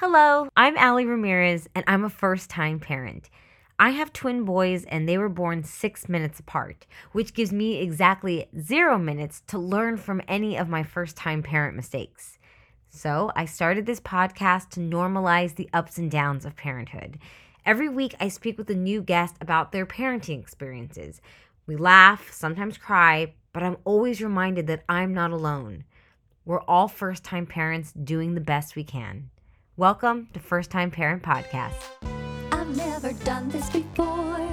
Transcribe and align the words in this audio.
Hello, 0.00 0.46
I'm 0.54 0.76
Ali 0.76 1.06
Ramirez, 1.06 1.70
and 1.74 1.82
I'm 1.86 2.04
a 2.04 2.10
first 2.10 2.50
time 2.50 2.78
parent. 2.78 3.30
I 3.78 3.92
have 3.92 4.12
twin 4.12 4.44
boys, 4.44 4.84
and 4.84 5.08
they 5.08 5.16
were 5.16 5.30
born 5.30 5.64
six 5.64 6.06
minutes 6.06 6.38
apart, 6.38 6.86
which 7.12 7.32
gives 7.32 7.50
me 7.50 7.78
exactly 7.78 8.46
zero 8.60 8.98
minutes 8.98 9.40
to 9.46 9.58
learn 9.58 9.96
from 9.96 10.20
any 10.28 10.58
of 10.58 10.68
my 10.68 10.82
first 10.82 11.16
time 11.16 11.42
parent 11.42 11.76
mistakes. 11.76 12.38
So 12.90 13.32
I 13.34 13.46
started 13.46 13.86
this 13.86 13.98
podcast 13.98 14.68
to 14.72 14.80
normalize 14.80 15.54
the 15.54 15.70
ups 15.72 15.96
and 15.96 16.10
downs 16.10 16.44
of 16.44 16.56
parenthood. 16.56 17.18
Every 17.64 17.88
week, 17.88 18.14
I 18.20 18.28
speak 18.28 18.58
with 18.58 18.68
a 18.68 18.74
new 18.74 19.00
guest 19.00 19.36
about 19.40 19.72
their 19.72 19.86
parenting 19.86 20.40
experiences. 20.42 21.22
We 21.66 21.76
laugh, 21.76 22.30
sometimes 22.30 22.76
cry, 22.76 23.32
but 23.54 23.62
I'm 23.62 23.78
always 23.86 24.20
reminded 24.20 24.66
that 24.66 24.84
I'm 24.90 25.14
not 25.14 25.30
alone. 25.30 25.84
We're 26.44 26.60
all 26.60 26.86
first 26.86 27.24
time 27.24 27.46
parents 27.46 27.92
doing 27.92 28.34
the 28.34 28.42
best 28.42 28.76
we 28.76 28.84
can. 28.84 29.30
Welcome 29.78 30.28
to 30.32 30.40
First 30.40 30.70
Time 30.70 30.90
Parent 30.90 31.22
Podcast. 31.22 31.74
I've 32.50 32.74
never 32.78 33.12
done 33.24 33.50
this 33.50 33.68
before. 33.68 34.48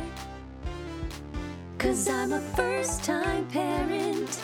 Cause 1.77 2.09
I'm 2.09 2.33
a 2.33 2.41
first 2.41 3.05
time 3.05 3.47
parent. 3.47 4.41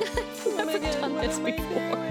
I've 0.00 0.56
never 0.56 0.78
done 0.78 1.16
this 1.16 1.38
before. 1.38 2.08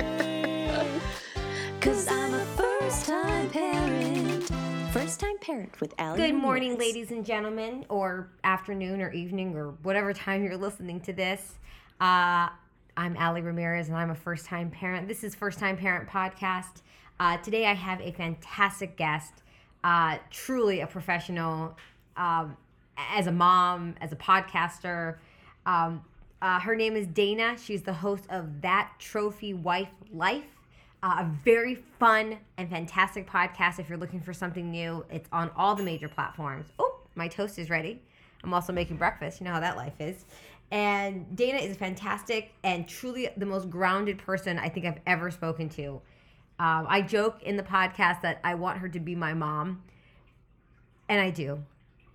Cause 1.82 2.08
I'm 2.08 2.36
a 2.36 2.46
first 2.46 3.08
time 3.08 3.50
parent. 3.50 4.44
First 4.92 5.20
time 5.20 5.40
parent 5.40 5.82
with 5.82 5.96
Allie. 5.98 6.20
Good 6.20 6.36
morning, 6.36 6.74
Ramirez. 6.74 6.94
ladies 6.94 7.12
and 7.12 7.26
gentlemen, 7.26 7.88
or 7.90 8.30
afternoon, 8.44 9.02
or 9.02 9.12
evening, 9.14 9.58
or 9.58 9.72
whatever 9.82 10.14
time 10.14 10.44
you're 10.44 10.58
listening 10.58 11.00
to 11.02 11.12
this. 11.12 11.56
Uh, 12.00 12.50
I'm 12.96 13.18
Ali 13.18 13.42
Ramirez, 13.42 13.88
and 13.88 13.98
I'm 13.98 14.12
a 14.12 14.16
first 14.16 14.46
time 14.46 14.70
parent. 14.70 15.08
This 15.08 15.24
is 15.24 15.34
First 15.34 15.58
Time 15.58 15.76
Parent 15.76 16.08
Podcast. 16.08 16.84
Uh, 17.20 17.38
today, 17.38 17.66
I 17.66 17.74
have 17.74 18.00
a 18.02 18.12
fantastic 18.12 18.96
guest, 18.96 19.34
uh, 19.84 20.18
truly 20.30 20.82
a 20.82 20.88
professional 20.88 21.76
um, 22.16 22.56
as 22.98 23.26
a 23.26 23.32
mom, 23.32 23.96
as 24.02 24.12
a 24.12 24.16
podcaster. 24.16 25.18
Um, 25.66 26.04
uh, 26.42 26.60
her 26.60 26.76
name 26.76 26.96
is 26.96 27.08
Dayna. 27.08 27.58
She's 27.58 27.82
the 27.82 27.94
host 27.94 28.26
of 28.30 28.62
That 28.62 28.92
Trophy 29.00 29.56
Wife 29.56 29.90
Life. 30.14 30.46
Uh, 31.02 31.18
a 31.20 31.32
very 31.44 31.84
fun 32.00 32.38
and 32.58 32.70
fantastic 32.70 33.28
podcast. 33.28 33.80
If 33.80 33.90
you're 33.90 33.98
looking 33.98 34.22
for 34.22 34.34
something 34.34 34.70
new, 34.70 35.04
it's 35.10 35.30
on 35.32 35.50
all 35.56 35.74
the 35.74 35.84
major 35.84 36.08
platforms. 36.08 36.68
Oh, 36.78 37.00
my 37.16 37.28
toast 37.28 37.58
is 37.58 37.72
ready. 37.72 38.00
I'm 38.44 38.54
also 38.54 38.72
making 38.72 38.98
breakfast. 38.98 39.40
You 39.40 39.46
know 39.46 39.54
how 39.54 39.60
that 39.60 39.76
life 39.76 40.00
is. 40.00 40.26
And 40.70 41.26
Dayna 41.36 41.62
is 41.62 41.78
fantastic 41.78 42.54
and 42.64 42.88
truly 42.88 43.30
the 43.38 43.46
most 43.46 43.70
grounded 43.72 44.20
person 44.20 44.60
I 44.60 44.70
think 44.70 44.86
I've 44.86 45.00
ever 45.08 45.32
spoken 45.32 45.70
to. 45.70 46.02
Um, 46.60 46.88
I 46.90 47.02
joke 47.02 47.44
in 47.44 47.56
the 47.56 47.64
podcast 47.64 48.22
that 48.22 48.40
I 48.44 48.56
want 48.56 48.80
her 48.80 48.90
to 48.90 49.00
be 49.00 49.16
my 49.16 49.34
mom, 49.34 49.84
and 51.08 51.22
I 51.22 51.30
do. 51.30 51.64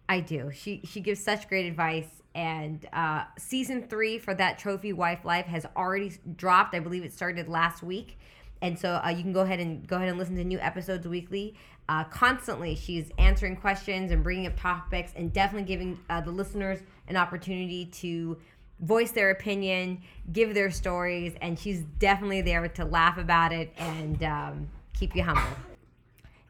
I 0.09 0.21
do. 0.21 0.51
She 0.53 0.83
she 0.85 1.01
gives 1.01 1.23
such 1.23 1.49
great 1.49 1.67
advice. 1.67 2.09
And 2.35 2.87
uh, 2.95 3.25
season 3.39 3.87
three 3.89 4.19
for 4.19 4.35
that 4.35 4.59
trophy 4.59 4.93
wife 4.95 5.25
life 5.25 5.45
has 5.47 5.67
already 5.77 6.13
dropped. 6.37 6.75
I 6.75 6.81
believe 6.81 7.05
it 7.05 7.13
started 7.13 7.47
last 7.49 7.83
week, 7.83 8.19
and 8.63 8.79
so 8.79 9.01
uh, 9.05 9.11
you 9.11 9.23
can 9.23 9.33
go 9.33 9.41
ahead 9.41 9.61
and 9.61 9.87
go 9.87 9.97
ahead 9.97 10.09
and 10.09 10.19
listen 10.19 10.37
to 10.37 10.45
new 10.45 10.59
episodes 10.59 11.07
weekly. 11.07 11.55
Uh, 11.89 12.05
constantly, 12.05 12.75
she's 12.75 13.11
answering 13.19 13.55
questions 13.55 14.13
and 14.13 14.23
bringing 14.23 14.47
up 14.47 14.59
topics, 14.59 15.13
and 15.15 15.33
definitely 15.33 15.67
giving 15.67 16.01
uh, 16.09 16.21
the 16.23 16.31
listeners 16.31 16.79
an 17.09 17.17
opportunity 17.17 17.85
to 17.87 18.39
voice 18.83 19.13
their 19.13 19.31
opinion, 19.31 20.03
give 20.33 20.55
their 20.55 20.71
stories, 20.71 21.35
and 21.41 21.59
she's 21.59 21.83
definitely 21.99 22.43
there 22.43 22.67
to 22.69 22.85
laugh 22.85 23.17
about 23.17 23.53
it 23.53 23.73
and 23.79 24.23
um, 24.23 24.69
keep 24.93 25.17
you 25.17 25.23
humble. 25.23 25.57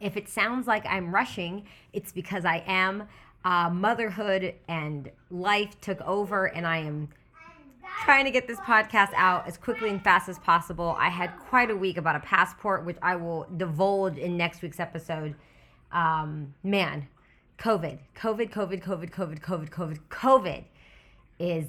If 0.00 0.16
it 0.16 0.28
sounds 0.28 0.66
like 0.66 0.84
I'm 0.86 1.14
rushing, 1.14 1.66
it's 1.92 2.10
because 2.10 2.44
I 2.44 2.64
am. 2.66 3.04
Uh, 3.44 3.70
motherhood 3.70 4.54
and 4.68 5.10
life 5.30 5.80
took 5.80 6.00
over, 6.02 6.46
and 6.46 6.66
I 6.66 6.78
am 6.78 7.08
trying 8.04 8.24
to 8.24 8.30
get 8.30 8.48
this 8.48 8.58
podcast 8.60 9.10
out 9.14 9.46
as 9.46 9.56
quickly 9.56 9.90
and 9.90 10.02
fast 10.02 10.28
as 10.28 10.38
possible. 10.38 10.96
I 10.98 11.08
had 11.08 11.36
quite 11.38 11.70
a 11.70 11.76
week 11.76 11.98
about 11.98 12.16
a 12.16 12.20
passport, 12.20 12.84
which 12.84 12.96
I 13.02 13.16
will 13.16 13.46
divulge 13.56 14.16
in 14.16 14.36
next 14.36 14.62
week's 14.62 14.80
episode. 14.80 15.34
Um, 15.92 16.54
man, 16.62 17.08
COVID, 17.58 17.98
COVID, 18.16 18.50
COVID, 18.50 18.82
COVID, 18.82 19.10
COVID, 19.10 19.40
COVID, 19.40 19.70
COVID, 19.70 19.98
COVID 20.08 20.64
is 21.38 21.66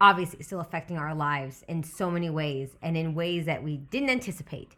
obviously 0.00 0.42
still 0.42 0.60
affecting 0.60 0.96
our 0.96 1.14
lives 1.14 1.64
in 1.68 1.82
so 1.82 2.10
many 2.10 2.30
ways 2.30 2.70
and 2.82 2.96
in 2.96 3.14
ways 3.14 3.46
that 3.46 3.62
we 3.62 3.76
didn't 3.76 4.10
anticipate. 4.10 4.74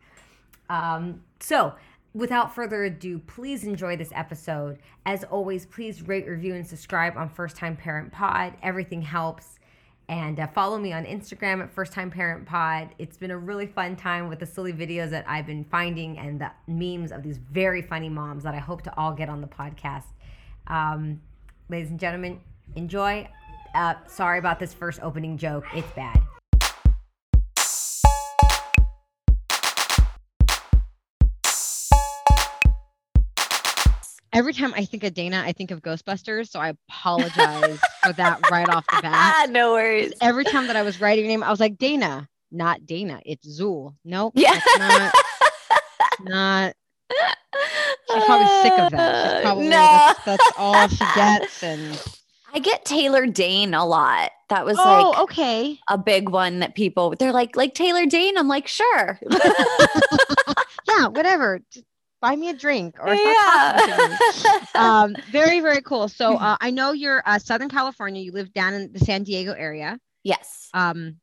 Um, 0.69 1.23
so, 1.41 1.75
without 2.15 2.55
further 2.55 2.85
ado, 2.85 3.19
please 3.21 3.65
enjoy 3.65 3.97
this 3.97 4.11
episode. 4.15 4.79
As 5.07 5.25
always, 5.25 5.67
please 5.67 6.03
rate, 6.03 6.27
review, 6.27 6.55
and 6.55 6.67
subscribe 6.67 7.17
on 7.17 7.29
First 7.29 7.57
Time 7.57 7.77
Parent 7.77 8.13
Pod. 8.13 8.55
Everything 8.63 9.03
helps. 9.03 9.59
And 10.09 10.41
uh, 10.41 10.49
follow 10.49 10.79
me 10.79 10.93
on 10.93 11.05
Instagram 11.05 11.63
at 11.63 11.73
First 11.73 11.93
Time 11.93 12.11
Parent 12.11 12.45
Pod. 12.45 12.91
It's 12.99 13.17
been 13.17 13.31
a 13.31 13.39
really 13.39 13.67
fun 13.67 13.97
time 13.97 14.29
with 14.29 14.41
the 14.41 14.47
silly 14.47 14.73
videos 14.73 15.11
that 15.11 15.25
I've 15.29 15.47
been 15.47 15.65
finding 15.65 16.19
and 16.19 16.41
the 16.41 16.51
memes 16.67 17.13
of 17.13 17.23
these 17.23 17.39
very 17.39 17.81
funny 17.81 18.09
moms 18.09 18.43
that 18.43 18.55
I 18.55 18.59
hope 18.59 18.83
to 18.83 18.97
all 18.97 19.13
get 19.13 19.29
on 19.29 19.41
the 19.41 19.47
podcast. 19.47 20.05
Um, 20.67 21.21
ladies 21.69 21.91
and 21.91 22.01
gentlemen, 22.01 22.41
enjoy. 22.75 23.29
Uh, 23.75 23.95
sorry 24.07 24.39
about 24.39 24.59
this 24.59 24.75
first 24.75 25.01
opening 25.03 25.39
joke. 25.39 25.65
It's 25.75 25.91
bad. 25.93 26.21
Every 34.35 34.55
time 34.55 34.73
I 34.75 34.87
think 34.87 35.05
of 35.05 35.13
Dayna, 35.13 35.43
I 35.43 35.53
think 35.53 35.71
of 35.71 35.83
Ghostbusters. 35.83 36.49
So 36.49 36.59
I 36.59 36.73
apologize 36.89 37.79
for 38.03 38.15
that 38.15 38.41
right 38.51 38.69
off 38.69 38.87
the 38.87 39.03
bat. 39.03 39.13
Ah, 39.15 39.47
no 39.51 39.73
worries. 39.73 40.15
Every 40.23 40.45
time 40.45 40.69
that 40.69 40.77
I 40.77 40.83
was 40.83 41.01
writing 41.03 41.27
your 41.27 41.33
name, 41.33 41.43
I 41.43 41.51
was 41.51 41.61
like, 41.61 41.77
Dayna, 41.77 42.27
not 42.51 42.87
Dana. 42.87 43.21
It's 43.27 43.61
Zuul. 43.61 43.95
Nope. 44.07 44.33
Yeah. 44.37 44.55
That's 44.55 44.79
not. 44.79 45.15
not. 46.21 46.75
She's 48.11 48.25
probably 48.25 48.47
sick 48.63 48.79
of 48.79 48.91
that. 48.93 49.37
She's 49.37 49.43
probably 49.43 49.65
no. 49.65 49.71
that's, 49.71 50.25
that's 50.25 50.53
all 50.57 50.89
she 50.89 51.05
gets. 51.15 51.63
And 51.63 52.03
I 52.55 52.59
get 52.59 52.85
Taylor 52.85 53.27
Dayne 53.27 53.75
a 53.75 53.87
lot. 53.87 54.31
That 54.49 54.67
was 54.67 54.77
oh, 54.79 55.11
like 55.11 55.19
okay. 55.21 55.79
a 55.89 55.97
big 55.97 56.29
one 56.29 56.59
that 56.59 56.75
people 56.75 57.15
they're 57.19 57.33
like, 57.33 57.57
like 57.57 57.75
Taylor 57.75 58.05
Dayne. 58.07 58.37
I'm 58.37 58.49
like, 58.49 58.69
sure. 58.69 59.19
Yeah, 60.89 61.07
whatever. 61.09 61.61
Just 61.73 61.87
buy 62.21 62.37
me 62.37 62.49
a 62.51 62.55
drink 62.55 62.97
or 63.01 63.17
stop 63.17 63.77
talking 63.77 63.95
to 63.95 64.09
me. 64.11 64.17
yeah. 64.45 64.65
um, 65.03 65.17
very 65.31 65.61
very 65.61 65.81
cool. 65.81 66.09
So 66.09 66.37
uh, 66.37 66.57
I 66.61 66.71
know 66.71 66.93
you're 66.93 67.23
uh, 67.25 67.39
Southern 67.39 67.69
California. 67.69 68.23
You 68.23 68.33
live 68.33 68.53
down 68.53 68.75
in 68.75 68.93
the 68.93 68.99
San 68.99 69.23
Diego 69.23 69.53
area. 69.53 69.99
yes. 70.23 70.69
Um, 70.75 71.17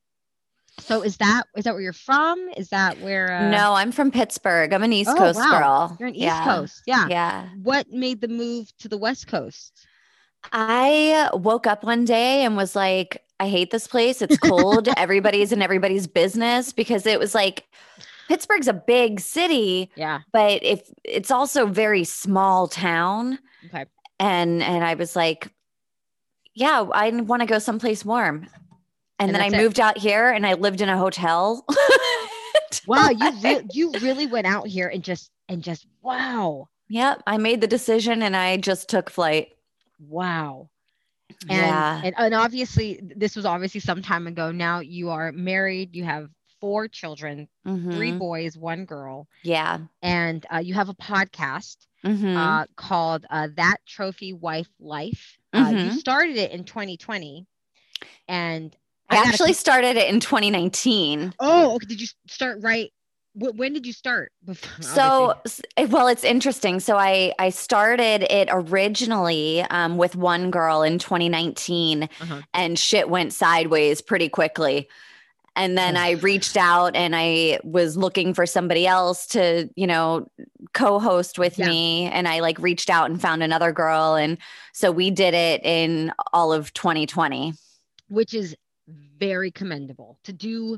so 0.79 1.01
is 1.01 1.17
that 1.17 1.43
is 1.57 1.65
that 1.65 1.73
where 1.73 1.81
you're 1.81 1.93
from? 1.93 2.39
Is 2.55 2.69
that 2.69 2.99
where? 3.01 3.31
Uh, 3.33 3.49
no, 3.49 3.73
I'm 3.73 3.91
from 3.91 4.11
Pittsburgh. 4.11 4.73
I'm 4.73 4.81
an 4.81 4.93
East 4.93 5.09
Oh, 5.13 5.15
Coast 5.17 5.37
wow. 5.37 5.59
girl. 5.59 5.97
you're 5.99 6.09
an 6.09 6.15
East 6.15 6.23
yeah. 6.23 6.45
Coast. 6.45 6.83
Yeah. 6.87 7.07
Yeah. 7.09 7.49
What 7.61 7.91
made 7.91 8.21
the 8.21 8.29
move 8.29 8.71
to 8.79 8.87
the 8.87 8.97
West 8.97 9.27
Coast? 9.27 9.85
I 10.51 11.29
woke 11.33 11.67
up 11.67 11.83
one 11.83 12.05
day 12.05 12.43
and 12.43 12.55
was 12.57 12.75
like, 12.75 13.23
I 13.39 13.47
hate 13.49 13.71
this 13.71 13.87
place. 13.87 14.21
It's 14.21 14.37
cold. 14.37 14.89
everybody's 14.97 15.51
in 15.51 15.61
everybody's 15.61 16.07
business 16.07 16.73
because 16.73 17.05
it 17.05 17.19
was 17.19 17.33
like 17.35 17.65
Pittsburgh's 18.27 18.67
a 18.67 18.73
big 18.73 19.19
city, 19.19 19.89
Yeah. 19.95 20.19
but 20.31 20.63
if 20.63 20.89
it's 21.03 21.31
also 21.31 21.65
very 21.65 22.03
small 22.03 22.67
town. 22.67 23.39
Okay. 23.67 23.85
And 24.19 24.61
and 24.61 24.83
I 24.83 24.95
was 24.95 25.15
like, 25.15 25.49
yeah, 26.53 26.85
I 26.93 27.09
want 27.11 27.41
to 27.41 27.45
go 27.45 27.59
someplace 27.59 28.03
warm. 28.03 28.47
And, 29.19 29.29
And 29.29 29.35
then 29.35 29.41
I 29.41 29.47
it. 29.47 29.61
moved 29.61 29.79
out 29.79 29.97
here 29.97 30.29
and 30.29 30.45
I 30.45 30.53
lived 30.53 30.81
in 30.81 30.89
a 30.89 30.97
hotel. 30.97 31.65
Wow, 32.87 33.09
you 33.09 33.31
re- 33.43 33.65
you 33.73 33.91
really 34.01 34.27
went 34.27 34.45
out 34.45 34.67
here 34.67 34.87
and 34.87 35.03
just 35.03 35.31
and 35.47 35.63
just 35.63 35.87
wow, 36.01 36.67
Yep, 36.89 37.23
I 37.27 37.37
made 37.37 37.61
the 37.61 37.67
decision 37.67 38.21
and 38.23 38.35
I 38.35 38.57
just 38.57 38.89
took 38.89 39.09
flight. 39.09 39.49
Wow. 39.99 40.69
And, 41.47 41.49
yeah. 41.49 42.01
and 42.03 42.15
and 42.17 42.33
obviously 42.33 42.99
this 43.15 43.35
was 43.35 43.45
obviously 43.45 43.79
some 43.79 44.01
time 44.01 44.27
ago. 44.27 44.51
Now 44.51 44.79
you 44.79 45.09
are 45.09 45.31
married. 45.31 45.95
You 45.95 46.03
have 46.03 46.29
four 46.59 46.87
children, 46.87 47.47
three 47.65 48.11
Mhm. 48.11 48.19
boys, 48.19 48.57
one 48.57 48.85
girl, 48.85 49.27
Yeah. 49.43 49.79
and 50.01 50.45
uh, 50.53 50.57
you 50.57 50.73
have 50.73 50.89
a 50.89 50.93
podcast 50.95 51.77
Mhm. 52.03 52.35
uh, 52.35 52.65
called 52.75 53.25
uh, 53.29 53.47
"That 53.55 53.77
Trophy 53.87 54.33
Wife 54.33 54.69
Life." 54.79 55.37
Uh, 55.53 55.69
you 55.71 55.91
Mhm. 55.91 55.97
started 55.99 56.35
it 56.35 56.51
in 56.51 56.63
2020, 56.65 57.45
and 58.27 58.75
I 59.09 59.15
gotta 59.15 59.29
actually 59.29 59.53
started 59.53 59.97
it 59.97 60.09
in 60.13 60.19
2019. 60.19 61.33
oh, 61.39 61.75
okay. 61.75 61.85
Did 61.85 62.01
you 62.01 62.07
start 62.27 62.59
right? 62.61 62.91
Wh- 63.39 63.55
when 63.57 63.73
did 63.73 63.85
you 63.85 63.93
start? 63.93 64.31
Before, 64.45 64.69
So, 64.83 65.33
eh, 65.77 65.85
well, 65.89 66.07
it's 66.07 66.23
interesting. 66.23 66.79
So, 66.79 66.97
I 66.97 67.33
I 67.39 67.49
started 67.49 68.23
it 68.31 68.49
originally 68.51 69.61
um, 69.69 69.97
with 69.97 70.15
one 70.15 70.51
girl 70.51 70.81
in 70.83 70.99
2019, 70.99 72.03
Uh-huh. 72.03 72.41
and 72.53 72.77
shit 72.77 73.09
went 73.09 73.33
sideways 73.33 74.01
pretty 74.01 74.29
quickly. 74.29 74.87
And 75.55 75.77
then 75.77 75.97
I 75.97 76.11
reached 76.11 76.55
out 76.55 76.95
and 76.95 77.13
I 77.15 77.59
was 77.65 77.97
looking 77.97 78.33
for 78.33 78.45
somebody 78.45 78.87
else 78.87 79.27
to, 79.27 79.69
you 79.75 79.87
know, 79.87 80.29
co-host 80.73 81.37
with 81.37 81.59
Yeah. 81.59 81.67
me 81.67 82.05
and 82.05 82.27
I 82.29 82.39
like 82.39 82.59
reached 82.59 82.89
out 82.89 83.09
and 83.09 83.19
found 83.19 83.43
another 83.43 83.73
girl 83.73 84.15
and 84.15 84.37
so 84.73 84.89
we 84.91 85.11
did 85.11 85.33
it 85.33 85.61
in 85.65 86.13
all 86.31 86.53
of 86.53 86.71
2020. 86.73 87.53
which 88.07 88.33
is 88.33 88.55
very 89.19 89.51
commendable 89.51 90.17
to 90.23 90.31
do 90.31 90.77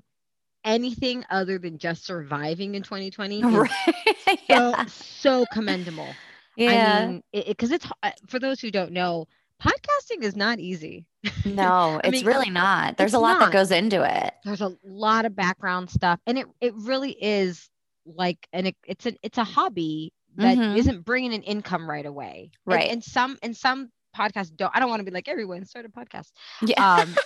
anything 0.64 1.24
other 1.30 1.58
than 1.58 1.78
just 1.78 2.06
surviving 2.06 2.76
in 2.76 2.84
2020 2.84 3.44
Right. 3.46 3.70
so, 4.26 4.36
yeah. 4.50 4.86
so 4.86 5.46
commendable 5.52 6.08
yeah. 6.56 7.00
i 7.02 7.06
mean 7.08 7.24
because 7.48 7.72
it's 7.72 7.86
uh, 8.04 8.12
for 8.28 8.40
those 8.40 8.60
who 8.60 8.70
don't 8.72 8.92
know 8.92 9.28
podcasting 9.62 10.22
is 10.24 10.36
not 10.36 10.60
easy 10.60 11.06
no, 11.46 12.02
it's 12.04 12.10
mean, 12.12 12.26
really 12.26 12.50
not. 12.50 12.98
There's 12.98 13.14
a 13.14 13.20
lot 13.20 13.34
not. 13.40 13.52
that 13.52 13.54
goes 13.54 13.70
into 13.70 14.02
it. 14.04 14.34
there's 14.44 14.62
a 14.62 14.76
lot 14.84 15.26
of 15.26 15.36
background 15.36 15.88
stuff 15.92 16.20
and 16.26 16.40
it, 16.40 16.48
it 16.62 16.74
really 16.76 17.12
is 17.12 17.70
like 18.08 18.48
an 18.54 18.66
it- 18.68 18.76
it's 18.88 19.06
an 19.06 19.18
it's 19.22 19.38
a 19.38 19.44
hobby 19.44 20.14
that 20.38 20.58
Mhm. 20.58 20.78
not 20.78 21.06
bringing 21.06 21.32
an 21.34 21.44
income 21.44 21.88
right 21.88 22.08
away 22.08 22.50
And- 22.66 22.76
Right. 22.76 22.90
and, 22.90 23.04
some 23.04 23.38
and 23.44 23.56
some 23.56 23.92
podcasts 24.16 24.56
don't 24.56 24.72
i 24.76 24.80
don't 24.80 24.90
want 24.90 25.00
to 25.00 25.04
be 25.04 25.12
like 25.12 25.28
everyone 25.28 25.66
start 25.66 25.86
a 25.86 25.90
podcast 25.90 26.32
Yeah. 26.62 27.00
um 27.02 27.14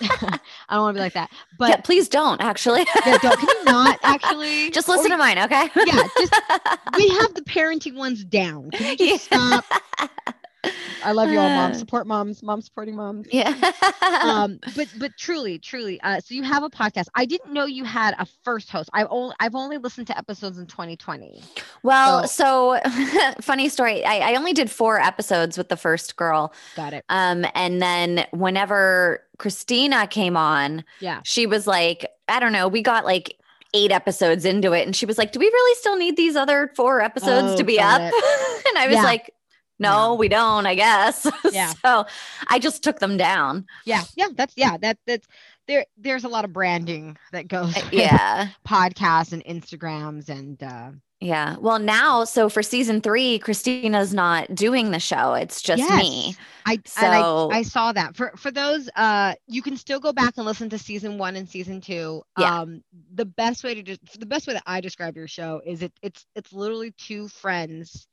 i 0.68 0.74
don't 0.74 0.82
want 0.82 0.94
to 0.94 0.98
be 0.98 1.02
like 1.04 1.14
that 1.14 1.30
but 1.58 1.68
yeah, 1.70 1.76
please 1.76 2.08
don't 2.08 2.40
actually. 2.40 2.84
Yeah, 3.06 3.18
don't, 3.18 3.38
can 3.38 3.48
you 3.48 3.64
not 3.64 3.98
actually? 4.02 4.70
Just 4.70 4.88
Or 4.88 4.92
listen 4.96 5.10
to 5.10 5.16
mine, 5.16 5.38
okay? 5.38 5.68
yeah, 5.86 6.08
just 6.18 6.34
we 6.96 7.08
have 7.08 7.34
the 7.34 7.42
parenting 7.46 7.94
ones 7.94 8.24
down. 8.24 8.70
Can 8.72 8.86
you 8.86 8.96
just 8.96 9.30
Yeah. 9.30 9.60
stop? 9.60 10.10
I 11.04 11.12
love 11.12 11.30
you 11.30 11.38
all, 11.38 11.48
mom. 11.48 11.74
Support 11.86 12.06
moms. 12.06 12.42
Mom 12.42 12.60
supporting 12.60 12.96
moms. 12.96 13.26
yeah. 13.32 13.54
Um, 14.22 14.58
but 14.76 14.88
but 14.98 15.16
truly, 15.16 15.58
truly. 15.58 16.00
Uh, 16.00 16.20
so 16.20 16.34
you 16.34 16.42
have 16.42 16.62
a 16.62 16.70
podcast. 16.70 17.06
I 17.14 17.24
didn't 17.24 17.52
know 17.52 17.64
you 17.66 17.84
had 17.84 18.14
a 18.18 18.26
first 18.44 18.70
host. 18.70 18.90
I've 18.92 19.06
only 19.10 19.34
I've 19.40 19.54
only 19.54 19.78
listened 19.78 20.06
to 20.08 20.18
episodes 20.18 20.58
in 20.58 20.66
2020. 20.66 21.42
well, 21.82 22.26
so 22.26 22.80
funny 23.40 23.68
story. 23.68 24.04
I, 24.04 24.32
I 24.32 24.34
only 24.36 24.52
did 24.52 24.70
four 24.70 24.98
episodes 25.00 25.56
with 25.58 25.68
the 25.68 25.76
first 25.76 26.16
girl. 26.16 26.52
Got 26.74 26.92
it. 26.94 27.04
Um, 27.08 27.44
and 27.54 27.80
then 27.80 28.26
whenever 28.32 29.22
Christina 29.38 30.06
came 30.06 30.36
on, 30.36 30.84
Yeah. 31.00 31.20
she 31.24 31.46
was 31.46 31.66
like, 31.66 32.06
I 32.28 32.40
don't 32.40 32.52
know, 32.52 32.68
we 32.68 32.82
got 32.82 33.04
like 33.04 33.36
eight 33.74 33.92
episodes 33.92 34.44
into 34.46 34.72
it, 34.72 34.86
and 34.86 34.96
she 34.96 35.04
was 35.04 35.18
like, 35.18 35.32
Do 35.32 35.38
we 35.38 35.46
really 35.46 35.74
still 35.76 35.96
need 35.96 36.16
these 36.16 36.34
other 36.36 36.72
four 36.74 37.00
episodes 37.02 37.52
Oh, 37.52 37.56
to 37.56 37.64
be 37.64 37.78
up? 37.78 38.00
and 38.00 38.12
I 38.78 38.86
was 38.86 38.94
Yeah. 38.96 39.02
like, 39.02 39.30
No, 39.78 40.12
Yeah. 40.12 40.18
we 40.18 40.28
don't, 40.28 40.66
I 40.66 40.74
guess. 40.74 41.26
Yeah. 41.52 41.72
so 41.84 42.06
I 42.48 42.58
just 42.58 42.82
took 42.82 42.98
them 43.00 43.16
down. 43.16 43.66
Yeah. 43.84 44.02
Yeah. 44.16 44.28
That's 44.34 44.54
yeah. 44.56 44.76
That 44.78 44.98
that's 45.06 45.26
there. 45.68 45.84
There's 45.96 46.24
a 46.24 46.28
lot 46.28 46.44
of 46.44 46.52
branding 46.52 47.16
that 47.32 47.48
goes. 47.48 47.76
Uh, 47.76 47.82
Yeah. 47.92 48.48
Podcasts 48.66 49.32
and 49.32 49.44
Instagrams 49.44 50.28
and 50.28 50.62
uh, 50.62 50.90
Yeah. 51.20 51.56
Well, 51.58 51.78
now, 51.78 52.24
so 52.24 52.48
for 52.48 52.62
season 52.62 53.00
three, 53.00 53.38
Christina's 53.38 54.14
not 54.14 54.54
doing 54.54 54.90
the 54.92 54.98
show. 55.00 55.34
It's 55.34 55.60
just 55.62 55.80
Yes. 55.82 56.02
me. 56.02 56.36
I 56.66 56.78
So- 56.86 57.50
I, 57.52 57.58
I 57.58 57.62
saw 57.62 57.92
that 57.92 58.16
for 58.16 58.32
for 58.36 58.50
those 58.50 58.88
uh 58.96 59.34
you 59.46 59.62
can 59.62 59.76
still 59.76 60.00
go 60.00 60.12
back 60.12 60.34
and 60.36 60.46
listen 60.46 60.68
to 60.70 60.78
season 60.78 61.16
one 61.18 61.36
and 61.36 61.48
season 61.48 61.80
two. 61.80 62.22
Yeah. 62.38 62.60
Um 62.60 62.82
the 63.14 63.24
best 63.26 63.62
way 63.62 63.74
to 63.74 63.82
just 63.82 64.18
the 64.18 64.26
best 64.26 64.46
way 64.46 64.54
that 64.54 64.64
I 64.66 64.80
describe 64.80 65.16
your 65.16 65.28
show 65.28 65.60
is 65.64 65.82
it 65.82 65.92
it's 66.02 66.24
it's 66.34 66.52
literally 66.52 66.92
two 66.92 67.28
friends 67.28 68.06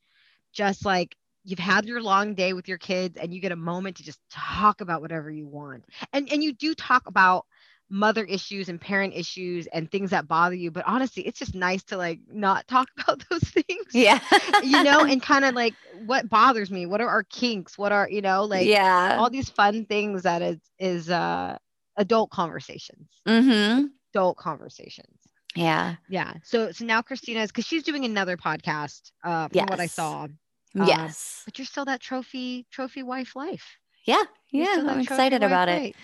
just 0.52 0.84
like 0.84 1.16
you've 1.44 1.58
had 1.58 1.84
your 1.84 2.02
long 2.02 2.34
day 2.34 2.52
with 2.52 2.68
your 2.68 2.78
kids 2.78 3.16
and 3.16 3.34
you 3.34 3.40
get 3.40 3.52
a 3.52 3.56
moment 3.56 3.96
to 3.96 4.02
just 4.02 4.18
talk 4.30 4.80
about 4.80 5.00
whatever 5.00 5.30
you 5.30 5.46
want. 5.46 5.84
And 6.12 6.30
and 6.32 6.42
you 6.42 6.52
do 6.52 6.74
talk 6.74 7.06
about 7.06 7.46
mother 7.90 8.24
issues 8.24 8.70
and 8.70 8.80
parent 8.80 9.14
issues 9.14 9.66
and 9.68 9.90
things 9.90 10.10
that 10.10 10.26
bother 10.26 10.54
you, 10.54 10.70
but 10.70 10.84
honestly, 10.86 11.22
it's 11.26 11.38
just 11.38 11.54
nice 11.54 11.82
to 11.84 11.96
like 11.96 12.18
not 12.32 12.66
talk 12.68 12.88
about 12.98 13.22
those 13.30 13.42
things. 13.42 13.86
Yeah. 13.92 14.20
You 14.62 14.82
know, 14.82 15.04
and 15.04 15.22
kind 15.32 15.44
of 15.44 15.54
like 15.54 15.74
what 16.06 16.28
bothers 16.28 16.70
me, 16.70 16.86
what 16.86 17.00
are 17.00 17.08
our 17.08 17.24
kinks, 17.24 17.76
what 17.76 17.92
are, 17.92 18.08
you 18.08 18.22
know, 18.22 18.44
like 18.44 18.66
yeah. 18.66 19.16
all 19.20 19.30
these 19.30 19.50
fun 19.50 19.84
things 19.84 20.22
that 20.22 20.42
is 20.42 20.58
is 20.78 21.10
uh 21.10 21.58
adult 21.96 22.30
conversations 22.30 23.08
mm-hmm. 23.26 23.86
adult 24.12 24.36
conversations 24.36 25.18
Yeah. 25.54 25.96
yeah 26.08 26.34
so 26.42 26.72
so 26.72 26.84
now 26.84 27.02
christina's 27.02 27.50
because 27.50 27.66
she's 27.66 27.82
doing 27.82 28.04
another 28.04 28.36
podcast 28.36 29.12
uh 29.22 29.48
from 29.48 29.66
what 29.66 29.80
i 29.80 29.86
saw 29.86 30.26
yes. 30.74 31.42
but 31.44 31.58
you're 31.58 31.66
still 31.66 31.84
that 31.84 32.00
trophy 32.00 32.66
trophy 32.70 33.02
wife 33.02 33.34
life 33.36 33.78
Yeah. 34.06 34.22
You're 34.50 34.64
Yeah. 34.66 34.84
I'm 34.88 35.00
excited 35.00 35.42
about 35.42 35.68
it. 35.68 35.94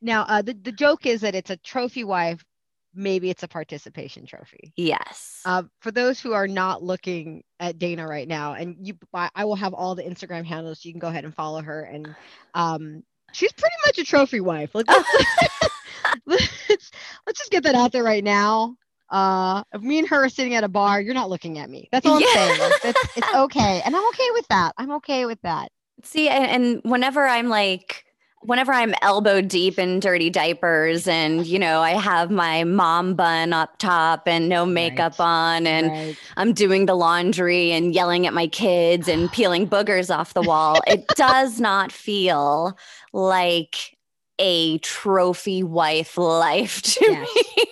now 0.00 0.22
uh 0.22 0.42
the, 0.42 0.54
the 0.54 0.72
joke 0.72 1.06
is 1.06 1.22
that 1.22 1.34
it's 1.34 1.50
a 1.50 1.56
trophy 1.56 2.04
wife 2.04 2.44
maybe 2.94 3.30
it's 3.30 3.42
a 3.44 3.48
participation 3.48 4.26
trophy 4.26 4.72
Yes. 4.76 5.40
uh, 5.44 5.62
for 5.80 5.90
those 5.92 6.20
who 6.20 6.32
are 6.32 6.48
not 6.48 6.82
looking 6.82 7.44
at 7.60 7.78
Dayna 7.78 8.06
right 8.08 8.26
now, 8.26 8.54
and 8.54 8.76
you, 8.84 8.94
I, 9.14 9.30
I 9.34 9.44
will 9.44 9.54
have 9.56 9.74
all 9.74 9.94
the 9.94 10.02
Instagram 10.02 10.44
handles. 10.44 10.82
So 10.82 10.88
you 10.88 10.92
can 10.92 10.98
go 10.98 11.06
ahead 11.08 11.24
and 11.24 11.34
follow 11.34 11.62
her, 11.62 11.82
and 11.82 12.14
um, 12.54 13.02
she's 13.32 13.52
pretty 13.52 13.76
much 13.86 13.98
a 13.98 14.04
trophy 14.04 14.40
wife. 14.40 14.74
Like, 14.74 14.88
let's, 14.88 15.08
let's 16.26 16.90
let's 17.26 17.38
just 17.38 17.50
get 17.50 17.62
that 17.62 17.74
out 17.76 17.92
there 17.92 18.02
right 18.02 18.24
now. 18.24 18.74
Uh, 19.10 19.62
me 19.80 19.98
and 19.98 20.08
her 20.08 20.24
are 20.24 20.28
sitting 20.28 20.54
at 20.54 20.64
a 20.64 20.68
bar, 20.68 21.00
you're 21.00 21.14
not 21.14 21.30
looking 21.30 21.58
at 21.58 21.68
me. 21.68 21.88
That's 21.92 22.06
all 22.06 22.16
I'm 22.16 22.22
Yeah. 22.22 22.32
saying. 22.34 22.76
It's, 22.84 22.98
it's 23.16 23.34
okay, 23.34 23.82
and 23.84 23.94
I'm 23.96 24.08
okay 24.08 24.28
with 24.32 24.48
that. 24.48 24.74
I'm 24.78 24.92
okay 24.92 25.26
with 25.26 25.40
that. 25.42 25.70
See, 26.02 26.28
and, 26.28 26.46
and 26.46 26.80
whenever 26.90 27.26
I'm 27.26 27.48
like, 27.48 28.04
whenever 28.42 28.72
I'm 28.72 28.94
elbow 29.02 29.42
deep 29.42 29.78
in 29.78 30.00
dirty 30.00 30.30
diapers 30.30 31.06
and, 31.06 31.46
you 31.46 31.58
know, 31.58 31.80
I 31.82 31.90
have 31.90 32.30
my 32.30 32.64
mom 32.64 33.14
bun 33.14 33.52
up 33.52 33.76
top 33.78 34.22
and 34.26 34.48
no 34.48 34.64
makeup 34.64 35.16
Right. 35.18 35.26
on 35.26 35.66
and 35.66 35.92
Right. 35.92 36.16
I'm 36.38 36.54
doing 36.54 36.86
the 36.86 36.94
laundry 36.94 37.70
and 37.72 37.94
yelling 37.94 38.26
at 38.26 38.32
my 38.32 38.46
kids 38.46 39.08
and 39.08 39.30
peeling 39.30 39.68
boogers 39.68 40.14
off 40.14 40.32
the 40.32 40.42
wall, 40.42 40.82
it 40.86 41.14
does 41.14 41.60
not 41.60 41.92
feel 41.92 42.78
like 43.12 43.98
a 44.40 44.78
trophy 44.78 45.62
wife 45.62 46.16
life 46.18 46.82
to 46.98 47.04
Yes. 47.04 47.28
me. 47.56 47.64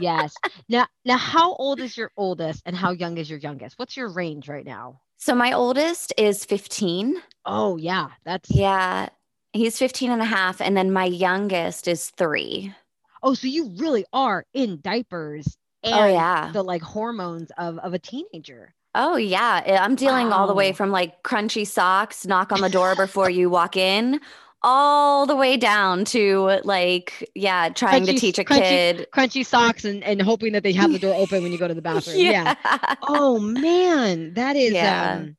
yes. 0.00 0.34
Now, 0.68 0.86
now, 1.04 1.16
how 1.16 1.54
old 1.54 1.80
is 1.80 1.96
your 1.96 2.12
oldest, 2.16 2.62
and 2.66 2.76
how 2.76 2.92
young 2.92 3.18
is 3.18 3.28
your 3.28 3.38
youngest? 3.40 3.78
What's 3.78 3.96
your 3.96 4.08
range 4.12 4.48
right 4.48 4.64
now? 4.64 5.00
So 5.18 5.34
my 5.34 5.52
oldest 5.52 6.12
is 6.18 6.44
15. 6.44 7.16
Oh 7.46 7.76
yeah, 7.76 8.08
that's 8.24 8.50
Yeah. 8.50 9.08
He's 9.52 9.78
15 9.78 10.10
and 10.10 10.22
a 10.22 10.24
half. 10.26 10.60
And 10.60 10.76
then 10.76 10.92
my 10.92 11.04
youngest 11.04 11.86
is 11.88 12.10
three. 12.10 12.74
Oh, 13.22 13.34
so 13.34 13.46
you 13.46 13.70
really 13.78 14.04
are 14.12 14.44
in 14.54 14.80
diapers 14.80 15.56
oh, 15.84 15.90
and 15.92 16.00
Oh, 16.00 16.06
yeah. 16.12 16.50
the 16.52 16.62
like 16.64 16.82
hormones 16.82 17.50
of 17.58 17.78
of 17.78 17.94
a 17.94 17.98
teenager. 17.98 18.74
Oh 18.94 19.16
yeah, 19.16 19.78
I'm 19.82 19.94
dealing 19.94 20.32
all 20.32 20.46
the 20.46 20.54
way 20.54 20.72
from 20.72 20.90
like 20.90 21.22
crunchy 21.22 21.66
socks, 21.66 22.26
knock 22.26 22.50
on 22.52 22.60
the 22.60 22.68
door 22.68 22.94
before 22.94 23.30
you 23.30 23.48
walk 23.48 23.76
in, 23.76 24.20
all 24.64 25.26
the 25.26 25.34
way 25.36 25.56
down 25.56 26.04
to 26.06 26.60
like 26.64 27.28
yeah, 27.34 27.68
trying 27.70 28.06
to 28.06 28.12
teach 28.14 28.38
a 28.38 28.44
crunchy- 28.44 28.62
kid. 28.62 29.06
Crunchy 29.12 29.44
socks 29.44 29.84
and 29.84 30.02
and 30.04 30.20
hoping 30.22 30.52
that 30.52 30.62
they 30.62 30.72
have 30.72 30.92
the 30.92 30.98
door 30.98 31.14
open 31.14 31.42
when 31.42 31.52
you 31.52 31.58
go 31.58 31.68
to 31.68 31.74
the 31.74 31.82
bathroom. 31.82 32.16
yeah. 32.20 32.54
Oh 33.02 33.38
man, 33.38 34.34
that 34.34 34.56
is 34.56 34.72
Yeah. 34.72 35.14
um 35.20 35.36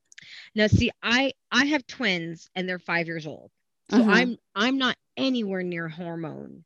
now 0.54 0.66
see 0.66 0.90
I 1.02 1.32
I 1.50 1.64
have 1.66 1.86
twins 1.86 2.48
and 2.54 2.68
they're 2.68 2.78
5 2.78 3.06
years 3.06 3.26
old. 3.26 3.50
So 3.90 3.98
Mhm. 3.98 4.08
I'm 4.14 4.36
I'm 4.54 4.78
not 4.78 4.96
anywhere 5.16 5.62
near 5.62 5.88
hormone 5.88 6.64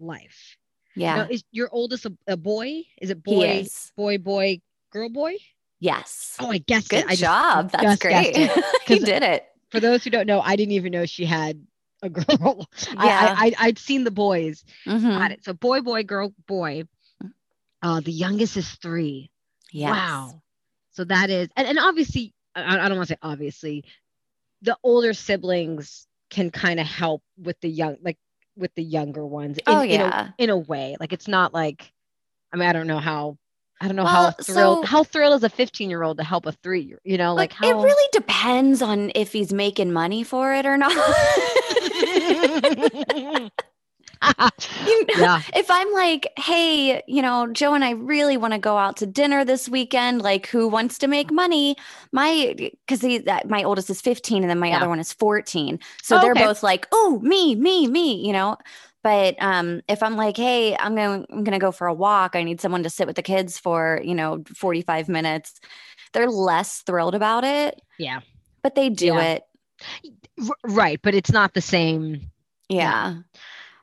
life. 0.00 0.56
yeah. 0.94 1.16
Now, 1.16 1.26
is 1.30 1.42
your 1.52 1.68
oldest 1.72 2.06
a, 2.06 2.12
a 2.26 2.36
boy? 2.36 2.82
Is 3.00 3.10
it 3.10 3.22
boy 3.22 3.48
is. 3.60 3.92
boy 3.96 4.18
boy 4.18 4.60
girl 4.92 5.08
boy? 5.08 5.34
Yes. 5.80 6.36
Oh, 6.40 6.50
I 6.50 6.58
guessed 6.58 6.90
Good 6.90 7.00
it. 7.00 7.06
I 7.06 7.08
just- 7.10 7.20
job. 7.22 7.70
That's 7.70 7.84
just 7.84 8.00
great. 8.00 8.36
you 8.88 9.00
did 9.04 9.22
it. 9.22 9.44
for 9.70 9.78
those 9.80 10.02
who 10.04 10.10
don't 10.10 10.26
know, 10.26 10.40
I 10.40 10.56
didn't 10.56 10.72
even 10.72 10.92
know 10.92 11.06
she 11.06 11.24
had 11.24 11.60
a 12.02 12.08
girl. 12.10 12.66
I, 12.96 13.06
Yeah. 13.06 13.34
I, 13.38 13.46
I 13.46 13.54
I'd 13.66 13.78
seen 13.78 14.04
the 14.04 14.10
boys 14.10 14.64
Mhm. 14.86 15.18
at 15.18 15.30
it. 15.32 15.44
So 15.44 15.52
boy, 15.52 15.80
boy, 15.80 16.02
girl, 16.04 16.32
boy. 16.46 16.84
Uh, 17.82 18.00
the 18.00 18.12
youngest 18.12 18.56
is 18.56 18.68
three. 18.68 19.30
Yes. 19.70 19.90
Wow. 19.90 20.42
So 20.92 21.04
that 21.04 21.30
is, 21.30 21.48
and, 21.56 21.68
and 21.68 21.78
obviously, 21.78 22.34
I, 22.54 22.76
I 22.76 22.88
don't 22.88 22.96
want 22.98 23.08
to 23.08 23.14
say 23.14 23.18
obviously, 23.22 23.84
the 24.62 24.76
older 24.82 25.12
siblings 25.14 26.06
can 26.30 26.50
kind 26.50 26.80
of 26.80 26.86
help 26.86 27.22
with 27.36 27.60
the 27.60 27.68
young, 27.68 27.96
like 28.02 28.18
with 28.56 28.74
the 28.74 28.82
younger 28.82 29.24
ones. 29.24 29.58
In, 29.58 29.62
Oh, 29.68 29.80
in 29.82 29.90
a- 29.90 29.92
yeah. 29.94 30.28
In 30.38 30.50
a, 30.50 30.56
way, 30.56 30.96
like 30.98 31.12
it's 31.12 31.28
not 31.28 31.54
like, 31.54 31.92
I 32.52 32.56
mean, 32.56 32.68
I 32.68 32.72
don't 32.72 32.88
know 32.88 32.98
how. 32.98 33.38
I 33.80 33.86
don't 33.86 33.94
know 33.94 34.02
Well, 34.02 34.12
how 34.12 34.30
thrilled 34.42 34.84
so- 34.84 34.86
how 34.90 35.04
thrilled 35.04 35.36
is 35.36 35.44
a 35.44 35.48
15 35.48 35.88
year 35.88 36.02
old 36.02 36.18
to 36.18 36.24
help 36.24 36.46
a 36.46 36.52
three 36.64 36.80
year 36.80 36.98
you 37.04 37.16
know 37.16 37.32
like 37.32 37.52
Like, 37.60 37.70
how 37.70 37.80
it 37.80 37.84
really 37.84 38.08
depends 38.10 38.82
on 38.82 39.12
if 39.14 39.32
he's 39.32 39.52
making 39.52 39.92
money 39.92 40.24
for 40.24 40.52
it 40.52 40.66
or 40.66 40.76
not. 40.76 40.90
You 44.86 45.06
know, 45.06 45.14
yeah 45.14 45.42
if 45.54 45.70
I'm 45.70 45.92
like, 45.92 46.28
hey, 46.38 47.02
you 47.06 47.22
know, 47.22 47.46
Joe 47.52 47.74
and 47.74 47.84
I 47.84 47.90
really 47.90 48.36
want 48.36 48.52
to 48.54 48.58
go 48.58 48.76
out 48.76 48.96
to 48.98 49.06
dinner 49.06 49.44
this 49.44 49.68
weekend, 49.68 50.22
like 50.22 50.46
who 50.46 50.68
wants 50.68 50.98
to 50.98 51.08
make 51.08 51.30
money? 51.30 51.76
My 52.12 52.54
because 52.86 53.00
that 53.24 53.48
my 53.48 53.62
oldest 53.64 53.90
is 53.90 54.00
15 54.00 54.42
and 54.42 54.50
then 54.50 54.58
my 54.58 54.70
Yeah. 54.70 54.76
other 54.76 54.88
one 54.88 55.00
is 55.00 55.12
14. 55.12 55.78
So 56.02 56.16
Oh, 56.16 56.20
they're 56.20 56.32
okay. 56.32 56.44
both 56.46 56.62
like, 56.62 56.86
oh, 56.92 57.20
me, 57.22 57.54
me, 57.54 57.86
me, 57.88 58.24
you 58.26 58.32
know. 58.32 58.56
But 59.02 59.36
um, 59.40 59.82
if 59.88 60.02
I'm 60.02 60.16
like, 60.16 60.36
hey, 60.36 60.76
I'm 60.76 60.94
going 60.94 61.26
I'm 61.30 61.44
going 61.44 61.52
to 61.52 61.58
go 61.58 61.72
for 61.72 61.86
a 61.86 61.94
walk, 61.94 62.34
I 62.34 62.42
need 62.42 62.60
someone 62.60 62.82
to 62.82 62.90
sit 62.90 63.06
with 63.06 63.16
the 63.16 63.22
kids 63.22 63.58
for, 63.58 64.00
you 64.04 64.14
know, 64.14 64.42
45 64.54 65.08
minutes. 65.08 65.60
They're 66.12 66.28
less 66.30 66.82
thrilled 66.82 67.14
about 67.14 67.44
it. 67.44 67.80
Yeah. 67.98 68.20
But 68.62 68.74
they 68.74 68.90
do 68.90 69.16
Yeah. 69.16 69.22
it. 69.22 69.42
Right, 70.64 71.00
but 71.02 71.14
it's 71.14 71.32
not 71.32 71.54
the 71.54 71.60
same. 71.60 72.30
Yeah. 72.68 73.16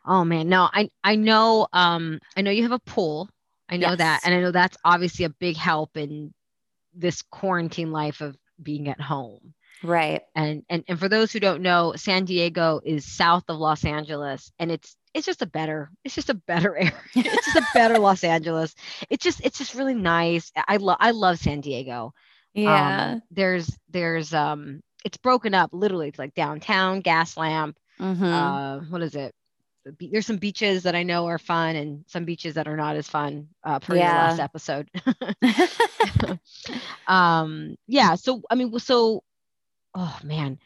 Oh 0.06 0.24
man, 0.24 0.50
no, 0.50 0.70
I 0.72 0.90
I 1.04 1.16
know 1.16 1.68
um 1.74 2.20
I 2.38 2.42
know 2.42 2.52
you 2.52 2.64
have 2.64 2.72
a 2.72 2.80
pool. 2.80 3.30
I 3.68 3.78
know 3.78 3.96
that 3.96 4.22
and 4.24 4.34
I 4.34 4.42
know 4.42 4.52
that's 4.52 4.78
obviously 4.86 5.25
a 5.25 5.30
big 5.30 5.58
help 5.58 5.98
in 5.98 6.34
this 6.94 7.22
quarantine 7.24 7.92
life 7.92 8.22
of 8.22 8.38
being 8.62 8.88
at 8.88 9.02
home. 9.02 9.54
Right. 9.84 10.22
And 10.36 10.64
and 10.70 10.84
and 10.88 11.00
for 11.00 11.10
those 11.10 11.32
who 11.32 11.40
don't 11.40 11.62
know, 11.62 11.94
San 11.96 12.25
Diego 12.25 12.82
is 12.84 13.06
south 13.06 13.46
of 13.50 13.58
Los 13.58 13.84
Angeles 13.84 14.52
and 14.60 14.72
it's 14.72 14.96
it's 15.14 15.25
just 15.25 15.42
a 15.42 15.48
better 15.48 15.90
it's 16.04 16.16
just 16.16 16.30
a 16.30 16.36
better 16.36 16.75
area. 16.78 16.94
it's 17.16 17.46
just 17.46 17.58
a 17.58 17.68
better 17.74 17.98
Los 17.98 18.24
Angeles. 18.24 18.75
It's 19.10 19.24
just 19.24 19.42
it's 19.44 19.58
just 19.58 19.74
really 19.74 19.96
nice. 19.96 20.52
I 20.56 20.78
love 20.78 20.98
I 21.00 21.12
love 21.12 21.40
San 21.40 21.62
Diego. 21.62 22.14
Yeah. 22.54 23.14
Um, 23.14 23.22
there's 23.32 23.75
there's 23.90 24.34
um 24.34 24.82
it's 25.05 25.17
broken 25.17 25.55
up 25.55 25.71
literally 25.74 26.09
it's 26.09 26.19
like 26.19 26.35
downtown, 26.35 27.01
Gaslamp, 27.03 27.75
Mhm. 28.00 28.25
uh 28.33 28.79
what 28.89 29.03
is 29.03 29.15
it 29.15 29.33
there's 30.00 30.27
some 30.27 30.38
beaches 30.38 30.83
that 30.83 30.95
i 30.95 31.03
know 31.03 31.27
are 31.27 31.39
fun 31.39 31.75
and 31.75 32.05
some 32.07 32.25
beaches 32.25 32.55
that 32.55 32.67
are 32.67 32.77
not 32.77 32.95
as 32.97 33.09
fun 33.09 33.50
uh 33.63 33.79
per 33.79 33.95
Yeah. 33.97 34.13
last 34.13 34.39
episode 34.39 34.89
um 37.07 37.75
yeah 37.88 38.15
so 38.15 38.41
i 38.50 38.55
mean 38.55 38.77
so 38.79 39.24
oh 39.95 40.19
man 40.24 40.59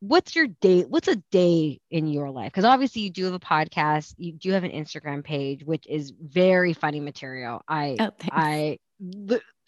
what's 0.00 0.34
your 0.36 0.48
day 0.60 0.82
what's 0.82 1.08
a 1.08 1.16
day 1.30 1.80
in 1.90 2.06
your 2.08 2.30
life 2.30 2.50
because 2.52 2.64
obviously 2.64 3.02
you 3.02 3.10
do 3.10 3.24
have 3.24 3.34
a 3.34 3.40
podcast 3.40 4.14
you 4.18 4.32
do 4.32 4.52
have 4.52 4.64
an 4.64 4.70
instagram 4.72 5.24
page 5.24 5.64
which 5.64 5.86
is 5.88 6.10
very 6.10 6.72
funny 6.72 7.00
material 7.00 7.62
i 7.68 7.96
oh. 8.00 8.10
I 8.30 8.78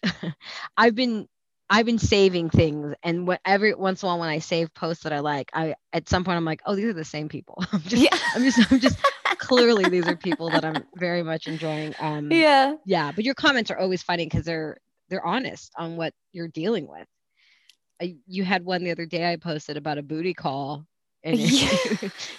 I've 0.77 0.95
been 0.95 1.27
I've 1.73 1.85
been 1.87 1.97
saving 1.97 2.51
things 2.51 2.93
and 3.03 3.25
what 3.27 3.41
every 3.45 3.73
once 3.73 4.03
in 4.03 4.07
a 4.07 4.09
while 4.11 4.19
when 4.19 4.29
I 4.29 4.37
save 4.39 4.73
posts 4.75 5.03
that 5.03 5.11
I 5.11 5.19
like, 5.19 5.49
I 5.53 5.73
at 5.91 6.07
some 6.07 6.23
point 6.23 6.37
I'm 6.37 6.45
like, 6.45 6.61
oh, 6.67 6.75
these 6.75 6.85
are 6.85 6.93
the 6.93 7.03
same 7.03 7.27
people. 7.27 7.63
I'm 7.73 7.81
just 7.81 8.03
yeah. 8.03 8.17
I'm 8.35 8.43
just 8.43 8.71
I'm 8.71 8.79
just 8.79 8.97
clearly 9.39 9.89
these 9.89 10.07
are 10.07 10.15
people 10.15 10.51
that 10.51 10.63
I'm 10.63 10.83
very 10.95 11.23
much 11.23 11.47
enjoying. 11.47 11.95
Um 11.99 12.31
yeah. 12.31 12.75
yeah, 12.85 13.11
but 13.11 13.23
your 13.25 13.33
comments 13.33 13.71
are 13.71 13.77
always 13.79 14.03
funny 14.03 14.25
because 14.25 14.45
they're 14.45 14.77
they're 15.09 15.25
honest 15.25 15.71
on 15.77 15.97
what 15.97 16.13
you're 16.31 16.47
dealing 16.47 16.87
with. 16.87 17.07
I, 18.01 18.17
you 18.27 18.43
had 18.43 18.63
one 18.65 18.83
the 18.83 18.91
other 18.91 19.05
day 19.05 19.31
I 19.31 19.37
posted 19.37 19.75
about 19.77 19.97
a 19.97 20.03
booty 20.03 20.33
call 20.33 20.85
and 21.23 21.37
Yeah. 21.39 21.77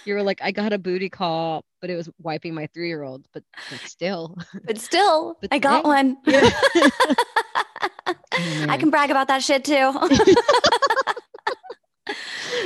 you 0.04 0.14
were 0.14 0.22
like, 0.22 0.40
I 0.42 0.52
got 0.52 0.72
a 0.72 0.78
booty 0.78 1.08
call, 1.08 1.64
but 1.80 1.90
it 1.90 1.96
was 1.96 2.08
wiping 2.22 2.54
my 2.54 2.68
three 2.74 2.88
year 2.88 3.02
old, 3.02 3.26
but, 3.32 3.42
but 3.70 3.80
still. 3.80 4.36
But 4.64 4.78
still, 4.78 5.36
But 5.40 5.52
I 5.52 5.58
got 5.58 5.84
hey. 5.84 5.88
one. 5.88 6.16
Yeah. 6.26 6.50
I 8.68 8.76
can 8.76 8.90
brag 8.90 9.10
about 9.10 9.28
that 9.28 9.42
shit 9.42 9.64
too. 9.64 9.92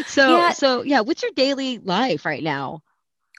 So 0.06 0.36
Yeah. 0.36 0.50
so 0.52 0.82
yeah, 0.82 1.00
what's 1.00 1.22
your 1.22 1.32
daily 1.32 1.78
life 1.78 2.24
right 2.24 2.42
now? 2.42 2.82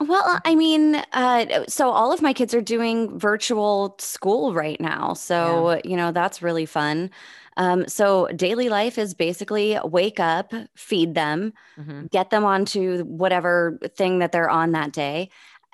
Well, 0.01 0.39
I 0.45 0.55
mean, 0.55 0.95
uh, 1.11 1.65
so 1.67 1.89
all 1.89 2.13
of 2.13 2.21
my 2.21 2.31
kids 2.31 2.53
are 2.53 2.61
doing 2.61 3.19
virtual 3.19 3.95
school 3.99 4.53
right 4.53 4.79
now. 4.79 5.13
So, 5.13 5.81
you 5.83 5.97
know, 5.97 6.13
that's 6.13 6.41
really 6.41 6.65
fun. 6.65 7.11
Um, 7.57 7.85
so, 7.89 8.27
daily 8.27 8.69
life 8.69 8.97
is 8.97 9.13
basically 9.13 9.77
wake 9.83 10.21
up, 10.21 10.53
feed 10.73 11.15
them, 11.15 11.51
Mhm. 11.77 12.09
get 12.11 12.29
them 12.29 12.45
onto 12.45 13.03
whatever 13.03 13.77
thing 13.97 14.19
that 14.19 14.31
they're 14.31 14.49
on 14.49 14.71
that 14.71 14.93
day. 14.93 15.29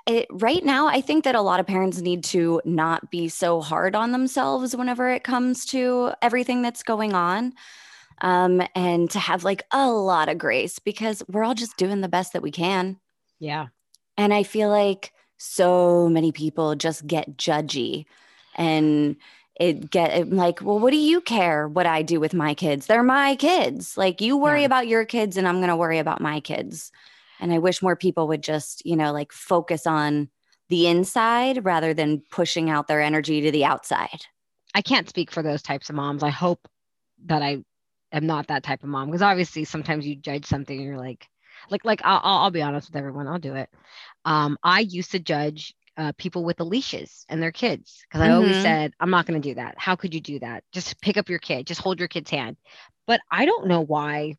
It, 0.06 0.26
right 0.30 0.64
now, 0.64 0.86
I 0.86 1.00
think 1.00 1.24
that 1.24 1.34
a 1.34 1.40
lot 1.40 1.58
of 1.58 1.66
parents 1.66 2.00
need 2.00 2.22
to 2.24 2.60
not 2.64 3.10
be 3.10 3.28
so 3.28 3.60
hard 3.60 3.96
on 3.96 4.12
themselves 4.12 4.76
whenever 4.76 5.10
it 5.10 5.24
comes 5.24 5.66
to 5.66 6.12
everything 6.22 6.62
that's 6.62 6.82
going 6.84 7.12
on. 7.12 7.52
Um, 8.22 8.62
and 8.74 9.10
to 9.10 9.18
have 9.18 9.44
like 9.44 9.64
a 9.72 9.90
lot 9.90 10.30
of 10.30 10.38
grace 10.38 10.78
because 10.78 11.22
we're 11.28 11.44
all 11.44 11.52
just 11.54 11.76
doing 11.76 12.00
the 12.00 12.08
best 12.08 12.32
that 12.32 12.40
we 12.40 12.50
can. 12.50 12.98
Yeah. 13.40 13.66
And 14.16 14.32
I 14.32 14.42
feel 14.42 14.70
like 14.70 15.12
so 15.36 16.08
many 16.08 16.32
people 16.32 16.76
just 16.76 17.06
get 17.06 17.36
judgy 17.36 18.06
and 18.54 19.16
it 19.60 19.90
get 19.90 20.14
it- 20.16 20.32
like, 20.32 20.62
well, 20.62 20.78
what 20.78 20.92
do 20.92 20.96
you 20.96 21.20
care 21.20 21.68
what 21.68 21.84
I 21.84 22.00
do 22.00 22.18
with 22.18 22.32
my 22.32 22.54
kids? 22.54 22.86
They're 22.86 23.02
my 23.02 23.36
kids. 23.36 23.98
Like 23.98 24.22
you 24.22 24.38
worry 24.38 24.60
Yeah. 24.60 24.66
about 24.66 24.88
your 24.88 25.04
kids 25.04 25.36
and 25.36 25.46
I'm 25.46 25.56
going 25.58 25.68
to 25.68 25.76
worry 25.76 25.98
about 25.98 26.22
my 26.22 26.40
kids. 26.40 26.90
And 27.40 27.52
I 27.52 27.58
wish 27.58 27.82
more 27.82 27.96
people 27.96 28.28
would 28.28 28.42
just, 28.42 28.84
you 28.84 28.96
know, 28.96 29.12
like 29.12 29.32
focus 29.32 29.86
on 29.86 30.28
the 30.68 30.86
inside 30.88 31.64
rather 31.64 31.94
than 31.94 32.22
pushing 32.30 32.70
out 32.70 32.88
their 32.88 33.00
energy 33.00 33.40
to 33.42 33.50
the 33.50 33.64
outside. 33.64 34.20
I 34.74 34.82
can't 34.82 35.08
speak 35.08 35.30
for 35.30 35.42
those 35.42 35.62
types 35.62 35.88
of 35.88 35.96
moms. 35.96 36.22
I 36.22 36.30
hope 36.30 36.68
that 37.26 37.42
I 37.42 37.64
am 38.12 38.26
not 38.26 38.48
that 38.48 38.62
type 38.62 38.82
of 38.82 38.88
mom 38.88 39.06
because 39.08 39.22
obviously 39.22 39.64
sometimes 39.64 40.06
you 40.06 40.16
judge 40.16 40.46
something 40.46 40.76
and 40.76 40.86
you're 40.86 40.98
like, 40.98 41.26
like, 41.70 41.84
like 41.84 42.00
I'll, 42.04 42.20
I'll 42.22 42.50
be 42.50 42.62
honest 42.62 42.88
with 42.88 42.96
everyone. 42.96 43.26
I'll 43.28 43.38
do 43.38 43.54
it. 43.54 43.70
Um, 44.24 44.58
I 44.62 44.80
used 44.80 45.12
to 45.12 45.18
judge 45.18 45.74
uh, 45.96 46.12
people 46.18 46.44
with 46.44 46.56
the 46.58 46.64
leashes 46.64 47.24
and 47.28 47.42
their 47.42 47.52
kids 47.52 48.04
because 48.08 48.20
I 48.20 48.30
always 48.30 48.56
Mhm. 48.56 48.62
said, 48.62 48.92
I'm 49.00 49.10
not 49.10 49.26
going 49.26 49.40
to 49.40 49.48
do 49.48 49.54
that. 49.54 49.76
How 49.78 49.96
could 49.96 50.14
you 50.14 50.20
do 50.20 50.38
that? 50.40 50.64
Just 50.72 51.00
pick 51.00 51.16
up 51.16 51.28
your 51.30 51.38
kid, 51.38 51.66
just 51.66 51.80
hold 51.80 51.98
your 51.98 52.08
kid's 52.08 52.30
hand. 52.30 52.56
But 53.06 53.20
I 53.30 53.46
don't 53.46 53.66
know 53.66 53.80
why. 53.80 54.36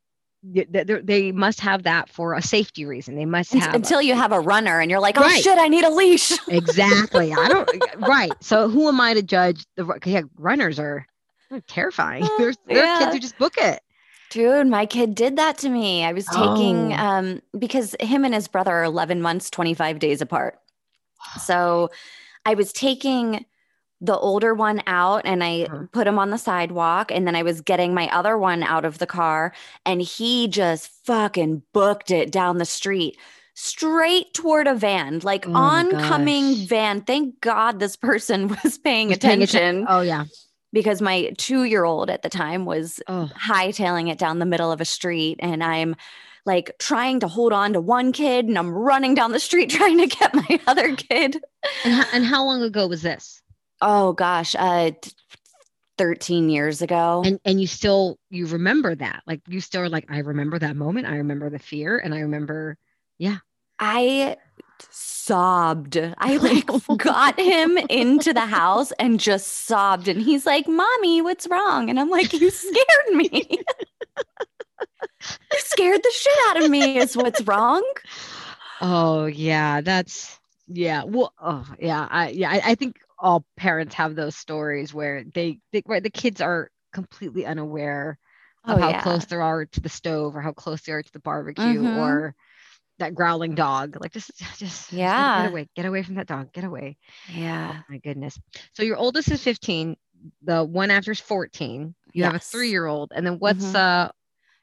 Y- 0.55 0.65
th- 0.71 0.87
th- 0.87 1.01
They 1.05 1.31
must 1.31 1.59
have 1.61 1.83
that 1.83 2.09
for 2.09 2.33
a 2.33 2.41
safety 2.41 2.85
reason. 2.85 3.15
They 3.15 3.25
must 3.25 3.53
have 3.53 3.73
Until 3.75 4.01
you 4.01 4.15
have 4.15 4.31
a 4.31 4.39
runner 4.39 4.79
and 4.79 4.89
you're 4.91 4.99
like, 4.99 5.17
oh 5.17 5.21
Right. 5.21 5.43
shit, 5.43 5.57
I 5.59 5.67
need 5.67 5.83
a 5.83 5.89
leash. 5.89 6.31
exactly. 6.47 7.33
I 7.33 7.47
don't 7.47 7.69
right. 7.97 8.31
So 8.41 8.69
who 8.69 8.87
am 8.87 8.99
I 9.01 9.13
to 9.13 9.21
judge 9.21 9.65
the 9.75 9.99
yeah, 10.05 10.21
runners 10.37 10.79
are 10.79 11.05
terrifying. 11.67 12.23
Uh, 12.23 12.29
There's 12.37 12.57
there 12.67 12.83
yeah. 12.83 12.99
kids 12.99 13.13
who 13.13 13.19
just 13.19 13.37
book 13.37 13.55
it. 13.57 13.81
Dude, 14.29 14.67
my 14.67 14.85
kid 14.85 15.15
did 15.15 15.37
that 15.37 15.57
to 15.59 15.69
me. 15.69 16.03
I 16.03 16.11
was 16.11 16.25
taking 16.25 16.93
Oh. 16.93 16.95
um 16.97 17.41
because 17.57 17.95
him 17.99 18.25
and 18.25 18.33
his 18.33 18.47
brother 18.47 18.71
are 18.71 18.83
11 18.83 19.21
months, 19.21 19.49
25 19.49 19.99
days 19.99 20.21
apart. 20.21 20.59
So 21.41 21.89
I 22.45 22.53
was 22.53 22.71
taking 22.73 23.45
the 23.99 24.17
older 24.17 24.53
one 24.53 24.81
out 24.85 25.23
and 25.25 25.43
I 25.43 25.65
Mhm. 25.69 25.91
put 25.91 26.05
him 26.07 26.19
on 26.19 26.29
the 26.29 26.37
sidewalk 26.37 27.11
and 27.11 27.25
then 27.25 27.35
I 27.35 27.41
was 27.43 27.61
getting 27.61 27.93
my 27.95 28.07
other 28.15 28.37
one 28.37 28.61
out 28.61 28.85
of 28.85 28.99
the 28.99 29.07
car 29.07 29.53
and 29.85 30.01
he 30.01 30.47
just 30.47 30.91
fucking 31.05 31.63
booked 31.73 32.11
it 32.11 32.31
down 32.31 32.59
the 32.59 32.65
street 32.65 33.17
straight 33.55 34.31
toward 34.35 34.67
a 34.67 34.75
van, 34.75 35.19
like 35.23 35.47
Oh 35.47 35.53
oncoming 35.53 36.53
gosh. 36.53 36.65
van. 36.67 37.01
Thank 37.01 37.41
God 37.41 37.79
this 37.79 37.95
person 37.95 38.47
was 38.63 38.77
paying 38.77 39.09
Was 39.09 39.17
paying 39.17 39.41
atten- 39.41 39.41
attention 39.41 39.85
Oh 39.89 40.01
yeah. 40.01 40.25
because 40.71 41.01
my 41.01 41.31
2-year-old 41.39 42.11
at 42.11 42.21
the 42.21 42.29
time 42.29 42.65
was 42.65 43.01
Oh 43.07 43.31
hightailing 43.35 44.11
it 44.11 44.19
down 44.19 44.37
the 44.37 44.45
middle 44.45 44.71
of 44.71 44.79
a 44.79 44.85
street 44.85 45.37
and 45.39 45.63
I'm 45.63 45.95
like 46.45 46.71
trying 46.77 47.19
to 47.21 47.27
hold 47.27 47.51
on 47.51 47.73
to 47.73 47.81
one 47.81 48.11
kid 48.11 48.45
and 48.45 48.59
I'm 48.59 48.69
running 48.71 49.15
down 49.15 49.31
the 49.31 49.39
street 49.39 49.69
trying 49.71 49.97
to 49.97 50.05
get 50.07 50.35
my 50.35 50.59
other 50.67 50.95
kid. 50.95 51.43
and 51.83 51.93
how, 51.95 52.05
and 52.13 52.25
how 52.25 52.45
long 52.45 52.61
ago 52.61 52.85
was 52.87 53.01
this? 53.01 53.41
Oh 53.81 54.13
gosh, 54.13 54.55
uh 54.57 54.91
t- 55.01 55.11
13 55.97 56.49
years 56.49 56.81
ago. 56.81 57.23
And 57.25 57.39
and 57.45 57.59
you 57.59 57.67
still 57.67 58.17
you 58.29 58.47
remember 58.47 58.95
that. 58.95 59.23
Like 59.25 59.41
you 59.47 59.61
still 59.61 59.81
are 59.81 59.89
like, 59.89 60.05
I 60.09 60.19
remember 60.19 60.59
that 60.59 60.75
moment. 60.75 61.07
I 61.07 61.17
remember 61.17 61.49
the 61.49 61.59
fear 61.59 61.97
and 61.97 62.13
I 62.13 62.19
remember 62.19 62.77
yeah. 63.17 63.37
I 63.79 64.37
sobbed. 64.89 65.97
I 65.97 66.37
like 66.37 66.67
got 66.97 67.39
him 67.39 67.77
into 67.77 68.33
the 68.33 68.45
house 68.45 68.91
and 68.99 69.19
just 69.19 69.65
sobbed 69.65 70.07
and 70.07 70.21
he's 70.21 70.45
like, 70.45 70.67
"Mommy, 70.67 71.21
what's 71.21 71.47
wrong?" 71.47 71.89
And 71.89 71.99
I'm 71.99 72.09
like, 72.09 72.33
"You 72.33 72.49
scared 72.49 73.13
me." 73.13 73.29
you 75.21 75.59
scared 75.59 76.01
the 76.01 76.13
shit 76.13 76.33
out 76.49 76.63
of 76.63 76.69
me 76.69 76.97
is 76.97 77.15
what's 77.17 77.41
wrong. 77.41 77.83
Oh 78.81 79.25
yeah, 79.25 79.81
that's 79.81 80.39
yeah. 80.67 81.03
Well, 81.03 81.33
oh 81.41 81.65
yeah, 81.79 82.07
I 82.09 82.29
yeah, 82.29 82.51
I, 82.51 82.61
I 82.71 82.75
think 82.75 82.97
all 83.19 83.45
parents 83.57 83.95
have 83.95 84.15
those 84.15 84.35
stories 84.35 84.93
where 84.93 85.23
they, 85.33 85.59
they 85.71 85.81
right 85.85 86.03
the 86.03 86.09
kids 86.09 86.41
are 86.41 86.69
completely 86.93 87.45
unaware 87.45 88.17
of 88.63 88.77
Oh, 88.77 88.81
how 88.81 88.89
yeah. 88.89 89.01
close 89.03 89.25
they 89.25 89.35
are 89.37 89.65
to 89.65 89.79
the 89.81 89.89
stove 89.89 90.35
or 90.35 90.41
how 90.41 90.51
close 90.51 90.81
they 90.81 90.91
are 90.91 91.01
to 91.03 91.13
the 91.13 91.19
barbecue 91.19 91.63
Mhm. 91.81 91.97
or 91.97 92.35
that 92.99 93.13
growling 93.15 93.55
dog. 93.55 93.97
Like 93.99 94.11
just 94.11 94.35
just, 94.37 94.59
just 94.59 94.89
get- 94.91 94.97
Yeah. 94.99 95.43
get 95.43 95.51
away, 95.51 95.67
get 95.75 95.85
away 95.85 96.03
from 96.03 96.15
that 96.15 96.27
dog, 96.27 96.51
get 96.53 96.63
away. 96.63 96.97
Yeah. 97.31 97.75
Oh 97.79 97.83
my 97.89 97.97
goodness. 97.99 98.39
So 98.73 98.83
your 98.83 98.97
oldest 98.97 99.31
is 99.31 99.41
15, 99.43 99.95
the 100.43 100.63
one 100.63 100.91
after 100.91 101.11
is 101.11 101.19
14. 101.19 101.93
You 102.13 102.23
have 102.23 102.35
a 102.35 102.39
three 102.39 102.69
year 102.71 102.87
old, 102.87 103.11
and 103.15 103.25
then 103.25 103.39
what's 103.39 103.63
Mhm. 103.65 103.75
uh 103.75 104.11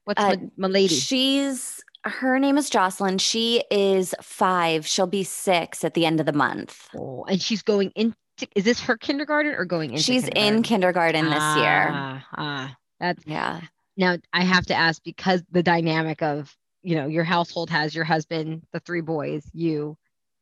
what's 0.05 0.21
Uh, 0.21 0.37
my, 0.57 0.69
lady? 0.69 0.95
She's 0.97 1.81
her 2.05 2.39
name 2.39 2.59
is 2.59 2.69
Jocelyn. 2.69 3.17
She 3.19 3.65
is 3.71 4.15
five. 4.21 4.87
She'll 4.87 5.07
be 5.07 5.25
six 5.25 5.83
at 5.85 5.95
the 5.95 6.05
end 6.05 6.21
of 6.21 6.27
the 6.27 6.33
month. 6.35 6.89
Oh, 6.95 7.25
and 7.25 7.41
she's 7.41 7.63
going 7.63 7.93
into 8.41 8.49
is 8.59 8.65
this 8.65 8.81
her 8.81 8.97
kindergarten 8.97 9.55
or 9.55 9.65
going 9.65 9.91
into 9.91 10.03
She's 10.03 10.29
in 10.29 10.63
kindergarten 10.63 11.25
this 11.27 11.57
year. 11.57 11.89
Ah, 11.93 12.27
ah, 12.37 12.77
that's 13.01 13.25
Yeah. 13.27 13.61
now 13.97 14.17
I 14.33 14.45
have 14.45 14.67
to 14.67 14.75
ask 14.75 15.03
because 15.05 15.43
the 15.51 15.63
dynamic 15.63 16.23
of 16.23 16.55
you 16.83 16.97
know 16.97 17.07
your 17.07 17.25
household 17.25 17.71
has 17.71 17.95
your 17.95 18.05
husband, 18.05 18.63
the 18.73 18.81
three 18.81 19.01
boys, 19.01 19.45
you. 19.53 19.97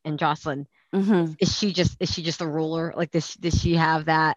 and 0.05 0.19
Jocelyn. 0.19 0.67
Mhm. 0.93 1.37
Is 1.39 1.57
she 1.57 1.73
just 1.73 1.97
is 2.01 2.11
she 2.13 2.23
just 2.23 2.41
a 2.41 2.47
ruler? 2.47 2.93
Like 2.97 3.13
does 3.13 3.35
does 3.35 3.61
she 3.61 3.77
have 3.77 4.07
that? 4.07 4.37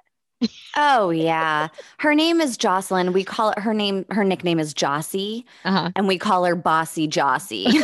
Oh 0.78 1.10
yeah. 1.10 1.70
Her 1.98 2.14
name 2.14 2.42
is 2.42 2.58
Jocelyn. 2.58 3.14
We 3.14 3.24
call 3.24 3.50
it 3.52 3.60
her 3.60 3.74
name, 3.74 4.06
her 4.12 4.24
nickname 4.24 4.60
is 4.60 4.74
Jossie, 4.74 5.46
Uh-huh. 5.64 5.90
and 5.96 6.08
we 6.08 6.18
call 6.20 6.44
her 6.46 6.56
Bossy 6.56 7.08
Jossie. 7.08 7.66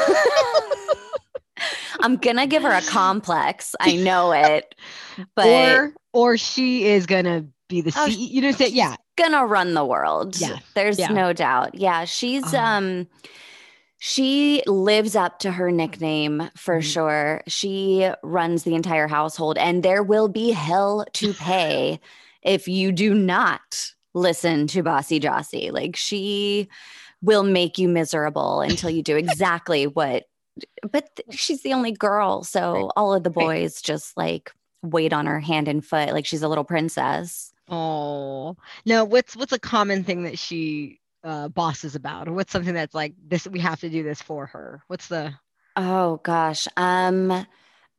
I'm 2.04 2.18
gonna 2.18 2.48
give 2.48 2.64
her 2.64 2.72
a 2.72 2.82
complex. 2.82 3.76
I 3.80 3.96
know 3.96 4.32
it. 4.34 4.76
But 5.36 5.48
or 5.48 5.94
or 6.14 6.38
she 6.38 6.86
is 6.86 7.06
gonna 7.06 7.46
be 7.70 7.82
the 7.82 7.94
Oh, 7.98 8.08
CEO. 8.10 8.16
You 8.32 8.42
know 8.42 8.48
what 8.50 8.54
I'm 8.56 8.58
saying? 8.60 8.76
Yeah. 8.76 8.96
gonna 9.18 9.46
run 9.46 9.74
the 9.74 9.86
world. 9.86 10.40
Yeah, 10.40 10.58
There's 10.76 10.98
yeah. 11.00 11.10
no 11.10 11.32
doubt. 11.34 11.76
Yeah, 11.76 12.06
she's 12.06 12.54
Oh. 12.54 12.58
um 12.60 13.08
she 14.00 14.64
lives 14.66 15.16
up 15.16 15.40
to 15.40 15.52
her 15.52 15.72
nickname 15.72 16.50
for 16.56 16.80
Mhm. 16.80 16.84
sure. 16.84 17.44
She 17.48 18.10
runs 18.24 18.64
the 18.64 18.74
entire 18.74 19.08
household 19.08 19.58
and 19.58 19.84
there 19.84 20.02
will 20.02 20.28
be 20.28 20.52
hell 20.52 21.06
to 21.14 21.34
pay 21.40 22.00
if 22.42 22.68
you 22.68 22.92
do 22.92 23.14
not 23.14 23.62
listen 24.16 24.66
to 24.68 24.82
Bossy 24.82 25.20
Jossie. 25.20 25.72
Like 25.72 25.96
she 25.96 26.68
will 27.22 27.44
make 27.44 27.78
you 27.78 27.88
miserable 27.88 28.62
until 28.62 28.90
you 28.90 29.04
do 29.04 29.16
exactly 29.18 29.86
what 29.86 30.24
but 30.92 31.20
she's 31.32 31.62
the 31.64 31.74
only 31.74 31.92
girl, 31.92 32.44
so 32.44 32.74
Right. 32.74 32.92
all 32.96 33.14
of 33.14 33.24
the 33.24 33.30
Right. 33.30 33.46
boys 33.46 33.82
just 33.82 34.16
like 34.18 34.52
wait 34.84 35.14
on 35.14 35.26
her 35.28 35.40
hand 35.40 35.68
and 35.68 35.86
foot 35.86 36.12
like 36.12 36.26
she's 36.26 36.42
a 36.42 36.48
little 36.48 36.64
princess. 36.64 37.54
Oh. 37.70 38.58
Now 38.86 39.06
what's 39.06 39.36
what's 39.36 39.54
a 39.54 39.60
common 39.60 40.04
thing 40.04 40.24
that 40.24 40.38
she 40.40 41.00
uh 41.24 41.48
bosses 41.50 41.96
about? 41.96 42.28
Or 42.28 42.34
what's 42.34 42.52
something 42.52 42.74
that's 42.74 42.96
like 42.96 43.14
this 43.28 43.48
we 43.48 43.60
have 43.60 43.80
to 43.82 43.90
do 43.90 44.04
this 44.04 44.22
for 44.22 44.48
her? 44.48 44.82
What's 44.88 45.08
the 45.08 45.34
Oh 45.76 46.20
gosh. 46.24 46.68
Um 46.78 47.46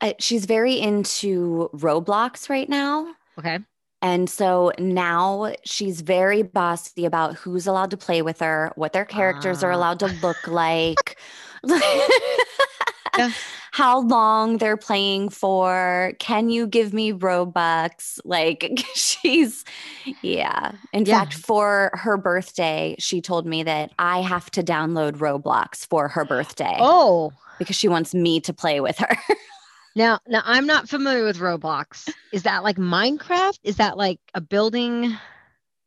I, 0.00 0.16
she's 0.18 0.46
very 0.46 0.80
into 0.80 1.70
Roblox 1.72 2.50
right 2.50 2.68
now. 2.68 3.14
okay? 3.38 3.60
And 4.02 4.28
so 4.28 4.72
now 4.80 5.52
she's 5.64 6.00
very 6.00 6.42
bossy 6.42 7.04
about 7.04 7.36
who's 7.36 7.68
allowed 7.68 7.92
to 7.92 7.96
play 7.96 8.20
with 8.20 8.40
her, 8.40 8.72
what 8.74 8.92
their 8.92 9.04
characters 9.04 9.62
are 9.62 9.70
Ah. 9.70 9.76
allowed 9.76 10.00
to 10.00 10.08
look 10.08 10.48
like, 10.48 11.16
Yeah. 13.18 13.30
how 13.72 14.00
long 14.00 14.58
they're 14.58 14.76
playing 14.76 15.28
for. 15.30 16.12
Can 16.18 16.48
you 16.50 16.66
give 16.66 16.92
me 16.92 17.12
Robux? 17.12 18.18
Like 18.24 18.80
she's, 18.94 19.64
yeah. 20.22 20.72
In 20.92 21.04
Yeah. 21.04 21.20
fact, 21.20 21.34
for 21.34 21.90
her 21.94 22.16
birthday, 22.16 22.96
she 22.98 23.20
told 23.20 23.46
me 23.46 23.62
that 23.64 23.92
I 23.98 24.20
have 24.22 24.50
to 24.52 24.62
download 24.62 25.12
Roblox 25.16 25.86
for 25.86 26.08
her 26.08 26.24
birthday 26.24 26.76
Oh. 26.78 27.32
because 27.58 27.76
she 27.76 27.88
wants 27.88 28.14
me 28.14 28.40
to 28.40 28.52
play 28.52 28.80
with 28.80 28.98
her. 28.98 29.16
Now 29.94 30.20
now 30.26 30.40
I'm 30.46 30.66
not 30.66 30.88
familiar 30.88 31.22
with 31.22 31.36
Roblox. 31.36 32.08
Is 32.32 32.44
that 32.44 32.62
like 32.62 32.76
Minecraft? 32.78 33.58
Is 33.62 33.76
that 33.76 33.98
like 33.98 34.20
a 34.32 34.40
building? 34.40 35.14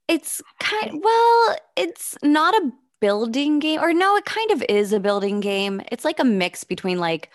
It's 0.08 0.44
kind 0.60 1.02
well, 1.04 1.56
it's 1.76 2.16
not 2.22 2.54
a 2.54 2.72
building 3.02 3.60
game 3.60 3.82
or 3.82 3.94
no, 3.94 4.16
it 4.16 4.26
kind 4.26 4.52
of 4.52 4.64
is 4.70 4.94
a 4.94 5.00
building 5.00 5.40
game. 5.40 5.82
It's 5.92 6.06
like 6.06 6.20
a 6.20 6.24
mix 6.24 6.64
between 6.64 7.00
like 7.00 7.30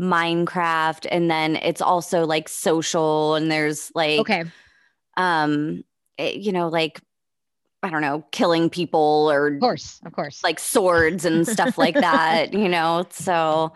Minecraft 0.00 1.06
and 1.10 1.30
then 1.30 1.56
it's 1.56 1.80
also 1.80 2.24
like 2.24 2.48
social 2.48 3.34
and 3.34 3.50
there's 3.50 3.90
like 3.96 4.20
Okay. 4.20 4.44
um 5.16 5.84
eh, 6.18 6.32
you 6.36 6.52
know 6.52 6.68
like 6.68 7.00
I 7.82 7.90
don't 7.90 8.02
know, 8.02 8.24
killing 8.32 8.70
people 8.70 9.28
or 9.30 9.48
Of 9.48 9.60
course. 9.60 10.00
Of 10.04 10.12
course. 10.12 10.42
like 10.42 10.58
swords 10.58 11.24
and 11.24 11.46
stuff 11.46 11.78
like 11.78 11.94
that, 12.00 12.52
you 12.52 12.68
know. 12.68 13.06
So 13.10 13.72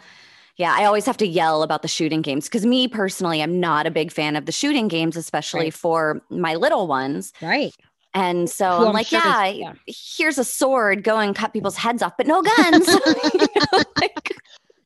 yeah, 0.57 0.75
I 0.77 0.85
always 0.87 1.07
have 1.07 1.17
to 1.19 1.27
yell 1.27 1.63
about 1.63 1.83
the 1.83 1.89
shooting 1.89 2.23
games 2.23 2.47
because 2.47 2.67
me 2.67 2.89
personally, 2.89 3.43
I'm 3.43 3.61
not 3.61 3.87
a 3.87 3.91
big 3.91 4.13
fan 4.13 4.37
of 4.37 4.47
the 4.47 4.53
shooting 4.53 4.89
games, 4.89 5.17
especially 5.17 5.67
Right. 5.67 5.75
for 5.75 6.23
my 6.31 6.55
little 6.57 6.87
ones. 6.89 7.33
right. 7.41 7.75
And 8.15 8.49
so 8.51 8.67
I'm, 8.67 8.89
I'm 8.89 8.93
like, 8.93 9.07
sure 9.07 9.21
yeah, 9.25 9.47
yeah. 9.47 9.73
here's 9.87 10.39
a 10.39 10.45
sword, 10.45 11.03
go 11.03 11.19
and 11.19 11.35
cut 11.35 11.53
people's 11.53 11.77
heads 11.77 12.03
off, 12.03 12.13
but 12.19 12.27
no 12.27 12.43
guns. 12.57 12.87
You 12.89 13.47
know, 13.73 13.83
like- 14.01 14.37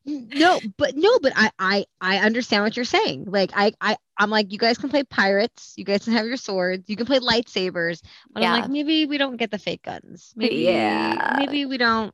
No, 0.05 0.61
but 0.77 0.95
no, 0.95 1.19
but 1.19 1.33
I 1.35 1.51
I 1.59 1.85
I 1.99 2.17
understand 2.19 2.63
what 2.63 2.77
you're 2.77 2.85
saying. 2.85 3.25
Like 3.27 3.51
I 3.53 3.73
I 3.81 3.97
I'm 4.17 4.29
like 4.29 4.53
you 4.53 4.57
guys 4.57 4.77
can 4.77 4.89
play 4.89 5.03
pirates, 5.03 5.73
you 5.75 5.83
guys 5.83 6.05
can 6.05 6.13
have 6.13 6.25
your 6.25 6.37
swords, 6.37 6.89
you 6.89 6.95
can 6.95 7.05
play 7.05 7.19
lightsabers, 7.19 8.01
but 8.31 8.41
I'm 8.41 8.61
like 8.61 8.69
maybe 8.69 9.05
we 9.05 9.17
don't 9.17 9.35
get 9.35 9.51
the 9.51 9.57
fake 9.59 9.83
guns. 9.83 10.31
Maybe 10.37 10.55
Yeah. 10.63 11.35
maybe 11.37 11.65
we 11.65 11.77
don't. 11.77 12.13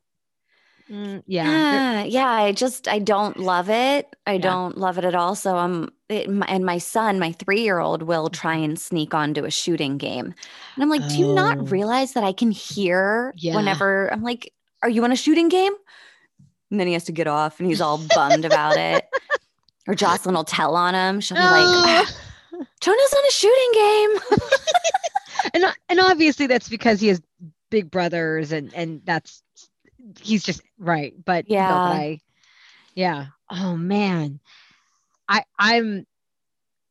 Mm, 0.90 1.24
yeah. 1.28 1.46
yeah, 1.46 2.04
yeah, 2.04 2.28
I 2.30 2.52
just 2.52 2.88
I 2.88 3.00
don't 3.00 3.38
love 3.38 3.70
it. 3.70 4.14
I 4.28 4.34
Yeah. 4.34 4.40
don't 4.40 4.78
love 4.78 4.98
it 4.98 5.06
at 5.06 5.16
all. 5.16 5.34
So 5.36 5.56
I'm 5.58 5.90
it, 6.10 6.30
my, 6.30 6.46
and 6.48 6.66
my 6.66 6.78
son, 6.78 7.20
my 7.20 7.32
three 7.32 7.62
year 7.62 7.80
old, 7.80 8.04
will 8.04 8.30
try 8.30 8.56
Mm-hmm. 8.56 8.64
and 8.66 8.80
sneak 8.80 9.14
onto 9.14 9.46
a 9.46 9.52
shooting 9.52 9.98
game, 9.98 10.26
and 10.76 10.84
I'm 10.84 10.90
like, 10.90 11.08
do 11.10 11.18
you 11.18 11.28
Oh. 11.28 11.34
not 11.36 11.72
realize 11.72 12.14
that 12.14 12.24
I 12.24 12.34
can 12.34 12.52
hear 12.52 13.34
Yeah. 13.38 13.56
whenever 13.56 14.12
I'm 14.12 14.24
like, 14.24 14.52
are 14.82 14.90
you 14.90 15.04
on 15.04 15.12
a 15.12 15.16
shooting 15.16 15.48
game? 15.50 15.74
And 16.70 16.80
then 16.80 16.88
he 16.88 16.94
has 16.94 17.06
to 17.06 17.12
get 17.12 17.28
off, 17.28 17.60
and 17.60 17.70
he's 17.70 17.82
all 17.82 18.00
bummed 18.14 18.46
about 18.46 18.78
it. 18.78 19.06
Or 19.88 19.96
Jocelyn 19.96 20.36
will 20.36 20.44
tell 20.44 20.76
on 20.76 20.94
him. 20.96 21.20
She'll 21.22 21.38
be 21.38 21.44
like, 21.44 21.52
Oh. 21.66 21.84
"Ah, 21.86 22.66
Jonah's 22.82 23.14
on 23.14 23.26
a 23.28 23.32
shooting 23.32 23.72
game. 23.74 24.40
and 25.54 25.76
and 25.90 26.00
obviously 26.00 26.48
that's 26.48 26.70
because 26.70 27.00
he 27.00 27.08
has 27.08 27.22
big 27.70 27.90
brothers 27.92 28.52
and 28.52 28.74
and 28.74 29.02
that's 29.06 29.42
he's 30.22 30.44
just 30.44 30.62
right 30.78 31.14
but 31.26 31.46
Yeah. 31.46 31.80
I, 31.84 32.20
yeah. 32.96 33.28
Oh 33.50 33.76
man. 33.76 34.40
I 35.28 35.44
i'm 35.60 36.06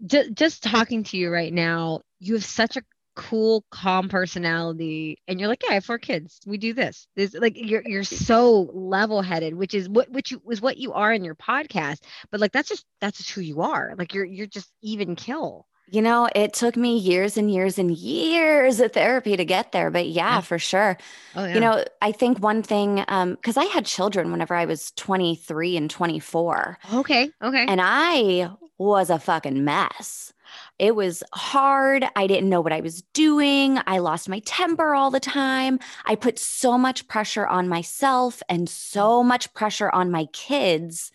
just 0.05 0.33
just 0.35 0.62
talking 0.62 1.05
to 1.05 1.16
you 1.16 1.31
right 1.31 1.53
now 1.53 2.01
you 2.18 2.35
have 2.35 2.44
such 2.44 2.77
a 2.77 2.83
cool 3.14 3.64
calm 3.70 4.09
personality 4.09 5.18
and 5.29 5.38
you're 5.38 5.48
like 5.48 5.62
yeah 5.62 5.70
i 5.70 5.75
have 5.75 5.85
four 5.85 5.98
kids. 5.98 6.40
We 6.46 6.57
do 6.59 6.72
this. 6.72 7.07
This 7.16 7.35
like 7.35 7.55
you're 7.57 7.83
you're 7.85 8.05
so 8.05 8.70
level-headed 8.72 9.55
which 9.55 9.75
is 9.75 9.88
what 9.88 10.11
which 10.11 10.31
you, 10.31 10.42
is 10.51 10.61
what 10.61 10.79
you 10.79 10.92
are 10.92 11.12
in 11.12 11.25
your 11.25 11.35
podcast 11.35 12.01
but 12.31 12.40
like 12.40 12.53
that's 12.53 12.68
just 12.68 12.87
that's 13.01 13.18
just 13.18 13.31
who 13.31 13.40
you 13.42 13.62
are. 13.62 13.94
Like 13.98 14.14
you're 14.14 14.25
you're 14.25 14.46
just 14.46 14.72
even 14.83 15.14
kill 15.16 15.66
You 15.93 16.01
know, 16.01 16.27
it 16.35 16.55
took 16.55 16.75
me 16.75 16.97
years 16.97 17.37
and 17.37 17.51
years 17.51 17.79
and 17.79 17.91
years 17.95 18.81
of 18.81 18.93
therapy 18.93 19.37
to 19.37 19.45
get 19.45 19.73
there, 19.73 19.91
but 19.91 20.09
yeah, 20.09 20.37
Yeah. 20.37 20.41
for 20.41 20.59
sure. 20.59 20.97
oh 21.37 21.45
yeah 21.45 21.55
You 21.55 21.61
know, 21.61 21.85
I 22.01 22.13
think 22.13 22.39
one 22.39 22.63
thing, 22.63 23.05
um, 23.09 23.35
because 23.35 23.59
I 23.59 23.67
had 23.67 23.85
children 23.85 24.33
whenever 24.33 24.55
I 24.55 24.65
was 24.65 24.91
23 24.93 25.77
and 25.77 25.91
24, 25.91 26.79
okay 26.95 27.31
okay 27.43 27.67
and 27.69 27.81
I 27.83 28.51
was 28.79 29.11
a 29.11 29.19
fucking 29.19 29.65
mess. 29.65 30.33
It 30.79 30.97
was 30.97 31.23
hard. 31.35 32.07
I 32.17 32.27
didn't 32.27 32.49
know 32.49 32.63
what 32.63 32.73
I 32.73 32.81
was 32.81 33.03
doing. 33.13 33.79
I 33.87 33.99
lost 33.99 34.31
my 34.31 34.41
temper 34.47 34.95
all 34.95 35.11
the 35.11 35.21
time. 35.21 35.79
I 36.07 36.15
put 36.15 36.39
so 36.39 36.79
much 36.79 37.07
pressure 37.07 37.47
on 37.47 37.69
myself 37.69 38.43
and 38.49 38.67
so 38.69 39.23
much 39.23 39.53
pressure 39.53 39.91
on 39.91 40.11
my 40.11 40.25
kids. 40.33 41.13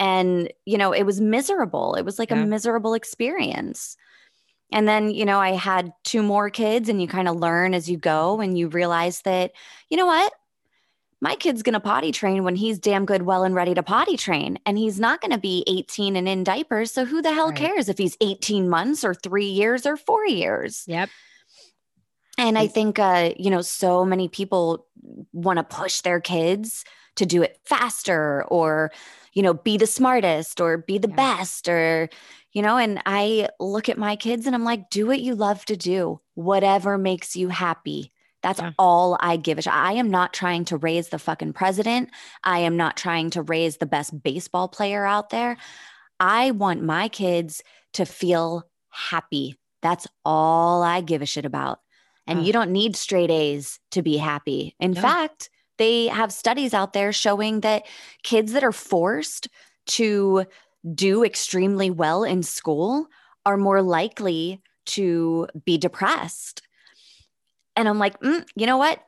And, 0.00 0.52
you 0.66 0.78
know, 0.78 0.92
it 0.92 1.04
was 1.04 1.20
miserable. 1.20 1.94
It 1.94 2.04
was 2.04 2.18
like 2.18 2.30
Yeah. 2.30 2.42
a 2.42 2.46
miserable 2.46 2.94
experience. 2.94 3.96
And 4.72 4.88
then, 4.88 5.10
you 5.10 5.24
know, 5.24 5.38
I 5.38 5.50
had 5.52 5.92
two 6.04 6.22
more 6.22 6.50
kids, 6.50 6.88
and 6.88 7.00
you 7.02 7.06
kind 7.08 7.28
of 7.28 7.36
learn 7.36 7.74
as 7.74 7.88
you 7.90 7.98
go, 7.98 8.40
and 8.40 8.58
you 8.58 8.68
realize 8.68 9.22
that, 9.22 9.52
you 9.90 9.96
know 9.96 10.06
what? 10.06 10.32
My 11.20 11.36
kid's 11.36 11.62
going 11.62 11.74
to 11.74 11.80
potty 11.80 12.12
train 12.12 12.44
when 12.44 12.56
he's 12.56 12.78
damn 12.78 13.04
good, 13.04 13.22
well, 13.22 13.44
and 13.44 13.54
ready 13.54 13.74
to 13.74 13.82
potty 13.82 14.16
train. 14.16 14.58
And 14.64 14.78
he's 14.78 14.98
not 14.98 15.20
going 15.20 15.32
to 15.32 15.38
be 15.38 15.64
18 15.66 16.16
and 16.16 16.26
in 16.28 16.44
diapers. 16.44 16.92
So 16.92 17.04
who 17.04 17.20
the 17.20 17.32
hell 17.34 17.48
Right. 17.48 17.56
cares 17.56 17.90
if 17.90 17.98
he's 17.98 18.16
18 18.22 18.70
months 18.70 19.04
or 19.04 19.12
three 19.14 19.46
years 19.48 19.84
or 19.84 19.98
four 19.98 20.26
years? 20.26 20.84
yep 20.86 21.10
And 22.38 22.56
I 22.56 22.68
think, 22.68 22.98
uh, 22.98 23.32
you 23.36 23.50
know, 23.50 23.60
so 23.60 24.04
many 24.04 24.28
people 24.28 24.86
want 25.32 25.58
to 25.58 25.62
push 25.64 26.00
their 26.00 26.20
kids 26.20 26.84
to 27.16 27.26
do 27.26 27.42
it 27.42 27.58
faster 27.66 28.44
or, 28.48 28.90
you 29.32 29.42
know, 29.42 29.54
be 29.54 29.76
the 29.76 29.86
smartest 29.86 30.60
or 30.60 30.78
be 30.78 30.98
the 30.98 31.08
Yeah. 31.08 31.16
best 31.16 31.68
or, 31.68 32.08
you 32.52 32.62
know, 32.62 32.76
and 32.76 33.00
I 33.06 33.48
look 33.60 33.88
at 33.88 33.98
my 33.98 34.16
kids 34.16 34.46
and 34.46 34.54
I'm 34.54 34.64
like, 34.64 34.90
do 34.90 35.06
what 35.06 35.20
you 35.20 35.34
love 35.34 35.64
to 35.66 35.76
do, 35.76 36.20
whatever 36.34 36.98
makes 36.98 37.36
you 37.36 37.48
happy. 37.48 38.12
That's 38.42 38.60
Yeah. 38.60 38.72
all 38.78 39.16
I 39.20 39.36
give 39.36 39.58
a 39.58 39.62
shit. 39.62 39.72
I 39.72 39.92
am 39.92 40.10
not 40.10 40.32
trying 40.32 40.64
to 40.66 40.76
raise 40.78 41.10
the 41.10 41.18
fucking 41.18 41.52
president. 41.52 42.10
I 42.42 42.60
am 42.60 42.76
not 42.76 42.96
trying 42.96 43.30
to 43.30 43.42
raise 43.42 43.76
the 43.76 43.86
best 43.86 44.22
baseball 44.22 44.66
player 44.68 45.04
out 45.04 45.30
there. 45.30 45.58
I 46.18 46.50
want 46.52 46.82
my 46.82 47.08
kids 47.08 47.62
to 47.94 48.06
feel 48.06 48.66
happy. 48.90 49.58
That's 49.82 50.06
all 50.24 50.82
I 50.82 51.00
give 51.02 51.22
a 51.22 51.26
shit 51.26 51.44
about. 51.44 51.80
And 52.26 52.40
Oh. 52.40 52.42
you 52.42 52.52
don't 52.52 52.70
need 52.72 52.96
straight 52.96 53.30
A's 53.30 53.78
to 53.92 54.02
be 54.02 54.16
happy. 54.16 54.74
In 54.80 54.92
No. 54.92 55.00
fact, 55.00 55.50
they 55.80 56.08
have 56.08 56.30
studies 56.30 56.74
out 56.74 56.92
there 56.92 57.10
showing 57.10 57.60
that 57.60 57.86
kids 58.22 58.52
that 58.52 58.62
are 58.62 58.70
forced 58.70 59.48
to 59.86 60.44
do 60.94 61.24
extremely 61.24 61.88
well 61.90 62.22
in 62.22 62.42
school 62.42 63.06
are 63.46 63.56
more 63.56 63.80
likely 63.80 64.60
to 64.84 65.48
be 65.64 65.78
depressed. 65.78 66.60
And 67.76 67.88
I'm 67.88 67.98
like, 67.98 68.20
mm, 68.20 68.44
you 68.54 68.66
know 68.66 68.76
what? 68.76 69.02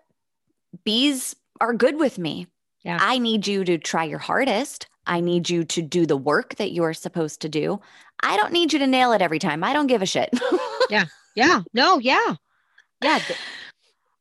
B's 0.82 1.36
are 1.60 1.74
good 1.74 1.98
with 1.98 2.18
me. 2.18 2.46
Yeah. 2.82 2.96
I 2.98 3.18
need 3.18 3.46
you 3.46 3.64
to 3.64 3.76
try 3.76 4.04
your 4.04 4.18
hardest. 4.18 4.88
I 5.06 5.20
need 5.20 5.50
you 5.50 5.64
to 5.64 5.82
do 5.82 6.06
the 6.06 6.16
work 6.16 6.54
that 6.56 6.72
you're 6.72 6.94
supposed 6.94 7.42
to 7.42 7.50
do. 7.50 7.80
I 8.22 8.38
don't 8.38 8.52
need 8.52 8.72
you 8.72 8.78
to 8.78 8.86
nail 8.86 9.12
it 9.12 9.20
every 9.20 9.38
time. 9.38 9.62
I 9.62 9.74
don't 9.74 9.88
give 9.88 10.00
a 10.02 10.06
shit. 10.06 10.30
Yeah. 10.90 11.04
Yeah. 11.34 11.62
No, 11.72 11.98
yeah. 11.98 12.34
Yeah. 13.02 13.18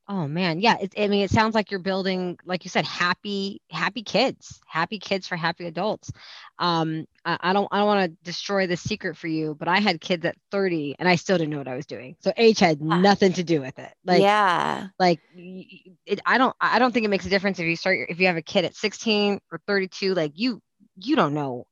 Oh 0.08 0.28
man, 0.28 0.60
yeah. 0.60 0.78
It, 0.82 0.94
I 0.98 1.08
mean, 1.08 1.24
it 1.24 1.30
sounds 1.32 1.56
like 1.56 1.72
you're 1.72 1.80
building, 1.80 2.38
like 2.44 2.66
you 2.66 2.70
said, 2.70 2.86
happy, 2.86 3.62
happy 3.70 4.04
kids, 4.04 4.60
happy 4.68 5.00
kids 5.00 5.26
for 5.28 5.38
happy 5.38 5.68
adults. 5.68 6.12
Um, 6.60 7.06
I, 7.24 7.38
I 7.40 7.54
don't, 7.54 7.68
I 7.72 7.78
don't 7.78 7.88
want 7.88 8.12
to 8.12 8.18
destroy 8.24 8.68
the 8.68 8.76
secret 8.76 9.16
for 9.16 9.28
you, 9.28 9.56
but 9.58 9.70
I 9.70 9.80
had 9.80 10.02
kids 10.02 10.26
at 10.26 10.36
30, 10.52 10.96
and 11.00 11.08
I 11.08 11.16
still 11.16 11.38
didn't 11.38 11.52
know 11.52 11.60
what 11.60 11.70
I 11.70 11.76
was 11.76 11.86
doing. 11.86 12.18
So 12.20 12.34
age 12.36 12.60
had 12.60 12.80
Ah. 12.82 13.00
nothing 13.00 13.32
to 13.34 13.44
do 13.44 13.62
with 13.62 13.80
it. 13.80 13.94
Like, 14.04 14.22
yeah. 14.22 14.88
like 15.00 15.20
it, 15.34 16.20
I 16.26 16.38
don't, 16.38 16.56
I 16.60 16.78
don't 16.80 16.92
think 16.92 17.06
it 17.06 17.10
makes 17.10 17.26
a 17.26 17.30
difference 17.30 17.60
if 17.60 17.66
you 17.66 17.76
start, 17.78 17.98
your- 17.98 18.08
if 18.10 18.20
you 18.20 18.28
have 18.28 18.38
a 18.38 18.42
kid 18.42 18.66
at 18.66 18.76
16 18.76 19.40
or 19.52 19.62
32. 19.66 20.14
Like 20.14 20.34
you, 20.36 20.62
you 20.98 21.16
don't 21.16 21.34
know. 21.34 21.68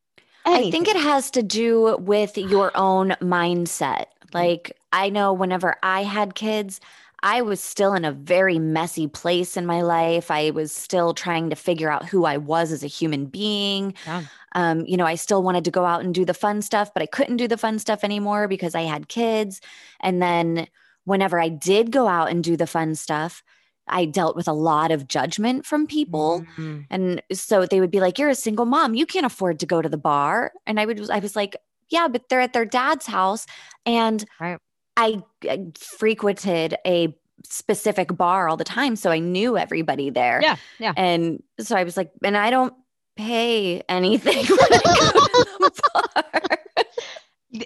I 0.45 0.71
think 0.71 0.87
it 0.87 0.95
has 0.95 1.29
to 1.31 1.43
do 1.43 1.97
with 1.99 2.37
your 2.37 2.71
own 2.75 3.09
mindset. 3.21 4.05
Like, 4.31 4.77
I 4.93 5.09
know 5.09 5.33
whenever 5.33 5.75
I 5.81 6.03
had 6.03 6.35
kids, 6.35 6.79
I 7.23 7.41
was 7.41 7.59
still 7.59 7.93
in 7.93 8.05
a 8.05 8.11
very 8.11 8.59
messy 8.59 9.07
place 9.07 9.57
in 9.57 9.65
my 9.65 9.81
life. 9.81 10.31
I 10.31 10.51
was 10.51 10.71
still 10.71 11.13
trying 11.13 11.49
to 11.49 11.55
figure 11.55 11.91
out 11.91 12.05
who 12.07 12.25
I 12.25 12.37
was 12.37 12.71
as 12.71 12.83
a 12.83 12.87
human 12.87 13.25
being. 13.25 13.93
Yeah. 14.05 14.23
Um, 14.55 14.85
you 14.85 14.97
know, 14.97 15.05
I 15.05 15.15
still 15.15 15.43
wanted 15.43 15.65
to 15.65 15.71
go 15.71 15.85
out 15.85 16.03
and 16.03 16.13
do 16.13 16.25
the 16.25 16.33
fun 16.33 16.61
stuff, 16.61 16.91
but 16.93 17.03
I 17.03 17.05
couldn't 17.05 17.37
do 17.37 17.47
the 17.47 17.57
fun 17.57 17.77
stuff 17.79 18.03
anymore 18.03 18.47
because 18.47 18.73
I 18.75 18.81
had 18.81 19.07
kids. 19.09 19.61
And 19.99 20.21
then 20.21 20.67
whenever 21.05 21.39
I 21.39 21.49
did 21.49 21.91
go 21.91 22.07
out 22.07 22.29
and 22.29 22.43
do 22.43 22.55
the 22.57 22.67
fun 22.67 22.95
stuff, 22.95 23.43
I 23.87 24.05
dealt 24.05 24.35
with 24.35 24.47
a 24.47 24.53
lot 24.53 24.91
of 24.91 25.07
judgment 25.07 25.65
from 25.65 25.87
people. 25.87 26.45
Mhm. 26.55 26.85
And 26.89 27.21
so 27.33 27.65
they 27.65 27.79
would 27.79 27.91
be 27.91 27.99
like, 27.99 28.19
You're 28.19 28.29
a 28.29 28.35
single 28.35 28.65
mom. 28.65 28.93
You 28.95 29.05
can't 29.05 29.25
afford 29.25 29.59
to 29.59 29.65
go 29.65 29.81
to 29.81 29.89
the 29.89 29.97
bar. 29.97 30.51
And 30.67 30.79
I 30.79 30.85
would, 30.85 31.09
I 31.09 31.19
was 31.19 31.35
like, 31.35 31.57
Yeah, 31.89 32.07
but 32.07 32.29
they're 32.29 32.39
at 32.41 32.53
their 32.53 32.65
dad's 32.65 33.07
house. 33.07 33.45
And 33.85 34.23
Right. 34.39 34.59
I, 34.99 35.23
I 35.49 35.67
frequented 35.77 36.75
a 36.85 37.15
specific 37.43 38.15
bar 38.15 38.49
all 38.49 38.57
the 38.57 38.63
time. 38.63 38.95
So 38.95 39.11
I 39.11 39.19
knew 39.19 39.57
everybody 39.57 40.09
there. 40.09 40.39
Yeah, 40.41 40.55
yeah. 40.77 40.93
And 40.97 41.41
so 41.59 41.75
I 41.75 41.83
was 41.83 41.95
like, 41.97 42.11
And 42.23 42.35
I 42.37 42.49
don't 42.49 42.73
pay 43.15 43.81
anything 43.89 44.37
I 44.39 44.43
go 44.47 44.55
to 44.55 45.59
the 45.59 45.81
bar. 45.93 47.63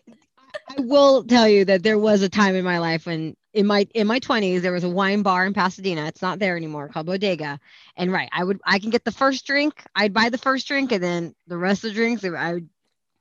I 0.77 0.81
will 0.81 1.23
tell 1.23 1.47
you 1.47 1.65
that 1.65 1.83
there 1.83 1.99
was 1.99 2.21
a 2.21 2.29
time 2.29 2.55
in 2.55 2.63
my 2.63 2.79
life 2.79 3.05
when 3.05 3.35
in 3.53 3.67
my 3.67 3.85
in 3.93 4.07
my 4.07 4.19
20s 4.19 4.61
there 4.61 4.71
was 4.71 4.83
a 4.83 4.89
wine 4.89 5.21
bar 5.21 5.45
in 5.45 5.53
Pasadena. 5.53 6.05
It's 6.07 6.21
not 6.21 6.39
there 6.39 6.55
anymore, 6.57 6.87
called 6.89 7.05
Bodega. 7.05 7.59
And 7.97 8.11
right, 8.11 8.29
I 8.31 8.43
would 8.43 8.59
I 8.65 8.79
can 8.79 8.89
get 8.89 9.03
the 9.05 9.11
first 9.11 9.45
drink. 9.45 9.83
I'd 9.95 10.13
buy 10.13 10.29
the 10.29 10.37
first 10.37 10.67
drink 10.67 10.91
and 10.91 11.03
then 11.03 11.35
the 11.47 11.57
rest 11.57 11.83
of 11.83 11.89
the 11.91 11.95
drinks 11.95 12.21
they, 12.21 12.29
would- 12.29 12.39
I 12.39 12.53
would 12.53 12.69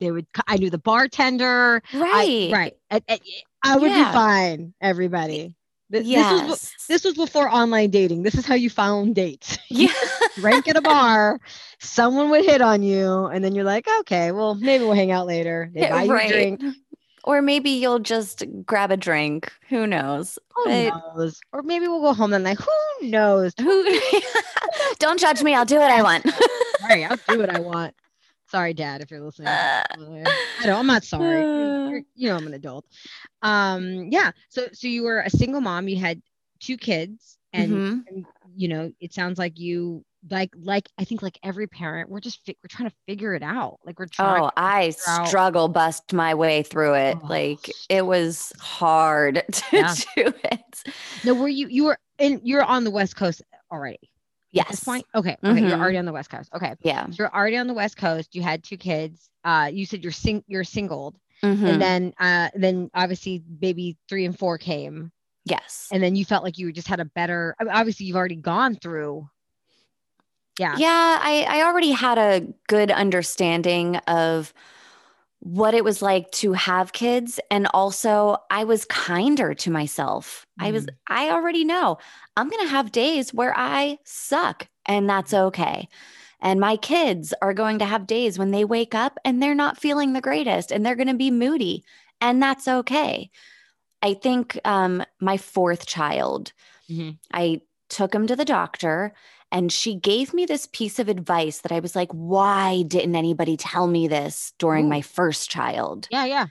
they 0.01 0.11
would 0.11 0.27
I 0.47 0.57
knew 0.57 0.71
the 0.71 0.79
bartender. 0.79 1.83
I- 1.93 1.99
Right. 1.99 2.51
right. 2.53 2.77
I, 3.09 3.21
I- 3.65 3.77
would 3.77 3.91
Yeah. 3.91 4.09
be 4.09 4.13
fine, 4.13 4.75
everybody. 4.81 5.55
Th- 5.93 6.05
This 6.05 6.07
was 6.33 6.49
Yes. 6.49 6.75
this 6.89 7.05
was 7.05 7.15
before 7.15 7.49
online 7.49 7.91
dating. 7.91 8.23
This 8.23 8.35
is 8.35 8.47
how 8.47 8.55
you 8.55 8.71
found 8.71 9.15
dates. 9.15 9.59
yeah. 9.69 9.93
Drank 10.37 10.67
at 10.69 10.77
a 10.77 10.81
bar, 10.81 11.39
someone 11.81 12.31
would 12.31 12.45
hit 12.47 12.63
on 12.63 12.83
you, 12.83 13.27
and 13.27 13.45
then 13.45 13.55
you're 13.55 13.65
like, 13.65 13.87
okay, 14.01 14.33
well, 14.33 14.55
maybe 14.55 14.85
we'll 14.85 14.95
hang 14.95 15.11
out 15.13 15.27
later. 15.27 15.71
They 15.75 15.89
buy 15.91 16.05
you 16.05 16.17
a 16.17 16.29
drink. 16.29 16.63
Or 17.25 17.41
maybe 17.43 17.71
you'll 17.71 18.01
just 18.01 18.43
grab 18.67 18.91
a 18.91 18.97
drink. 18.97 19.53
Who 19.69 19.87
knows? 19.87 20.39
Who 20.57 20.65
But- 20.65 20.95
knows? 21.17 21.41
Or 21.53 21.63
maybe 21.63 21.87
we'll 21.89 22.01
go 22.01 22.15
home 22.15 22.33
and 22.33 22.43
like, 22.43 22.59
who 22.59 23.07
knows? 23.09 23.53
Who? 23.61 24.01
Don't 24.99 25.21
judge 25.21 25.43
me. 25.43 25.55
I'll 25.55 25.65
do 25.65 25.77
what 25.79 25.91
I 25.91 26.03
want. 26.03 26.27
Sorry, 26.81 27.05
I'll 27.05 27.19
do 27.29 27.39
what 27.39 27.55
I 27.55 27.61
want. 27.61 27.95
Sorry, 28.53 28.75
Dad, 28.75 29.01
if 29.01 29.11
you're 29.11 29.23
listening. 29.23 29.49
Uh, 29.49 29.83
I 29.99 30.67
don't. 30.67 30.79
I'm 30.79 30.87
not 30.87 31.05
sorry. 31.05 31.41
You're- 31.41 31.89
you're- 31.89 32.05
you 32.15 32.29
know, 32.29 32.37
I'm 32.37 32.47
an 32.47 32.53
adult. 32.53 32.85
Um, 33.41 34.09
yeah. 34.11 34.31
So, 34.51 34.67
so 34.75 34.89
you 34.89 35.05
were 35.05 35.21
a 35.21 35.31
single 35.31 35.63
mom. 35.63 35.89
You 35.89 35.97
had 35.97 36.21
two 36.61 36.77
kids, 36.77 37.39
and, 37.55 37.73
Mhm. 37.73 38.05
and 38.09 38.27
you 38.55 38.69
know, 38.69 38.93
it 39.01 39.15
sounds 39.15 39.39
like 39.39 39.59
you 39.59 40.05
like 40.31 40.51
like 40.63 40.87
I 40.99 41.05
think 41.05 41.23
like 41.23 41.39
every 41.43 41.67
parent, 41.67 42.11
we're 42.11 42.21
just 42.21 42.45
fi- 42.45 42.57
we're 42.63 42.69
trying 42.69 42.91
to 42.91 42.97
figure 43.09 43.35
it 43.35 43.43
out. 43.43 43.79
Like 43.87 43.99
we're 43.99 44.05
trying. 44.07 44.43
Oh, 44.43 44.51
I 44.55 44.91
figure 44.91 45.03
out- 45.09 45.29
struggle 45.29 45.69
bust 45.69 46.13
my 46.13 46.35
way 46.35 46.63
through 46.63 46.93
it. 46.95 47.17
Oh. 47.23 47.27
Like 47.27 47.71
it 47.89 48.05
was 48.05 48.53
hard 48.61 49.43
to 49.51 49.65
Yeah. 49.77 49.95
do 50.15 50.35
it. 50.45 50.83
No, 51.25 51.33
were 51.35 51.49
you 51.49 51.69
you 51.69 51.85
were 51.85 51.99
in 52.19 52.41
you're 52.45 52.63
on 52.63 52.85
the 52.85 52.91
West 52.91 53.17
Coast 53.17 53.41
already 53.73 54.12
at 54.53 54.57
Yes. 54.57 54.71
this 54.71 54.85
point? 54.85 55.07
Okay. 55.15 55.37
Okay. 55.43 55.61
You're 55.61 55.71
Mhm. 55.79 55.81
already 55.81 55.99
on 55.99 56.05
the 56.05 56.13
West 56.13 56.31
Coast. 56.31 56.51
Okay. 56.55 56.75
Yeah. 56.83 57.07
So 57.07 57.15
you're 57.21 57.35
already 57.35 57.57
on 57.57 57.67
the 57.67 57.75
West 57.75 57.97
Coast. 57.97 58.35
You 58.35 58.43
had 58.43 58.63
two 58.63 58.77
kids. 58.77 59.31
Uh, 59.45 59.71
you 59.73 59.87
said 59.87 60.03
you're 60.03 60.13
sing 60.13 60.45
you're 60.47 60.63
singled, 60.65 61.17
Mhm. 61.43 61.69
and 61.69 61.83
then 61.83 62.15
uh, 62.21 62.49
then 62.55 62.91
obviously 62.95 63.39
baby 63.39 63.97
three 64.09 64.25
and 64.25 64.39
four 64.39 64.59
came, 64.59 65.11
yes. 65.45 65.89
and 65.91 66.03
then 66.03 66.15
you 66.15 66.25
felt 66.25 66.45
like 66.45 66.59
you 66.59 66.71
just 66.73 66.87
had 66.89 67.01
a 67.01 67.05
better. 67.07 67.55
I 67.59 67.65
mean, 67.65 67.73
obviously, 67.75 68.07
you've 68.07 68.17
already 68.17 68.37
gone 68.37 68.77
through. 68.77 69.29
Yeah. 70.59 70.77
Yeah, 70.77 71.19
I, 71.23 71.47
I 71.49 71.63
already 71.63 71.93
had 71.93 72.19
a 72.19 72.47
good 72.69 72.91
understanding 72.91 73.97
of 74.07 74.53
what 75.45 75.75
it 75.75 75.83
was 75.83 76.01
like 76.01 76.31
to 76.31 76.53
have 76.53 76.93
kids. 76.93 77.41
And 77.51 77.67
also, 77.75 78.37
I 78.49 78.63
was 78.63 78.85
kinder 78.85 79.55
to 79.55 79.71
myself. 79.73 80.47
I 80.61 80.71
was, 80.71 80.87
Mm. 80.87 80.95
I 81.09 81.31
already 81.31 81.65
know 81.65 81.99
I'm 82.37 82.49
going 82.49 82.63
to 82.65 82.71
have 82.71 82.93
days 82.93 83.35
where 83.35 83.53
I 83.57 83.99
suck, 84.05 84.69
and 84.87 85.11
that's 85.11 85.35
okay. 85.35 85.89
And 86.41 86.61
my 86.61 86.77
kids 86.77 87.35
are 87.43 87.55
going 87.55 87.81
to 87.81 87.85
have 87.85 88.07
days 88.07 88.39
when 88.39 88.53
they 88.53 88.65
wake 88.65 88.95
up 88.95 89.19
and 89.25 89.43
they're 89.43 89.55
not 89.55 89.79
feeling 89.79 90.13
the 90.13 90.21
greatest 90.21 90.71
and 90.71 90.87
they're 90.87 90.97
going 90.97 91.09
to 91.09 91.15
be 91.15 91.31
moody, 91.33 91.85
and 92.21 92.41
that's 92.41 92.69
okay. 92.69 93.31
I 94.01 94.15
think 94.15 94.61
um, 94.65 95.05
my 95.21 95.39
fourth 95.39 95.87
child, 95.87 96.53
Mhm. 96.89 97.19
I 97.33 97.63
took 97.89 98.15
him 98.15 98.27
to 98.29 98.37
the 98.37 98.45
doctor 98.45 99.13
and 99.53 99.71
she 99.71 99.95
gave 99.95 100.33
me 100.33 100.47
this 100.47 100.67
piece 100.73 100.99
of 100.99 101.11
advice 101.11 101.61
that 101.61 101.73
I 101.73 101.81
was 101.81 101.95
like, 101.95 102.11
why 102.11 102.83
didn't 102.89 103.15
anybody 103.15 103.59
tell 103.59 103.87
me 103.87 104.09
this 104.09 104.55
during 104.59 104.87
Ooh. 104.87 104.89
my 104.89 105.03
first 105.03 105.51
child? 105.51 106.09
Yeah. 106.11 106.25
Yeah. 106.25 106.47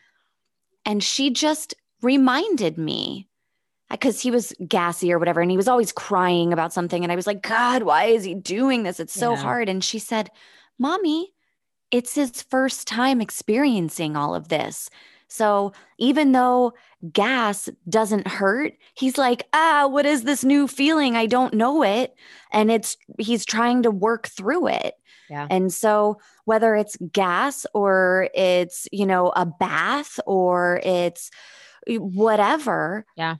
And 0.86 1.04
she 1.04 1.32
just 1.32 1.74
reminded 2.04 2.78
me 2.78 3.28
uh, 3.90 3.96
because 3.96 4.22
he 4.22 4.30
was 4.30 4.54
gassy 4.68 5.12
or 5.12 5.18
whatever. 5.18 5.42
And 5.42 5.50
he 5.50 5.58
was 5.58 5.68
always 5.68 5.92
crying 5.92 6.54
about 6.54 6.74
something. 6.74 7.02
And 7.04 7.12
I 7.12 7.16
was 7.16 7.28
like, 7.28 7.42
God, 7.42 7.84
why 7.84 8.06
is 8.06 8.24
he 8.24 8.36
doing 8.36 8.84
this? 8.84 9.00
It's 9.00 9.14
so 9.14 9.32
Yeah. 9.32 9.38
hard. 9.38 9.68
And 9.68 9.84
she 9.84 9.98
said, 9.98 10.30
Mommy, 10.78 11.34
it's 11.90 12.14
his 12.14 12.44
first 12.44 12.88
time 12.88 13.20
experiencing 13.20 14.16
all 14.16 14.36
of 14.36 14.50
this. 14.50 14.92
So 15.32 15.72
even 15.98 16.34
though 16.34 16.74
gas 17.14 17.70
doesn't 17.88 18.28
hurt, 18.28 18.74
he's 18.96 19.18
like, 19.18 19.48
ah, 19.54 19.88
what 19.88 20.06
is 20.06 20.24
this 20.24 20.44
new 20.44 20.68
feeling? 20.68 21.16
I 21.16 21.26
don't 21.26 21.54
know 21.54 21.84
it. 21.84 22.14
And 22.52 22.70
it's, 22.70 22.98
he's 23.18 23.46
trying 23.46 23.84
to 23.84 23.92
work 23.92 24.28
through 24.28 24.68
it. 24.68 24.96
Yeah. 25.30 25.48
And 25.50 25.72
so 25.72 26.20
whether 26.44 26.76
it's 26.76 26.98
gas 27.14 27.66
or 27.74 28.28
it's, 28.36 28.90
you 28.92 29.06
know, 29.06 29.30
a 29.34 29.46
bath 29.46 30.20
or 30.26 30.82
it's 30.84 31.32
whatever. 31.88 33.06
Yeah. 33.16 33.38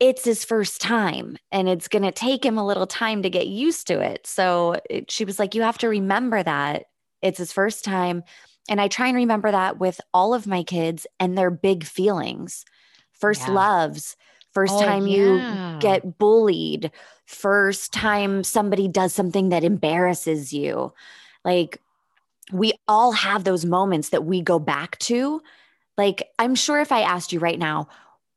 It's 0.00 0.24
his 0.24 0.46
first 0.46 0.80
time 0.80 1.36
and 1.52 1.68
it's 1.68 1.88
going 1.88 2.04
to 2.04 2.12
take 2.12 2.42
him 2.42 2.56
a 2.56 2.66
little 2.66 2.86
time 2.86 3.22
to 3.22 3.28
get 3.28 3.48
used 3.48 3.86
to 3.88 4.00
it. 4.00 4.26
So 4.26 4.76
it, 4.88 5.10
she 5.10 5.26
was 5.26 5.38
like, 5.38 5.54
you 5.54 5.60
have 5.60 5.78
to 5.78 5.88
remember 5.88 6.42
that 6.42 6.84
it's 7.20 7.38
his 7.38 7.52
first 7.52 7.84
time. 7.84 8.22
And 8.68 8.80
I 8.80 8.88
try 8.88 9.08
and 9.08 9.16
remember 9.16 9.50
that 9.50 9.78
with 9.78 10.00
all 10.12 10.34
of 10.34 10.46
my 10.46 10.62
kids 10.62 11.06
and 11.18 11.36
their 11.36 11.50
big 11.50 11.84
feelings. 11.84 12.64
First 13.12 13.48
Yeah. 13.48 13.54
loves, 13.54 14.16
first 14.52 14.78
Oh, 14.78 14.84
time 14.84 15.06
you 15.06 15.44
get 15.80 16.18
bullied, 16.18 16.90
first 17.26 17.92
time 17.92 18.44
somebody 18.44 18.88
does 18.88 19.14
something 19.14 19.48
that 19.50 19.64
embarrasses 19.64 20.52
you. 20.52 20.92
Like 21.44 21.80
we 22.52 22.72
all 22.86 23.12
have 23.12 23.44
those 23.44 23.64
moments 23.64 24.10
that 24.10 24.24
we 24.24 24.40
go 24.42 24.58
back 24.58 24.98
to. 25.00 25.42
Like 25.96 26.28
I'm 26.38 26.54
sure 26.54 26.80
if 26.80 26.92
I 26.92 27.02
asked 27.02 27.32
you 27.32 27.40
right 27.40 27.58
now 27.58 27.88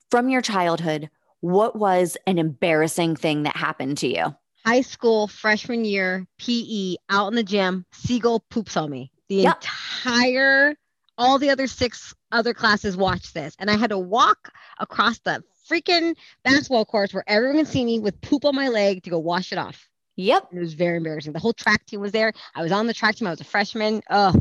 from 0.10 0.30
your 0.30 0.42
childhood, 0.42 1.10
what 1.42 1.76
was 1.76 2.18
an 2.28 2.38
embarrassing 2.38 3.16
thing 3.16 3.44
that 3.44 3.56
happened 3.56 3.98
to 4.00 4.08
you? 4.08 4.36
high 4.66 4.82
school 4.82 5.28
freshman 5.28 5.86
year 5.86 6.28
PE 6.38 6.96
out 7.10 7.28
in 7.28 7.36
the 7.36 7.44
gym, 7.44 7.86
Seagull 7.94 8.42
poops 8.50 8.78
on 8.78 8.90
me. 8.92 9.12
The 9.32 9.44
Yep. 9.44 9.64
entire, 9.64 10.76
all 11.18 11.40
the 11.40 11.52
other 11.52 11.66
six 11.66 12.14
other 12.34 12.54
classes 12.54 12.98
watched 12.98 13.34
this, 13.34 13.56
and 13.60 13.72
I 13.72 13.78
had 13.78 13.92
to 13.92 13.98
walk 13.98 14.52
across 14.78 15.20
the 15.20 15.42
freaking 15.70 16.18
basketball 16.44 16.84
courts 16.84 17.14
where 17.14 17.24
everyone 17.28 17.56
can 17.56 17.66
see 17.66 17.86
me 17.86 17.98
with 18.00 18.20
poop 18.20 18.44
on 18.44 18.54
my 18.54 18.68
leg 18.68 19.04
to 19.04 19.10
go 19.10 19.20
wash 19.20 19.54
it 19.54 19.58
off. 19.58 19.88
Yep. 20.18 20.48
And 20.50 20.58
it 20.58 20.62
was 20.62 20.74
very 20.74 20.98
embarrassing. 20.98 21.32
The 21.32 21.40
whole 21.40 21.54
track 21.54 21.86
team 21.86 22.02
was 22.02 22.12
there. 22.12 22.34
I 22.56 22.62
was 22.62 22.74
on 22.74 22.88
the 22.88 22.94
track 22.94 23.16
team. 23.16 23.28
I 23.30 23.32
was 23.32 23.40
a 23.40 23.46
freshman. 23.46 24.02
Oh, 24.10 24.34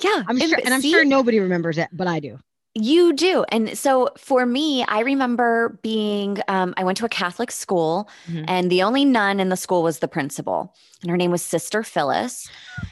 Yeah. 0.00 0.22
I'm 0.26 0.40
and- 0.40 0.48
sure, 0.48 0.58
and 0.64 0.72
I'm 0.72 0.80
see? 0.80 0.90
sure 0.90 1.04
nobody 1.04 1.38
remembers 1.38 1.76
it, 1.76 1.90
but 1.92 2.06
I 2.06 2.20
do. 2.20 2.38
You 2.74 3.12
do. 3.12 3.44
And 3.50 3.76
so 3.76 4.10
for 4.16 4.46
me, 4.46 4.84
I 4.84 5.00
remember 5.00 5.78
being, 5.82 6.38
um, 6.46 6.72
I 6.76 6.84
went 6.84 6.98
to 6.98 7.04
a 7.04 7.08
Catholic 7.08 7.50
school, 7.50 8.08
Mhm. 8.28 8.44
and 8.46 8.70
the 8.70 8.82
only 8.84 9.04
nun 9.04 9.40
in 9.40 9.48
the 9.48 9.56
school 9.56 9.82
was 9.82 9.98
the 9.98 10.06
principal. 10.08 10.72
And 11.02 11.10
her 11.10 11.16
name 11.16 11.30
was 11.30 11.40
Sister 11.40 11.82
Phyllis. 11.82 12.46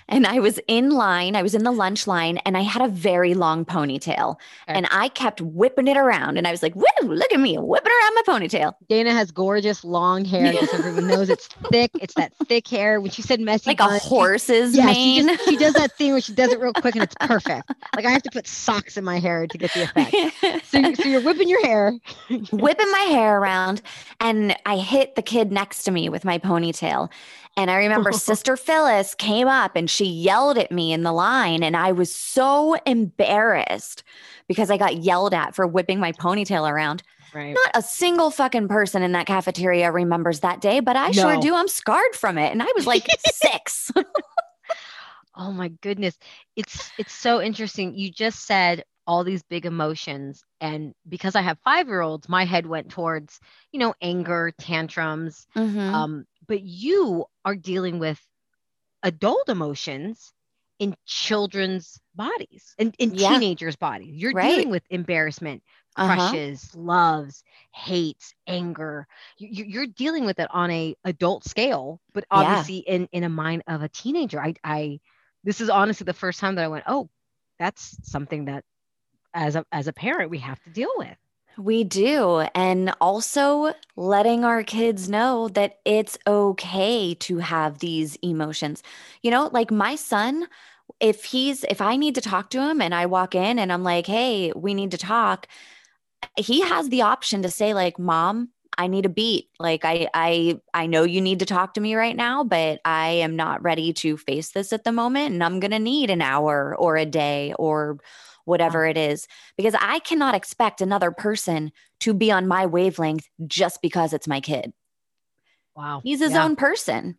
And 0.08 0.26
I 0.26 0.40
was 0.40 0.58
in 0.66 0.88
line, 0.90 1.36
I 1.36 1.42
was 1.42 1.54
in 1.54 1.62
the 1.62 1.70
lunch 1.70 2.06
line, 2.06 2.38
and 2.38 2.56
I 2.56 2.62
had 2.62 2.80
a 2.80 2.88
very 2.88 3.34
long 3.34 3.66
ponytail. 3.66 4.36
Okay. 4.36 4.78
And 4.78 4.86
I 4.90 5.10
kept 5.10 5.42
whipping 5.42 5.86
it 5.88 5.98
around. 5.98 6.38
And 6.38 6.46
I 6.46 6.50
was 6.50 6.62
like, 6.62 6.74
woo, 6.74 6.84
look 7.02 7.30
at 7.32 7.38
me, 7.38 7.56
whipping 7.58 7.92
around 7.92 8.14
my 8.14 8.22
ponytail. 8.26 8.72
Dayna 8.90 9.12
has 9.12 9.30
gorgeous 9.30 9.84
long 9.84 10.24
hair. 10.24 10.54
So 10.54 10.78
everyone 10.78 11.06
knows 11.06 11.28
it's 11.28 11.48
thick. 11.70 11.90
It's 12.00 12.14
that 12.14 12.32
thick 12.46 12.66
hair. 12.66 12.98
When 13.02 13.10
she 13.10 13.20
said 13.20 13.40
messy, 13.40 13.68
Like 13.70 13.80
a 13.80 13.84
bun, 13.84 14.00
horse's 14.00 14.74
Yeah, 14.74 14.90
she, 14.90 15.20
mane. 15.22 15.28
just, 15.36 15.44
she 15.48 15.56
does 15.58 15.74
that 15.74 15.92
thing 15.98 16.12
where 16.12 16.20
she 16.22 16.32
does 16.32 16.50
it 16.50 16.58
real 16.60 16.72
quick 16.72 16.94
and 16.94 17.04
it's 17.04 17.14
perfect. 17.20 17.70
Like 17.94 18.06
I 18.06 18.10
have 18.10 18.22
to 18.22 18.30
put 18.32 18.48
socks 18.48 18.96
in 18.96 19.04
my 19.04 19.18
hair 19.18 19.46
to 19.46 19.58
get 19.58 19.70
the 19.78 19.84
effect. 20.42 20.66
So, 20.66 20.94
so 20.94 21.08
you're 21.08 21.22
whipping 21.22 21.48
your 21.48 21.64
hair. 21.64 21.92
whipping 22.52 22.90
my 22.90 23.06
hair 23.10 23.38
around 23.38 23.82
and 24.20 24.56
I 24.66 24.78
hit 24.78 25.14
the 25.14 25.22
kid 25.22 25.52
next 25.52 25.84
to 25.84 25.90
me 25.90 26.08
with 26.08 26.24
my 26.24 26.38
ponytail. 26.38 27.10
And 27.56 27.70
I 27.70 27.76
remember 27.76 28.12
Sister 28.12 28.56
Phyllis 28.56 29.14
came 29.14 29.48
up 29.48 29.76
and 29.76 29.90
she 29.90 30.04
yelled 30.04 30.58
at 30.58 30.70
me 30.70 30.92
in 30.92 31.02
the 31.02 31.12
line. 31.12 31.62
And 31.62 31.76
I 31.76 31.92
was 31.92 32.14
so 32.14 32.74
embarrassed 32.86 34.02
because 34.46 34.70
I 34.70 34.76
got 34.76 34.98
yelled 34.98 35.34
at 35.34 35.54
for 35.54 35.66
whipping 35.66 36.00
my 36.00 36.12
ponytail 36.12 36.70
around. 36.70 37.02
Right. 37.34 37.54
Not 37.54 37.70
a 37.74 37.82
single 37.82 38.30
fucking 38.30 38.68
person 38.68 39.02
in 39.02 39.12
that 39.12 39.26
cafeteria 39.26 39.92
remembers 39.92 40.40
that 40.40 40.62
day, 40.62 40.80
but 40.80 40.96
I 40.96 41.10
sure 41.10 41.38
do. 41.38 41.54
I'm 41.54 41.68
scarred 41.68 42.14
from 42.14 42.38
it. 42.38 42.50
And 42.50 42.62
I 42.62 42.68
was 42.74 42.86
like 42.86 43.06
six. 43.26 43.90
Oh 45.38 45.52
my 45.52 45.68
goodness. 45.68 46.18
It's 46.56 46.90
it's 46.98 47.12
so 47.12 47.40
interesting. 47.40 47.94
You 47.94 48.10
just 48.10 48.44
said 48.44 48.84
all 49.08 49.24
these 49.24 49.42
big 49.44 49.66
emotions 49.66 50.44
and 50.60 50.94
because 51.08 51.36
I 51.36 51.42
have 51.42 51.58
5-year-olds, 51.64 52.28
my 52.28 52.44
head 52.46 52.66
went 52.66 52.90
towards, 52.90 53.40
you 53.72 53.80
know, 53.80 53.94
anger, 54.02 54.52
tantrums. 54.58 55.48
Mhm. 55.56 56.06
Um 56.06 56.26
but 56.48 56.62
you 56.62 57.26
are 57.46 57.56
dealing 57.56 58.00
with 58.00 58.20
adult 59.02 59.48
emotions 59.48 60.32
in 60.78 60.94
children's 61.06 62.00
bodies 62.14 62.74
and 62.78 62.94
in, 62.98 63.12
Yeah. 63.12 63.18
teenagers' 63.18 63.76
bodies. 63.76 64.14
You're 64.16 64.32
Right. 64.32 64.66
dealing 64.66 64.70
with 64.70 64.84
embarrassment, 64.90 65.62
Uh-huh. 65.96 66.38
crushes, 66.38 66.74
loves, 66.76 67.42
hates, 67.74 68.34
anger. 68.46 69.06
You, 69.38 69.64
you're 69.64 69.86
dealing 69.86 70.26
with 70.26 70.38
it 70.40 70.48
on 70.52 70.70
a 70.70 70.96
adult 71.04 71.44
scale, 71.44 72.00
but 72.14 72.24
Yeah. 72.32 72.70
obviously 72.70 72.78
in 72.78 73.08
in 73.12 73.24
a 73.24 73.30
mind 73.30 73.62
of 73.68 73.82
a 73.82 73.88
teenager. 73.88 74.40
I 74.42 74.54
I 74.64 75.00
this 75.44 75.60
is 75.60 75.70
honestly 75.70 76.04
the 76.04 76.14
first 76.14 76.40
time 76.40 76.56
that 76.56 76.64
I 76.64 76.68
went, 76.68 76.84
oh, 76.88 77.08
that's 77.58 77.98
something 78.10 78.46
that 78.46 78.64
as 79.38 79.56
a 79.56 79.64
as 79.72 79.86
a 79.86 79.92
parent 79.92 80.30
we 80.30 80.38
have 80.38 80.62
to 80.64 80.70
deal 80.70 80.90
with. 80.96 81.16
We 81.56 81.82
do. 81.82 82.46
And 82.54 82.94
also 83.00 83.72
letting 83.96 84.44
our 84.44 84.62
kids 84.62 85.08
know 85.08 85.48
that 85.48 85.78
it's 85.84 86.16
okay 86.26 87.14
to 87.14 87.38
have 87.38 87.80
these 87.80 88.16
emotions. 88.22 88.82
You 89.22 89.32
know, 89.32 89.50
like 89.52 89.72
my 89.72 89.96
son, 89.96 90.46
if 91.00 91.24
he's, 91.24 91.64
if 91.64 91.80
I 91.80 91.96
need 91.96 92.14
to 92.14 92.20
talk 92.20 92.50
to 92.50 92.62
him 92.62 92.80
and 92.80 92.94
I 92.94 93.06
walk 93.06 93.34
in 93.34 93.58
and 93.58 93.72
I'm 93.72 93.82
like, 93.82 94.06
hey, 94.06 94.52
we 94.54 94.72
need 94.72 94.92
to 94.92 94.98
talk, 94.98 95.48
he 96.36 96.60
has 96.60 96.90
the 96.90 97.02
option 97.02 97.42
to 97.42 97.50
say, 97.50 97.74
like, 97.74 97.98
mom, 97.98 98.50
I 98.76 98.86
need 98.86 99.06
a 99.06 99.08
beat. 99.08 99.48
Like 99.58 99.84
I 99.84 100.08
I 100.14 100.60
I 100.72 100.86
know 100.86 101.02
you 101.02 101.20
need 101.20 101.40
to 101.40 101.46
talk 101.46 101.74
to 101.74 101.80
me 101.80 101.96
right 101.96 102.14
now, 102.14 102.44
but 102.44 102.80
I 102.84 103.08
am 103.08 103.34
not 103.34 103.62
ready 103.62 103.92
to 103.94 104.16
face 104.16 104.50
this 104.50 104.72
at 104.72 104.84
the 104.84 104.92
moment 104.92 105.32
and 105.32 105.42
I'm 105.42 105.58
going 105.58 105.72
to 105.72 105.80
need 105.80 106.10
an 106.10 106.22
hour 106.22 106.76
or 106.78 106.96
a 106.96 107.04
day 107.04 107.54
or 107.58 107.98
whatever 108.48 108.86
it 108.86 108.96
is 108.96 109.28
because 109.56 109.74
I 109.80 110.00
cannot 110.00 110.34
expect 110.34 110.80
another 110.80 111.10
person 111.12 111.70
to 112.00 112.14
be 112.14 112.32
on 112.32 112.48
my 112.48 112.66
wavelength 112.66 113.28
just 113.46 113.80
because 113.82 114.12
it's 114.12 114.26
my 114.26 114.40
kid. 114.40 114.72
Wow. 115.76 116.00
He's 116.02 116.20
his 116.20 116.32
Yeah. 116.32 116.44
own 116.44 116.56
person. 116.56 117.16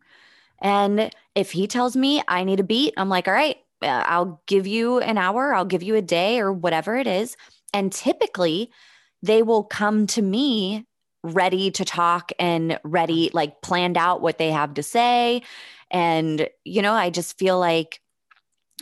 And 0.60 1.10
if 1.34 1.52
he 1.52 1.66
tells 1.66 1.96
me 1.96 2.22
I 2.28 2.44
need 2.44 2.60
a 2.60 2.64
beat, 2.64 2.92
I'm 2.96 3.08
like, 3.08 3.28
all 3.28 3.34
right, 3.34 3.56
uh, 3.82 4.04
I'll 4.06 4.42
give 4.46 4.66
you 4.66 4.98
an 4.98 5.16
hour, 5.16 5.54
I'll 5.54 5.64
give 5.64 5.82
you 5.82 5.94
a 5.94 6.02
day 6.02 6.40
or 6.40 6.52
whatever 6.52 6.96
it 6.96 7.06
is. 7.06 7.36
And 7.72 7.90
typically 7.90 8.70
they 9.22 9.42
will 9.42 9.64
come 9.64 10.06
to 10.08 10.22
me 10.22 10.86
ready 11.22 11.70
to 11.70 11.84
talk 11.84 12.32
and 12.38 12.78
ready, 12.84 13.30
like 13.32 13.62
planned 13.62 13.96
out 13.96 14.22
what 14.22 14.38
they 14.38 14.50
have 14.50 14.74
to 14.74 14.82
say. 14.82 15.42
And, 15.90 16.48
you 16.64 16.82
know, 16.82 16.92
I 16.92 17.10
just 17.10 17.38
feel 17.38 17.58
like 17.58 18.00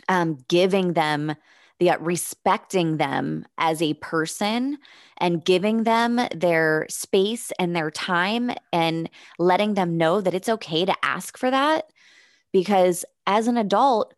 um, 0.07 0.37
giving 0.47 0.93
them 0.93 1.35
uh, 1.81 1.97
respecting 1.99 2.97
them 2.97 3.45
as 3.57 3.81
a 3.81 3.93
person 3.95 4.77
and 5.17 5.45
giving 5.45 5.83
them 5.83 6.19
their 6.35 6.85
space 6.89 7.51
and 7.59 7.75
their 7.75 7.91
time 7.91 8.51
and 8.73 9.09
letting 9.37 9.73
them 9.75 9.97
know 9.97 10.21
that 10.21 10.33
it's 10.33 10.49
okay 10.49 10.85
to 10.85 10.95
ask 11.03 11.37
for 11.37 11.49
that. 11.49 11.91
Because 12.51 13.05
as 13.27 13.47
an 13.47 13.57
adult, 13.57 14.13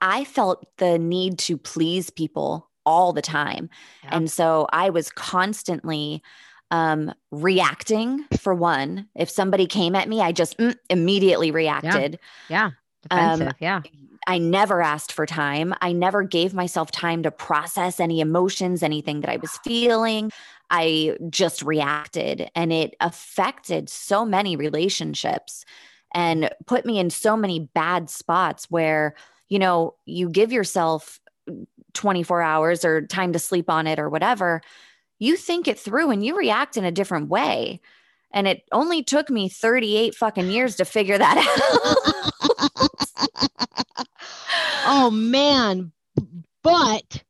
I 0.00 0.24
felt 0.24 0.66
the 0.78 0.98
need 0.98 1.38
to 1.40 1.56
please 1.56 2.10
people 2.10 2.68
all 2.86 3.12
the 3.12 3.22
time. 3.22 3.70
Yeah. 4.04 4.16
And 4.16 4.30
so 4.30 4.66
I 4.72 4.90
was 4.90 5.10
constantly 5.10 6.22
um, 6.70 7.12
reacting 7.30 8.24
for 8.38 8.54
one. 8.54 9.08
If 9.14 9.30
somebody 9.30 9.66
came 9.66 9.94
at 9.94 10.08
me, 10.08 10.20
I 10.20 10.32
just 10.32 10.56
mm, 10.58 10.76
immediately 10.88 11.50
reacted. 11.50 12.18
Yeah. 12.48 12.70
Um, 13.10 13.38
Defensive. 13.38 13.56
yeah. 13.60 13.82
I 14.26 14.38
never 14.38 14.82
asked 14.82 15.12
for 15.12 15.26
time. 15.26 15.74
I 15.80 15.92
never 15.92 16.22
gave 16.22 16.54
myself 16.54 16.90
time 16.90 17.22
to 17.22 17.30
process 17.30 18.00
any 18.00 18.20
emotions, 18.20 18.82
anything 18.82 19.20
that 19.20 19.30
I 19.30 19.36
was 19.36 19.58
feeling. 19.64 20.30
I 20.70 21.16
just 21.30 21.62
reacted 21.62 22.50
and 22.54 22.72
it 22.72 22.94
affected 23.00 23.88
so 23.88 24.24
many 24.24 24.56
relationships 24.56 25.64
and 26.12 26.50
put 26.66 26.84
me 26.84 26.98
in 26.98 27.10
so 27.10 27.36
many 27.36 27.60
bad 27.60 28.10
spots 28.10 28.70
where, 28.70 29.14
you 29.48 29.58
know, 29.58 29.94
you 30.06 30.28
give 30.28 30.52
yourself 30.52 31.20
24 31.94 32.42
hours 32.42 32.84
or 32.84 33.06
time 33.06 33.32
to 33.32 33.38
sleep 33.38 33.68
on 33.68 33.86
it 33.86 33.98
or 33.98 34.08
whatever. 34.08 34.60
You 35.18 35.36
think 35.36 35.66
it 35.68 35.78
through 35.78 36.10
and 36.10 36.24
you 36.24 36.36
react 36.36 36.76
in 36.76 36.84
a 36.84 36.92
different 36.92 37.28
way. 37.28 37.80
And 38.32 38.46
it 38.46 38.62
only 38.70 39.02
took 39.02 39.28
me 39.28 39.48
38 39.48 40.14
fucking 40.14 40.50
years 40.50 40.76
to 40.76 40.84
figure 40.84 41.18
that 41.18 41.36
out. 42.24 42.29
Oh 44.90 45.10
man 45.10 45.92
but 46.62 47.24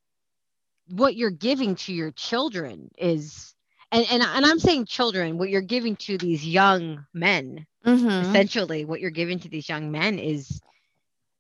what 0.89 1.17
you're 1.17 1.31
giving 1.31 1.77
to 1.77 1.93
your 1.93 2.13
children 2.13 2.91
is 2.99 3.55
and 3.93 4.07
and, 4.11 4.23
and 4.23 4.47
i'm 4.47 4.59
saying 4.61 4.87
children 4.87 5.39
what 5.39 5.51
you're 5.51 5.61
giving 5.63 5.97
to 5.97 6.19
these 6.19 6.47
young 6.47 7.05
men 7.15 7.67
Mhm. 7.85 8.51
essentially 8.51 8.85
what 8.85 9.01
you're 9.01 9.11
giving 9.11 9.39
to 9.41 9.49
these 9.49 9.69
young 9.69 9.93
men 9.93 10.19
is 10.19 10.63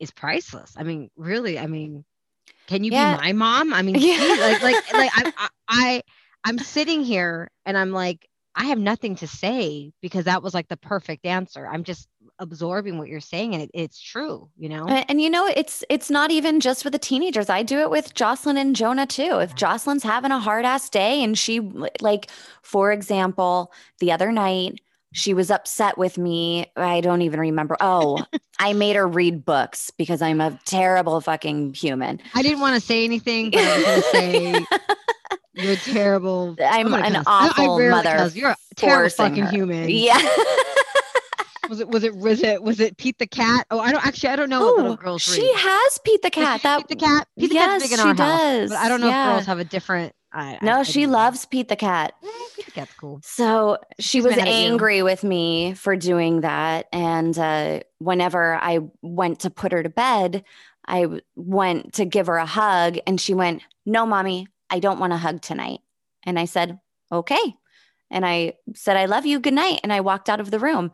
is 0.01 0.11
priceless 0.11 0.75
i 0.79 0.85
mean 0.85 1.11
really 1.17 1.59
i 1.59 1.67
mean 1.67 2.05
can 2.67 2.85
you 2.85 2.91
Yeah. 2.91 3.05
be 3.07 3.07
my 3.07 3.33
mom 3.33 3.73
i 3.75 3.83
mean 3.83 4.03
Yeah. 4.19 4.39
like 4.39 4.61
like 4.61 4.81
like 4.95 5.11
I, 5.15 5.25
I 5.37 5.49
i 5.69 6.03
i'm 6.45 6.59
sitting 6.59 7.03
here 7.03 7.51
and 7.67 7.77
i'm 7.79 7.93
like 7.93 8.29
i 8.55 8.65
have 8.65 8.79
nothing 8.79 9.15
to 9.17 9.27
say 9.27 9.93
because 10.01 10.25
that 10.25 10.43
was 10.43 10.55
like 10.55 10.69
the 10.69 10.77
perfect 10.77 11.27
answer 11.27 11.67
i'm 11.67 11.85
just 11.85 12.09
absorbing 12.39 12.99
what 12.99 13.09
you're 13.09 13.21
saying 13.21 13.55
and 13.55 13.63
it, 13.63 13.71
it's 13.75 14.01
true 14.01 14.49
you 14.57 14.69
know 14.69 14.87
And, 14.87 15.05
and 15.09 15.21
you 15.21 15.31
know, 15.31 15.47
it's 15.47 15.85
it's 15.89 16.11
not 16.11 16.31
even 16.31 16.61
just 16.61 16.85
with 16.85 16.93
the 16.93 16.99
teenagers. 16.99 17.49
I 17.51 17.63
do 17.63 17.81
it 17.81 17.91
with 17.91 18.15
Jocelyn 18.15 18.57
and 18.57 18.75
Jonah 18.75 19.07
too. 19.07 19.39
If 19.41 19.55
Jocelyn's 19.55 20.03
having 20.03 20.31
a 20.31 20.39
hard 20.39 20.65
ass 20.65 20.89
day 20.89 21.23
and 21.23 21.39
she 21.39 21.61
like, 22.01 22.31
for 22.63 22.93
example, 22.93 23.73
the 23.99 24.13
other 24.13 24.33
night 24.33 24.81
she 25.13 25.35
was 25.35 25.51
upset 25.51 25.99
with 25.99 26.19
me. 26.19 26.67
I 26.77 27.01
don't 27.01 27.23
even 27.23 27.41
remember. 27.41 27.77
Oh, 27.81 28.25
I 28.59 28.73
made 28.73 28.97
her 28.97 29.07
read 29.07 29.45
books 29.45 29.91
because 29.97 30.23
I'm 30.23 30.41
a 30.41 30.59
terrible 30.67 31.21
fucking 31.21 31.75
human. 31.75 32.21
I 32.35 32.43
didn't 32.43 32.61
want 32.61 32.81
to 32.81 32.81
say 32.81 33.05
anything, 33.05 33.51
but 33.51 33.61
I 33.61 33.77
was 33.77 33.85
going 33.85 34.03
to 34.03 34.67
say 34.67 34.67
you're 35.63 35.77
terrible. 35.77 36.57
I'm 36.65 36.93
an 36.95 37.13
cuss. 37.15 37.25
I- 37.27 37.47
I 37.47 37.49
awful 37.49 37.79
mother 37.91 38.11
cuss. 38.17 38.35
You're 38.35 38.51
a 38.51 38.57
terrible 38.77 39.11
fucking 39.11 39.45
her. 39.45 39.51
human. 39.51 39.89
Yeah. 39.89 40.21
Was 41.69 41.79
it? 41.79 41.89
Was 41.89 42.03
it? 42.03 42.17
Was 42.17 42.43
it? 42.43 42.63
Was 42.65 42.81
it 42.81 42.97
Pete 42.97 43.19
the 43.19 43.29
cat? 43.29 43.65
Oh, 43.71 43.79
I 43.79 43.93
don't 43.93 44.05
actually. 44.05 44.31
I 44.31 44.37
don't 44.37 44.51
know 44.51 44.61
what 44.61 44.77
little 44.79 44.93
Oh, 44.95 44.97
girls 44.97 45.23
she 45.23 45.41
read. 45.41 45.55
has 45.57 45.99
Pete 46.05 46.21
the 46.21 46.31
cat. 46.31 46.63
That 46.65 46.79
Pete 46.79 46.89
the 46.89 46.97
cat. 46.97 47.29
Pete 47.39 47.51
the 47.51 47.55
yes, 47.55 47.67
cat's 47.67 47.85
big 47.85 47.93
in 47.93 47.99
she 47.99 48.03
our 48.03 48.09
house, 48.09 48.17
does. 48.19 48.71
but 48.71 48.79
I 48.79 48.89
don't 48.89 49.01
know 49.01 49.07
Yeah. 49.07 49.29
if 49.31 49.35
girls 49.37 49.47
have 49.47 49.59
a 49.61 49.65
different. 49.65 50.13
I, 50.33 50.59
no, 50.63 50.79
I 50.81 50.83
she 50.83 51.07
know. 51.07 51.13
loves 51.13 51.47
Pete 51.47 51.69
the 51.69 51.77
cat. 51.77 52.15
Pete 52.57 52.67
the 52.67 52.73
cat's 52.73 52.93
cool. 52.95 53.21
So 53.23 53.79
she 54.01 54.19
She's 54.19 54.25
was 54.25 54.35
mad 54.35 54.49
at 54.49 54.49
you. 54.49 54.53
angry 54.73 55.05
with 55.05 55.23
me 55.23 55.75
for 55.75 55.95
doing 55.95 56.41
that. 56.41 56.87
And 56.93 57.39
uh, 57.39 57.81
whenever 57.99 58.55
I 58.57 58.81
went 59.03 59.41
to 59.41 59.51
put 59.51 59.71
her 59.71 59.83
to 59.85 59.89
bed, 59.91 60.43
I 60.89 61.07
went 61.37 61.95
to 61.95 62.05
give 62.05 62.27
her 62.27 62.37
a 62.37 62.47
hug, 62.47 62.99
and 63.07 63.21
she 63.21 63.33
went, 63.35 63.63
No, 63.87 64.07
mommy, 64.07 64.49
I 64.71 64.79
don't 64.79 65.01
want 65.01 65.13
a 65.13 65.17
hug 65.17 65.41
tonight. 65.43 65.81
And 66.25 66.39
I 66.39 66.45
said, 66.45 66.79
Okay. 67.13 67.55
And 68.11 68.25
I 68.27 68.55
said, 68.75 68.97
I 68.97 69.05
love 69.07 69.27
you. 69.27 69.39
Good 69.41 69.55
night. 69.55 69.81
And 69.83 69.93
I 69.93 70.01
walked 70.01 70.29
out 70.29 70.41
of 70.41 70.51
the 70.51 70.59
room 70.59 70.91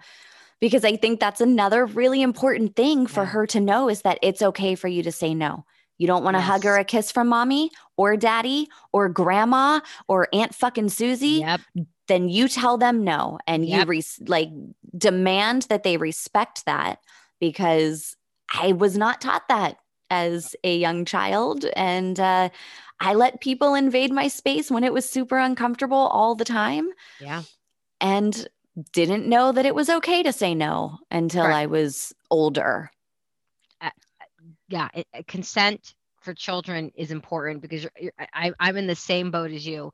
because 0.61 0.85
I 0.85 0.97
think 0.97 1.19
that's 1.21 1.41
another 1.41 1.87
really 1.87 2.23
important 2.23 2.77
thing 2.77 3.07
for 3.07 3.23
Yeah. 3.23 3.31
her 3.31 3.47
to 3.49 3.61
know 3.61 3.89
is 3.89 4.03
that 4.03 4.19
it's 4.23 4.43
okay 4.43 4.75
for 4.75 4.89
you 4.89 5.03
to 5.03 5.13
say 5.13 5.35
no. 5.35 5.65
You 5.99 6.07
don't 6.07 6.25
want 6.25 6.37
to 6.37 6.43
hug 6.43 6.67
or 6.67 6.77
a 6.77 6.85
kiss 6.85 7.11
from 7.11 7.29
mommy 7.29 7.71
or 7.97 8.17
daddy 8.19 8.69
or 8.93 9.09
grandma 9.09 9.81
or 10.09 10.29
Aunt 10.33 10.55
fucking 10.55 10.91
Susie 10.91 11.41
Yep. 11.41 11.61
then 12.09 12.29
you 12.29 12.49
tell 12.49 12.77
them 12.79 13.03
no 13.03 13.39
and 13.47 13.65
you 13.67 13.79
Yep. 13.79 13.89
res- 13.89 14.21
like 14.27 14.51
demand 14.97 15.63
that 15.71 15.83
they 15.83 15.97
respect 15.97 16.65
that 16.67 17.01
because 17.41 18.15
I 18.55 18.73
was 18.73 18.97
not 18.97 19.21
taught 19.21 19.49
that 19.49 19.79
as 20.11 20.55
a 20.63 20.77
young 20.77 21.05
child 21.05 21.65
and 21.75 22.21
uh, 22.21 22.51
I 23.01 23.15
let 23.15 23.41
people 23.41 23.75
invade 23.75 24.11
my 24.13 24.29
space 24.29 24.71
when 24.71 24.85
it 24.85 24.93
was 24.93 25.09
super 25.09 25.39
uncomfortable 25.39 25.97
all 25.99 26.35
the 26.35 26.45
time 26.45 26.89
Yeah. 27.21 27.43
and 28.01 28.49
didn't 28.93 29.27
know 29.27 29.53
that 29.53 29.67
it 29.67 29.75
was 29.75 29.89
okay 29.91 30.23
to 30.23 30.33
say 30.33 30.55
no 30.55 30.99
until 31.11 31.45
Correct. 31.45 31.57
I 31.57 31.67
was 31.67 32.15
older. 32.31 32.91
yeah, 34.69 34.89
it, 34.95 35.07
it- 35.15 35.27
consent 35.27 35.95
for 36.21 36.35
children 36.35 36.91
is 36.97 37.11
important 37.13 37.63
because 37.63 37.83
you're, 37.85 37.93
you're, 38.01 38.13
I, 38.35 38.53
I'm 38.59 38.77
in 38.77 38.87
the 38.89 38.97
same 38.97 39.31
boat 39.31 39.53
as 39.53 39.65
you. 39.67 39.93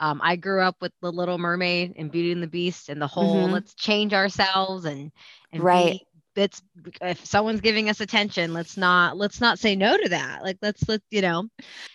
Um, 0.00 0.20
I 0.22 0.36
grew 0.36 0.60
up 0.62 0.76
with 0.80 0.92
The 1.02 1.10
Little 1.12 1.36
Mermaid 1.38 1.94
and 1.96 2.10
Beauty 2.10 2.32
and 2.32 2.42
the 2.42 2.46
Beast 2.46 2.88
and 2.88 3.00
the 3.00 3.06
whole 3.06 3.48
Mhm. 3.48 3.52
let's 3.52 3.74
change 3.74 4.14
ourselves 4.14 4.84
and, 4.86 5.10
and 5.52 5.62
Right. 5.62 6.00
If 6.36 7.24
someone's 7.24 7.60
giving 7.60 7.88
us 7.88 8.00
attention, 8.00 8.52
let's 8.52 8.76
not 8.76 9.16
let's 9.16 9.40
not 9.40 9.58
say 9.58 9.76
no 9.76 9.96
to 9.96 10.08
that. 10.10 10.42
Like 10.42 10.58
let's 10.62 10.88
let 10.88 11.00
you 11.10 11.22
know, 11.22 11.48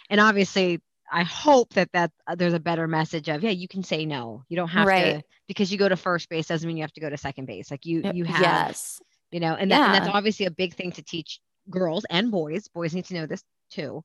and 0.10 0.19
obviously 0.19 0.80
I 1.12 1.23
hope 1.23 1.73
that 1.73 1.91
that 1.91 2.12
uh, 2.25 2.36
there's 2.36 2.54
a 2.54 2.60
better 2.60 2.88
message 2.88 3.27
of 3.30 3.43
yeah 3.43 3.49
you 3.49 3.67
can 3.67 3.84
say 3.84 4.06
no. 4.06 4.43
You 4.47 4.56
don't 4.56 4.69
have 4.69 4.88
to 4.88 5.21
because 5.47 5.71
you 5.71 5.77
go 5.77 5.89
to 5.89 5.97
first 5.97 6.30
base 6.30 6.47
doesn't 6.47 6.65
mean 6.65 6.77
you 6.77 6.84
have 6.84 6.93
to 6.93 7.01
go 7.01 7.10
to 7.10 7.17
second 7.17 7.45
base. 7.45 7.69
Like 7.69 7.86
you 7.86 8.01
you 8.13 8.23
have 8.23 8.41
yes. 8.41 9.01
you 9.32 9.39
know 9.39 9.54
and, 9.54 9.71
that, 9.71 9.82
and 9.82 9.93
that's 9.95 10.15
obviously 10.15 10.45
a 10.45 10.51
big 10.51 10.73
thing 10.75 10.91
to 10.93 11.04
teach 11.04 11.39
girls 11.69 12.06
and 12.10 12.32
boys. 12.32 12.67
Boys 12.69 12.95
need 12.95 13.06
to 13.06 13.13
know 13.13 13.25
this 13.25 13.43
too. 13.69 14.04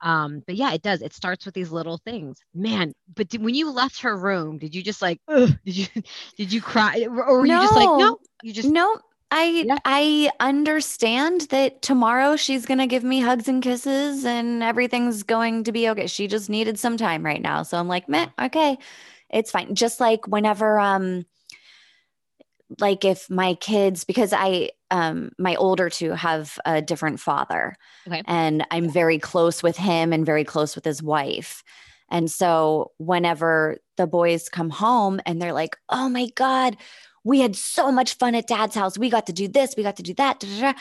Um 0.00 0.42
but 0.46 0.56
yeah 0.56 0.72
it 0.72 0.82
does. 0.82 1.02
It 1.02 1.14
starts 1.14 1.46
with 1.46 1.54
these 1.54 1.70
little 1.70 1.98
things. 1.98 2.38
Man 2.52 2.92
but 3.14 3.28
did, 3.28 3.42
when 3.42 3.54
you 3.54 3.70
left 3.70 4.02
her 4.02 4.16
room 4.16 4.58
did 4.58 4.74
you 4.74 4.82
just 4.82 5.00
like 5.00 5.20
did 5.28 5.56
you 5.64 5.86
did 6.36 6.52
you 6.52 6.60
cry? 6.60 7.06
Or 7.08 7.38
were 7.38 7.46
you 7.46 7.52
just 7.52 7.76
like 7.76 7.86
No. 7.86 7.98
no 7.98 8.18
you 8.42 8.52
just 8.52 8.68
no, 8.68 8.98
I 9.36 9.66
Yeah. 9.66 9.78
I 9.84 10.30
understand 10.38 11.42
that 11.50 11.82
tomorrow 11.82 12.36
she's 12.36 12.66
gonna 12.66 12.86
give 12.86 13.02
me 13.02 13.20
hugs 13.20 13.48
and 13.48 13.60
kisses 13.62 14.24
and 14.24 14.62
everything's 14.62 15.24
going 15.24 15.64
to 15.64 15.72
be 15.72 15.88
okay. 15.90 16.06
She 16.06 16.28
just 16.28 16.48
needed 16.48 16.78
some 16.78 16.96
time 16.96 17.24
right 17.24 17.42
now. 17.42 17.64
So 17.64 17.76
I'm 17.76 17.88
like, 17.88 18.08
meh, 18.08 18.28
okay, 18.40 18.78
it's 19.30 19.50
fine. 19.50 19.74
Just 19.74 19.98
like 20.00 20.28
whenever 20.28 20.78
um 20.78 21.26
like 22.80 23.04
if 23.04 23.28
my 23.30 23.54
kids 23.54 24.04
because 24.04 24.32
I 24.32 24.70
um 24.90 25.30
my 25.38 25.54
older 25.56 25.90
two 25.90 26.12
have 26.12 26.58
a 26.64 26.80
different 26.82 27.20
father 27.20 27.76
Okay. 28.06 28.24
and 28.26 28.66
I'm 28.70 28.88
very 28.90 29.18
close 29.18 29.62
with 29.62 29.76
him 29.76 30.12
and 30.12 30.24
very 30.24 30.44
close 30.44 30.74
with 30.74 30.84
his 30.84 31.02
wife. 31.02 31.62
And 32.10 32.30
so 32.30 32.92
whenever 32.98 33.78
the 33.96 34.06
boys 34.06 34.48
come 34.48 34.70
home 34.70 35.20
and 35.26 35.40
they're 35.40 35.52
like, 35.52 35.76
"Oh 35.88 36.08
my 36.08 36.28
god, 36.36 36.76
we 37.24 37.40
had 37.40 37.56
so 37.56 37.90
much 37.90 38.14
fun 38.14 38.34
at 38.34 38.46
dad's 38.46 38.74
house. 38.74 38.96
We 38.98 39.10
got 39.10 39.26
to 39.26 39.32
do 39.32 39.48
this, 39.48 39.74
we 39.76 39.82
got 39.82 39.96
to 39.96 40.02
do 40.02 40.14
that." 40.14 40.40
da, 40.40 40.48
da, 40.48 40.72
da." 40.72 40.78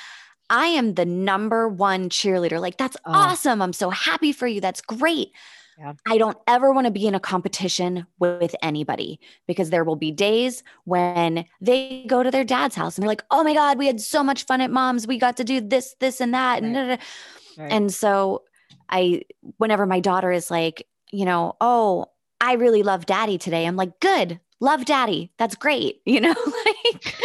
I 0.49 0.67
am 0.67 0.95
the 0.95 1.05
number 1.05 1.67
one 1.69 2.09
cheerleader. 2.09 2.59
Like, 2.59 2.77
that's 2.77 2.97
Oh. 3.05 3.11
awesome. 3.13 3.61
I'm 3.61 3.73
so 3.73 3.89
happy 3.89 4.31
for 4.33 4.45
you. 4.45 4.59
That's 4.61 4.81
great. 4.81 5.31
Yeah. 5.79 5.93
I 6.05 6.17
don't 6.19 6.37
ever 6.47 6.71
want 6.71 6.85
to 6.85 6.91
be 6.91 7.07
in 7.07 7.15
a 7.15 7.19
competition 7.19 8.05
with 8.19 8.53
anybody 8.61 9.19
because 9.47 9.69
there 9.71 9.83
will 9.83 9.95
be 9.95 10.11
days 10.11 10.61
when 10.83 11.45
they 11.61 12.05
go 12.07 12.21
to 12.21 12.29
their 12.29 12.43
dad's 12.43 12.75
house 12.75 12.95
and 12.97 13.03
they're 13.03 13.09
like, 13.09 13.23
oh 13.31 13.43
my 13.43 13.53
God, 13.55 13.77
we 13.79 13.87
had 13.87 13.99
so 14.01 14.21
much 14.21 14.45
fun 14.45 14.61
at 14.61 14.69
mom's. 14.69 15.07
We 15.07 15.17
got 15.17 15.37
to 15.37 15.43
do 15.43 15.61
this, 15.61 15.95
this, 15.99 16.21
and 16.21 16.33
that. 16.33 16.61
And, 16.61 16.75
Right. 16.75 16.81
da, 16.81 16.87
da, 16.89 16.95
da." 16.97 17.63
Right. 17.63 17.71
and 17.71 17.91
so 17.93 18.43
I, 18.89 19.23
whenever 19.57 19.85
my 19.87 20.01
daughter 20.01 20.31
is 20.31 20.51
like, 20.51 20.85
you 21.11 21.25
know, 21.25 21.55
oh, 21.61 22.07
I 22.41 22.53
really 22.53 22.83
love 22.83 23.05
daddy 23.07 23.37
today, 23.37 23.65
I'm 23.65 23.77
like, 23.77 23.99
good, 24.01 24.39
love 24.63 24.85
daddy. 24.85 25.31
That's 25.37 25.55
great. 25.55 26.01
You 26.05 26.21
know, 26.21 26.35
like, 26.65 27.15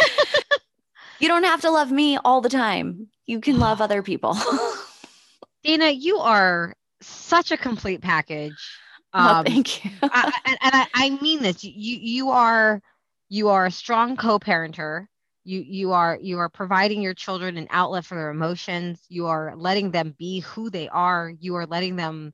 you 1.19 1.27
don't 1.27 1.43
have 1.45 1.61
to 1.61 1.71
love 1.71 1.91
me 1.91 2.17
all 2.17 2.41
the 2.41 2.49
time. 2.49 3.07
You 3.25 3.41
can 3.41 3.59
love 3.59 3.81
other 3.81 4.03
people. 4.03 4.35
Dayna 5.65 5.91
you 5.99 6.17
are 6.17 6.75
such 7.01 7.51
a 7.51 7.57
complete 7.57 8.01
package 8.01 8.81
oh, 9.17 9.35
um, 9.39 9.45
thank 9.45 9.83
you. 9.85 9.91
I, 10.11 10.29
I- 10.45 10.57
and 10.61 10.75
I, 10.75 10.87
I 10.93 11.09
mean 11.21 11.41
this. 11.43 11.63
You 11.63 11.97
you 11.97 12.29
are 12.31 12.81
you 13.29 13.49
are 13.49 13.65
a 13.67 13.71
strong 13.71 14.17
co-parenter. 14.17 15.07
You 15.43 15.61
you 15.61 15.91
are 15.93 16.17
you 16.21 16.39
are 16.39 16.49
providing 16.49 17.01
your 17.01 17.13
children 17.13 17.57
an 17.57 17.67
outlet 17.71 18.05
for 18.05 18.15
their 18.15 18.29
emotions. 18.29 19.05
You 19.09 19.27
are 19.27 19.55
letting 19.55 19.91
them 19.91 20.15
be 20.17 20.39
who 20.41 20.69
they 20.69 20.89
are. 20.89 21.31
You 21.39 21.55
are 21.55 21.65
letting 21.67 21.95
them 21.95 22.33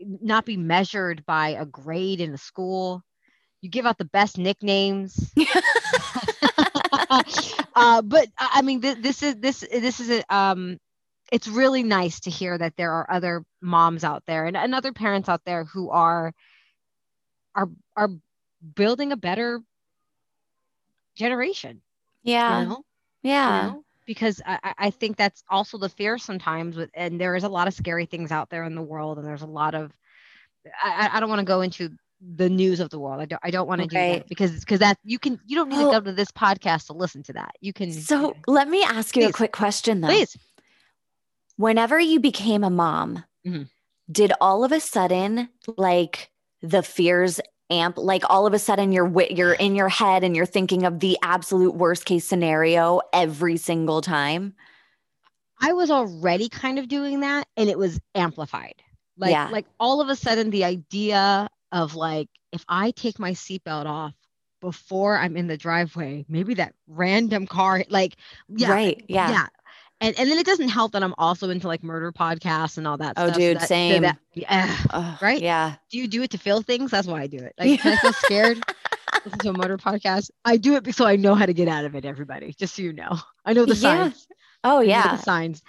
not 0.00 0.44
be 0.46 0.56
measured 0.56 1.24
by 1.26 1.50
a 1.50 1.66
grade 1.66 2.20
in 2.20 2.32
the 2.32 2.38
school. 2.38 3.02
You 3.62 3.68
give 3.68 3.86
out 3.86 3.98
the 3.98 4.04
best 4.06 4.38
nicknames. 4.38 5.32
uh, 7.74 8.02
but 8.02 8.28
I 8.38 8.62
mean, 8.62 8.80
th- 8.80 8.98
this 8.98 9.22
is 9.22 9.36
this 9.36 9.60
this 9.60 10.00
is 10.00 10.10
a, 10.10 10.34
um, 10.34 10.78
it's 11.32 11.48
really 11.48 11.82
nice 11.82 12.20
to 12.20 12.30
hear 12.30 12.56
that 12.56 12.76
there 12.76 12.92
are 12.92 13.10
other 13.10 13.44
moms 13.60 14.04
out 14.04 14.22
there 14.26 14.46
and, 14.46 14.56
and 14.56 14.74
other 14.74 14.92
parents 14.92 15.28
out 15.28 15.44
there 15.44 15.64
who 15.64 15.90
are 15.90 16.32
are 17.54 17.68
are 17.96 18.10
building 18.74 19.12
a 19.12 19.16
better 19.16 19.60
generation. 21.16 21.80
yeah. 22.22 22.62
You 22.62 22.68
know? 22.68 22.84
yeah. 23.22 23.66
You 23.66 23.72
know? 23.72 23.84
Because 24.06 24.40
I, 24.44 24.74
I- 24.78 24.90
think 24.90 25.16
that's 25.16 25.44
also 25.48 25.78
the 25.78 25.88
fear 25.88 26.18
sometimes 26.18 26.76
with 26.76 26.90
and 26.94 27.20
there 27.20 27.36
is 27.36 27.44
a 27.44 27.48
lot 27.48 27.68
of 27.68 27.74
scary 27.74 28.06
things 28.06 28.32
out 28.32 28.50
there 28.50 28.64
in 28.64 28.74
the 28.74 28.82
world 28.82 29.18
and 29.18 29.26
there's 29.26 29.42
a 29.42 29.46
lot 29.46 29.74
of 29.74 29.92
I- 30.82 31.10
I 31.12 31.20
don't 31.20 31.28
want 31.28 31.40
to 31.40 31.44
go 31.44 31.60
into 31.60 31.90
the 32.20 32.50
news 32.50 32.80
of 32.80 32.90
the 32.90 32.98
world. 32.98 33.20
I 33.20 33.24
don't 33.24 33.40
I 33.42 33.50
don't 33.50 33.66
want 33.66 33.80
to 33.80 33.86
do 33.86 33.96
Okay. 33.96 34.18
that 34.18 34.28
because 34.28 34.60
because 34.60 34.80
that 34.80 34.98
you 35.04 35.18
can 35.18 35.40
you 35.46 35.56
don't 35.56 35.68
need 35.70 35.78
Oh. 35.78 35.92
to 35.92 36.00
go 36.00 36.04
to 36.04 36.12
this 36.12 36.30
podcast 36.30 36.86
to 36.86 36.92
listen 36.92 37.22
to 37.24 37.32
that. 37.34 37.52
You 37.60 37.72
can 37.72 37.92
So 37.92 38.34
let 38.46 38.68
me 38.68 38.82
ask 38.82 39.16
you 39.16 39.26
a 39.28 39.32
quick 39.32 39.52
question 39.52 40.00
though. 40.00 40.08
please. 40.08 40.36
Whenever 41.56 41.98
you 42.00 42.20
became 42.20 42.64
a 42.64 42.70
mom, 42.70 43.24
Mhm. 43.46 43.68
did 44.10 44.32
all 44.40 44.64
of 44.64 44.72
a 44.72 44.80
sudden 44.80 45.48
like 45.76 46.30
the 46.62 46.82
fears 46.82 47.40
amp 47.70 47.96
like 47.96 48.24
all 48.28 48.46
of 48.46 48.52
a 48.52 48.58
sudden 48.58 48.90
you're 48.92 49.06
wi- 49.08 49.32
you're 49.34 49.52
in 49.54 49.74
your 49.76 49.88
head 49.88 50.24
and 50.24 50.34
you're 50.34 50.44
thinking 50.46 50.84
of 50.84 50.98
the 51.00 51.16
absolute 51.22 51.74
worst 51.74 52.04
case 52.04 52.24
scenario 52.26 53.00
every 53.12 53.56
single 53.56 54.00
time? 54.02 54.54
I 55.62 55.72
was 55.74 55.90
already 55.90 56.48
kind 56.48 56.78
of 56.78 56.88
doing 56.88 57.20
that 57.20 57.46
and 57.56 57.68
it 57.70 57.78
was 57.78 58.00
amplified. 58.14 58.82
Like 59.16 59.30
Yeah. 59.32 59.48
like 59.50 59.66
all 59.78 60.00
of 60.00 60.08
a 60.08 60.16
sudden 60.16 60.50
the 60.50 60.64
idea 60.64 61.48
of 61.72 61.94
like 61.94 62.28
if 62.52 62.64
I 62.68 62.90
take 62.92 63.18
my 63.18 63.32
seatbelt 63.32 63.86
off 63.86 64.14
before 64.60 65.16
I'm 65.16 65.36
in 65.36 65.46
the 65.46 65.56
driveway, 65.56 66.24
maybe 66.28 66.54
that 66.54 66.74
random 66.86 67.46
car 67.46 67.84
like 67.88 68.16
yeah. 68.48 68.70
Right. 68.72 69.04
Yeah. 69.08 69.30
Yeah. 69.30 69.46
And 70.02 70.18
and 70.18 70.30
then 70.30 70.38
it 70.38 70.46
doesn't 70.46 70.68
help 70.68 70.92
that 70.92 71.02
I'm 71.02 71.14
also 71.18 71.50
into 71.50 71.66
like 71.68 71.82
murder 71.82 72.12
podcasts 72.12 72.78
and 72.78 72.86
all 72.86 72.96
that 72.98 73.14
Oh, 73.16 73.24
stuff. 73.26 73.34
so 73.34 73.40
dude, 73.40 73.56
that- 73.56 73.60
so 73.62 73.66
same. 73.66 74.02
that- 74.02 74.18
yeah. 74.34 75.16
Right? 75.22 75.40
Yeah. 75.40 75.74
Do 75.90 75.98
you 75.98 76.08
do 76.08 76.22
it 76.22 76.30
to 76.30 76.38
feel 76.38 76.62
things? 76.62 76.90
That's 76.90 77.06
why 77.06 77.22
I 77.22 77.26
do 77.26 77.38
it. 77.38 77.54
Like 77.58 77.80
can 77.80 77.92
I 77.92 77.96
feel 77.96 78.12
scared? 78.12 78.62
Listen 79.24 79.38
to 79.40 79.48
a 79.50 79.52
murder 79.52 79.76
podcast. 79.76 80.30
I 80.44 80.56
do 80.56 80.76
it 80.76 80.94
so 80.94 81.04
I 81.06 81.16
know 81.16 81.34
how 81.34 81.44
to 81.46 81.52
get 81.52 81.68
out 81.68 81.84
of 81.84 81.94
it, 81.94 82.04
everybody. 82.04 82.52
Just 82.54 82.74
so 82.76 82.82
you 82.82 82.92
know. 82.92 83.18
I 83.44 83.52
know 83.52 83.64
the 83.66 83.74
Yeah. 83.74 84.10
signs. 84.10 84.26
Oh 84.64 84.78
I 84.78 84.80
know 84.82 84.88
yeah. 84.88 85.16
the 85.16 85.22
signs 85.22 85.62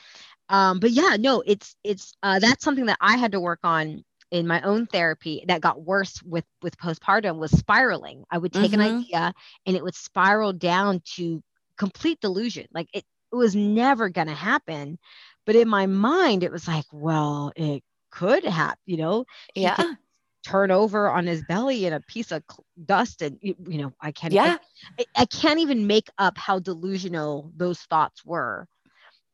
um 0.50 0.80
but 0.82 0.92
yeah 0.92 1.16
no 1.18 1.42
it's 1.46 1.78
it's 1.82 2.14
uh 2.24 2.38
that's 2.40 2.62
something 2.62 2.88
that 2.88 2.98
i 3.00 3.16
had 3.16 3.32
to 3.32 3.40
work 3.40 3.60
on 3.64 4.04
in 4.32 4.48
my 4.48 4.62
own 4.62 4.88
therapy 4.88 5.44
that 5.48 5.62
got 5.62 5.82
worse 5.84 6.22
with 6.24 6.46
with 6.62 6.78
postpartum 6.78 7.38
was 7.38 7.52
spiraling 7.52 8.24
i 8.32 8.38
would 8.38 8.54
take 8.54 8.74
Mhm. 8.74 8.74
an 8.74 8.82
idea 8.82 9.34
and 9.66 9.76
it 9.76 9.84
would 9.84 9.96
spiral 9.96 10.54
down 10.54 11.02
to 11.06 11.42
complete 11.78 12.20
delusion 12.22 12.66
like 12.74 12.88
it, 12.94 13.04
it 13.32 13.36
was 13.36 13.56
never 13.56 14.10
going 14.10 14.28
to 14.28 14.34
happen 14.34 14.98
but 15.46 15.56
in 15.56 15.68
my 15.70 15.86
mind 15.88 16.44
it 16.44 16.52
was 16.52 16.68
like 16.68 16.86
well 16.92 17.52
it 17.56 17.84
could 18.12 18.44
happen 18.44 18.80
you 18.86 18.98
know 18.98 19.26
Yeah. 19.56 19.96
turn 20.44 20.72
over 20.72 21.10
on 21.10 21.28
his 21.28 21.44
belly 21.44 21.86
in 21.86 21.94
a 21.94 22.02
piece 22.02 22.32
of 22.32 22.44
dust 22.86 23.22
and 23.22 23.38
you 23.42 23.56
you 23.68 23.78
know 23.80 23.94
i 24.02 24.12
can't 24.12 24.40
Yeah. 24.40 24.58
I, 25.00 25.06
I 25.16 25.26
can't 25.26 25.60
even 25.60 25.88
make 25.88 26.10
up 26.18 26.38
how 26.38 26.60
delusional 26.60 27.52
those 27.56 27.80
thoughts 27.82 28.26
were 28.26 28.68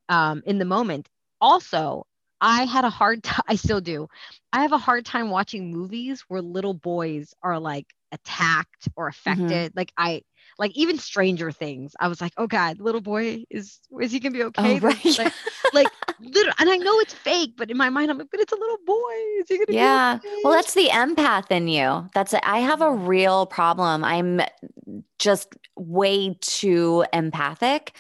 um, 0.10 0.42
in 0.46 0.58
the 0.60 0.66
moment. 0.66 1.10
Also, 1.42 2.06
I 2.42 2.66
had 2.66 2.86
a 2.86 2.90
hard 2.90 3.24
time, 3.24 3.44
I 3.48 3.56
still 3.56 3.82
do. 3.82 4.08
I 4.54 4.62
have 4.62 4.72
a 4.72 4.78
hard 4.78 5.06
time 5.06 5.30
watching 5.30 5.72
movies 5.72 6.24
where 6.28 6.42
little 6.42 6.74
boys 6.74 7.34
are 7.44 7.60
like 7.60 7.88
attacked 8.12 8.88
or 8.96 9.10
mm-hmm. 9.10 9.30
affected. 9.30 9.74
Like 9.76 9.92
I 9.98 10.22
like 10.60 10.72
even 10.76 10.98
Stranger 10.98 11.52
Things. 11.52 11.96
I 12.00 12.08
was 12.08 12.22
like, 12.22 12.34
oh 12.38 12.48
God, 12.48 12.80
little 12.80 13.02
boy 13.02 13.44
is 13.50 13.80
is 14.02 14.12
he 14.12 14.20
gonna 14.20 14.34
be 14.34 14.44
oh, 14.44 14.48
okay? 14.48 14.78
Oh, 14.78 14.80
right. 14.80 15.18
Like, 15.18 15.34
like 15.74 15.88
little 16.20 16.54
and 16.60 16.70
I 16.70 16.78
know 16.78 17.00
it's 17.00 17.14
fake, 17.14 17.54
but 17.58 17.70
in 17.70 17.78
my 17.78 17.90
mind 17.90 18.12
I'm 18.12 18.18
like, 18.18 18.30
but 18.32 18.40
it's 18.40 18.54
a 18.54 18.58
little 18.58 18.80
boy. 18.86 19.14
Is 19.40 19.48
he 19.50 19.58
gonna 19.58 19.78
Yeah. 19.78 20.20
be 20.22 20.28
okay? 20.28 20.42
Well, 20.44 20.54
that's 20.54 20.74
the 20.74 20.88
empath 20.88 21.52
in 21.52 21.68
you. 21.68 22.08
That's 22.14 22.34
it. 22.34 22.42
I 22.44 22.60
have 22.60 22.82
a 22.82 22.86
mm-hmm. 22.86 23.06
real 23.06 23.46
problem. 23.46 24.04
I'm 24.04 24.42
just 25.20 25.50
way 25.76 26.38
too 26.42 27.06
empathic. 27.14 27.96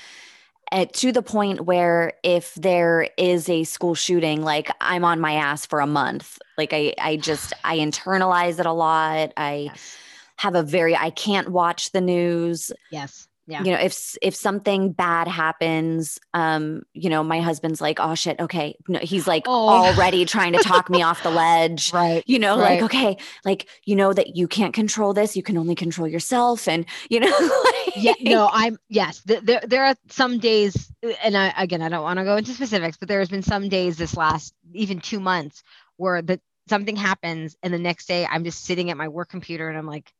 Uh, 0.72 0.86
to 0.94 1.12
the 1.12 1.22
point 1.22 1.62
where 1.62 2.14
if 2.24 2.54
there 2.56 3.10
is 3.18 3.50
a 3.50 3.64
school 3.64 3.96
shooting, 3.96 4.42
like 4.42 4.70
I'm 4.82 5.04
on 5.06 5.20
my 5.20 5.34
ass 5.34 5.66
for 5.66 5.80
a 5.80 5.88
month. 5.88 6.40
Like 6.58 6.74
I, 6.74 6.94
I 7.00 7.18
just 7.18 7.54
I 7.64 7.78
internalize 7.78 8.60
it 8.60 8.66
a 8.66 8.74
lot. 8.74 9.34
I 9.38 9.72
Yes. 9.72 10.04
have 10.38 10.56
a 10.56 10.64
very 10.64 10.96
I 10.96 11.10
can't 11.12 11.50
watch 11.50 11.92
the 11.92 12.02
news. 12.02 12.72
Yes. 12.90 13.27
Yeah. 13.50 13.64
You 13.64 13.72
know, 13.72 13.80
if 13.80 14.18
if 14.22 14.36
something 14.36 14.92
bad 14.92 15.30
happens, 15.30 16.20
um, 16.34 16.84
you 16.94 17.10
know, 17.10 17.24
my 17.24 17.40
husband's 17.40 17.80
like, 17.80 17.98
oh 18.00 18.14
shit, 18.14 18.38
okay. 18.42 18.76
No, 18.90 19.00
he's 19.00 19.26
like 19.26 19.44
Oh. 19.48 19.70
already 19.70 20.26
trying 20.26 20.52
to 20.52 20.60
talk 20.60 20.90
me 20.90 21.02
off 21.02 21.24
the 21.24 21.30
ledge. 21.46 21.94
Right. 21.94 22.24
You 22.28 22.40
know, 22.40 22.60
Right. 22.60 22.82
like, 22.82 22.84
okay, 22.94 23.18
like 23.46 23.70
you 23.86 23.96
know 23.96 24.12
that 24.12 24.36
you 24.36 24.50
can't 24.50 24.74
control 24.74 25.14
this, 25.14 25.38
you 25.38 25.44
can 25.44 25.58
only 25.58 25.76
control 25.76 26.10
yourself. 26.10 26.68
And 26.68 26.86
you 27.10 27.22
know, 27.22 27.30
like- 27.66 27.96
yeah 27.96 28.14
no 28.22 28.48
i'm 28.54 28.78
yes 28.90 29.24
th- 29.24 29.42
there 29.42 29.60
there 29.66 29.84
are 29.86 29.96
some 30.10 30.38
days 30.38 30.92
and 31.24 31.36
i 31.36 31.52
again 31.58 31.82
i 31.82 31.90
don't 31.90 32.04
want 32.04 32.20
to 32.20 32.24
go 32.26 32.36
into 32.38 32.52
specifics 32.54 32.96
but 32.96 33.08
there 33.08 33.18
has 33.18 33.30
been 33.30 33.42
some 33.42 33.70
days 33.70 33.98
this 33.98 34.16
last 34.16 34.54
even 34.74 35.00
two 35.00 35.20
months 35.20 35.64
where 35.96 36.22
that 36.22 36.40
something 36.70 36.96
happens 36.96 37.56
and 37.64 37.74
the 37.74 37.80
next 37.80 38.08
day 38.08 38.28
i'm 38.30 38.44
just 38.44 38.64
sitting 38.66 38.92
at 38.92 38.98
my 38.98 39.08
work 39.08 39.30
computer 39.30 39.68
and 39.68 39.76
i'm 39.80 39.88
like 39.88 40.14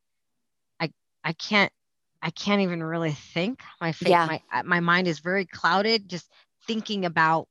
i 0.80 0.90
i 1.24 1.34
can't 1.34 1.72
i 2.28 2.32
can't 2.32 2.62
even 2.62 2.84
really 2.84 3.14
think 3.14 3.62
my 3.82 3.94
face 3.94 4.12
Yeah. 4.12 4.28
my 4.28 4.42
uh, 4.54 4.64
my 4.64 4.82
mind 4.82 5.08
is 5.08 5.20
very 5.20 5.46
clouded 5.46 6.10
just 6.10 6.30
thinking 6.68 7.06
about 7.06 7.48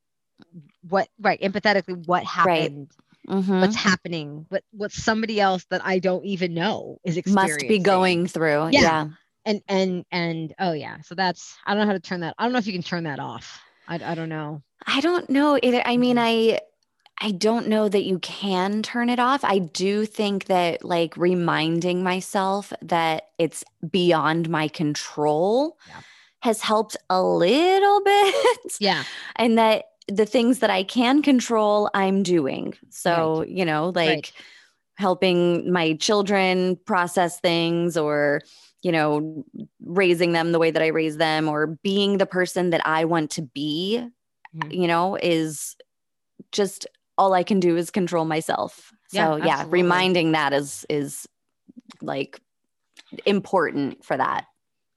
what 0.88 1.08
right 1.20 1.40
empathetically 1.40 2.06
what 2.06 2.24
happened 2.24 2.90
Mhm. 3.28 3.60
what's 3.60 3.76
happening 3.76 4.46
what 4.50 4.62
what 4.72 4.92
somebody 4.92 5.40
else 5.40 5.64
that 5.70 5.82
i 5.84 5.98
don't 5.98 6.24
even 6.26 6.54
know 6.54 6.98
is 7.04 7.16
experiencing 7.16 7.34
must 7.52 7.68
be 7.68 7.78
going 7.78 8.26
through. 8.26 8.68
Yeah. 8.70 8.80
yeah. 8.82 9.08
and 9.46 9.62
and 9.68 10.04
and 10.12 10.54
oh 10.60 10.72
yeah 10.72 11.00
so 11.02 11.14
that's 11.14 11.56
i 11.66 11.72
don't 11.74 11.82
know 11.82 11.86
how 11.86 11.92
to 11.92 12.00
turn 12.00 12.20
that 12.20 12.34
i 12.38 12.44
don't 12.44 12.52
know 12.52 12.58
if 12.58 12.66
you 12.66 12.72
can 12.72 12.82
turn 12.82 13.04
that 13.04 13.18
off 13.20 13.60
i, 13.88 13.94
I 13.94 14.14
don't 14.14 14.28
know 14.30 14.62
I 14.86 15.00
don't 15.00 15.28
know 15.30 15.58
either. 15.62 15.82
I 15.84 15.96
mean, 15.96 16.16
Mhm. 16.16 16.20
I 16.20 16.60
I 17.18 17.30
don't 17.30 17.68
know 17.68 17.88
that 17.88 18.04
you 18.04 18.18
can 18.18 18.82
turn 18.82 19.08
it 19.08 19.18
off. 19.18 19.42
I 19.42 19.58
do 19.58 20.04
think 20.04 20.46
that 20.46 20.84
like 20.84 21.16
reminding 21.16 22.02
myself 22.02 22.72
that 22.82 23.28
it's 23.38 23.64
beyond 23.90 24.48
my 24.50 24.68
control 24.68 25.78
Yeah. 25.86 26.02
has 26.42 26.60
helped 26.60 26.96
a 27.10 27.22
little 27.22 28.02
bit. 28.04 28.72
yeah 28.78 29.04
and 29.36 29.58
that 29.58 29.86
the 30.08 30.26
things 30.26 30.60
that 30.60 30.70
I 30.70 30.84
can 30.84 31.22
control, 31.22 31.90
I'm 31.94 32.22
doing. 32.22 32.74
So, 32.90 33.42
you 33.44 33.64
know, 33.64 33.92
like 33.94 34.32
Right. 34.32 34.32
helping 34.96 35.72
my 35.72 35.94
children 35.94 36.76
process 36.86 37.40
things 37.40 37.96
or, 37.96 38.42
you 38.82 38.92
know, 38.92 39.44
raising 39.84 40.32
them 40.32 40.52
the 40.52 40.58
way 40.58 40.70
that 40.70 40.82
I 40.82 40.88
raise 40.88 41.16
them 41.18 41.48
or 41.48 41.66
being 41.82 42.18
the 42.18 42.26
person 42.26 42.70
that 42.70 42.86
I 42.86 43.04
want 43.04 43.30
to 43.32 43.42
be, 43.42 44.06
Mhm. 44.54 44.72
you 44.72 44.86
know, 44.88 45.16
is 45.22 45.76
just 46.52 46.86
all 47.18 47.32
I 47.32 47.42
can 47.42 47.60
do 47.60 47.76
is 47.76 47.90
control 47.90 48.24
myself. 48.24 48.92
Yeah, 49.12 49.30
So, 49.30 49.36
yeah, 49.36 49.52
absolutely. 49.54 49.80
reminding 49.82 50.32
that 50.32 50.52
is 50.52 50.84
is 50.90 51.26
like 52.02 52.40
important 53.24 54.04
for 54.04 54.16
that. 54.16 54.46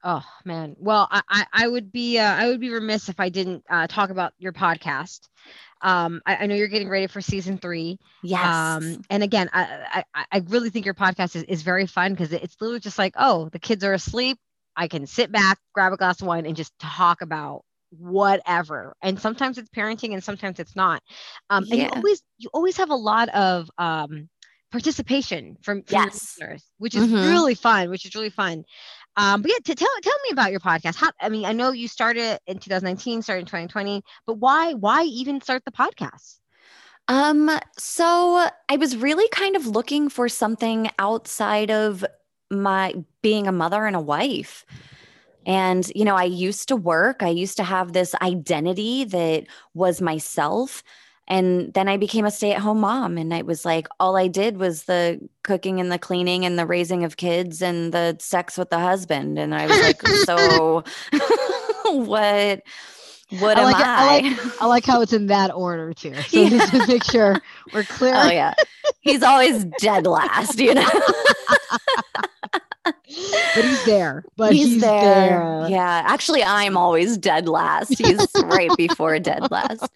oh 0.02 0.24
man 0.44 0.74
well 0.78 1.06
i 1.10 1.20
i, 1.28 1.46
I 1.52 1.68
would 1.68 1.92
be 1.92 2.18
uh, 2.18 2.24
i 2.34 2.48
would 2.48 2.58
be 2.60 2.70
remiss 2.70 3.08
if 3.10 3.20
i 3.20 3.28
didn't 3.28 3.62
uh, 3.68 3.86
talk 3.86 4.08
about 4.10 4.32
your 4.38 4.52
podcast 4.52 5.28
um 5.82 6.22
I, 6.26 6.36
I 6.36 6.46
know 6.46 6.54
you're 6.54 6.68
getting 6.68 6.88
ready 6.88 7.06
for 7.06 7.20
season 7.20 7.58
three 7.58 7.98
Yes. 8.22 8.42
um 8.44 9.02
and 9.10 9.22
again 9.22 9.50
i 9.52 10.04
i, 10.14 10.24
I 10.32 10.42
really 10.48 10.70
think 10.70 10.86
your 10.86 10.94
podcast 10.94 11.36
is, 11.36 11.42
is 11.44 11.62
very 11.62 11.86
fun 11.86 12.12
because 12.14 12.32
it's 12.32 12.56
literally 12.60 12.80
just 12.80 12.98
like 12.98 13.14
oh 13.18 13.50
the 13.50 13.58
kids 13.58 13.84
are 13.84 13.92
asleep 13.92 14.38
i 14.74 14.88
can 14.88 15.06
sit 15.06 15.30
back 15.30 15.58
grab 15.74 15.92
a 15.92 15.96
glass 15.98 16.20
of 16.22 16.26
wine 16.26 16.46
and 16.46 16.56
just 16.56 16.72
talk 16.78 17.20
about 17.20 17.62
whatever 17.90 18.94
and 19.02 19.18
sometimes 19.20 19.58
it's 19.58 19.68
parenting 19.70 20.12
and 20.12 20.22
sometimes 20.22 20.58
it's 20.60 20.76
not 20.76 21.02
um 21.50 21.66
and 21.70 21.80
you 21.80 21.88
always 21.90 22.22
you 22.38 22.48
always 22.52 22.76
have 22.76 22.90
a 22.90 22.94
lot 22.94 23.28
of 23.30 23.70
um 23.78 24.28
participation 24.70 25.56
from, 25.62 25.82
from 25.82 26.04
Yes. 26.04 26.38
listeners 26.38 26.64
which 26.78 26.94
is 26.94 27.06
Mhm. 27.06 27.22
really 27.22 27.54
fun 27.54 27.90
which 27.90 28.04
is 28.06 28.14
really 28.14 28.30
fun 28.30 28.64
um 29.16 29.42
but 29.42 29.50
yeah 29.50 29.58
to 29.64 29.74
tell 29.74 29.88
tell 30.02 30.18
me 30.24 30.30
about 30.32 30.50
your 30.50 30.60
podcast 30.60 30.96
how 30.96 31.10
i 31.20 31.28
mean 31.28 31.44
i 31.44 31.52
know 31.52 31.72
you 31.72 31.88
started 31.88 32.38
in 32.46 32.58
2019 32.58 33.22
started 33.22 33.40
in 33.42 33.46
2020 33.46 34.02
but 34.26 34.34
why 34.34 34.72
why 34.74 35.02
even 35.04 35.40
start 35.40 35.62
the 35.64 35.72
podcast 35.72 36.38
Um, 37.08 37.50
so 37.78 38.48
I 38.68 38.76
was 38.76 38.96
really 38.96 39.28
kind 39.28 39.56
of 39.56 39.66
looking 39.66 40.08
for 40.08 40.28
something 40.28 40.90
outside 40.98 41.70
of 41.70 42.04
my 42.50 42.94
being 43.22 43.46
a 43.46 43.52
mother 43.52 43.86
and 43.86 43.96
a 43.96 44.00
wife. 44.00 44.64
And, 45.46 45.90
you 45.94 46.04
know, 46.04 46.16
I 46.16 46.24
used 46.24 46.68
to 46.68 46.76
work, 46.76 47.22
I 47.22 47.28
used 47.28 47.56
to 47.56 47.64
have 47.64 47.92
this 47.92 48.14
identity 48.22 49.04
that 49.04 49.46
was 49.74 50.00
myself. 50.00 50.82
And 51.28 51.72
then 51.74 51.88
I 51.88 51.96
became 51.96 52.24
a 52.24 52.30
stay 52.30 52.52
at 52.52 52.60
home 52.60 52.80
mom. 52.80 53.16
And 53.16 53.32
it 53.32 53.46
was 53.46 53.64
like 53.64 53.86
all 54.00 54.16
I 54.16 54.26
did 54.26 54.56
was 54.58 54.84
the 54.84 55.20
cooking 55.44 55.78
and 55.80 55.90
the 55.90 55.98
cleaning 55.98 56.44
and 56.44 56.58
the 56.58 56.66
raising 56.66 57.04
of 57.04 57.16
kids 57.16 57.62
and 57.62 57.92
the 57.94 58.16
sex 58.18 58.58
with 58.58 58.70
the 58.70 58.80
husband. 58.80 59.38
And 59.38 59.54
I 59.54 59.66
was 59.66 59.80
like, 59.80 60.06
so 60.24 60.82
what? 61.92 62.62
What 63.38 63.56
I 63.56 63.60
am 63.60 63.64
like 63.72 63.76
it- 63.80 63.86
I 63.86 64.18
I? 64.18 64.20
like- 64.20 64.62
I 64.62 64.66
like 64.66 64.84
how 64.84 65.00
it's 65.02 65.12
in 65.12 65.28
that 65.28 65.54
order 65.54 65.92
too. 65.94 66.14
So 66.28 66.40
Yeah. 66.42 66.48
just 66.50 66.72
to 66.72 66.86
make 66.88 67.04
sure 67.04 67.40
we're 67.72 67.80
oh, 67.82 67.84
clear. 67.94 68.14
Oh 68.16 68.28
yeah. 68.30 68.54
He's 69.00 69.22
always 69.22 69.64
dead 69.78 70.06
last, 70.06 70.58
you 70.58 70.74
know. 70.74 70.88
But 72.84 72.94
he's 73.64 73.84
there. 73.84 74.24
But 74.36 74.52
he's, 74.52 74.80
there. 74.80 75.00
there. 75.00 75.66
Yeah. 75.68 76.02
Actually, 76.06 76.42
I'm 76.42 76.76
always 76.76 77.18
dead 77.18 77.48
last. 77.48 77.98
He's 77.98 78.26
right 78.44 78.70
before 78.76 79.18
dead 79.18 79.50
last. 79.50 79.90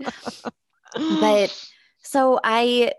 But 0.95 1.69
so 2.03 2.41
I 2.45 2.93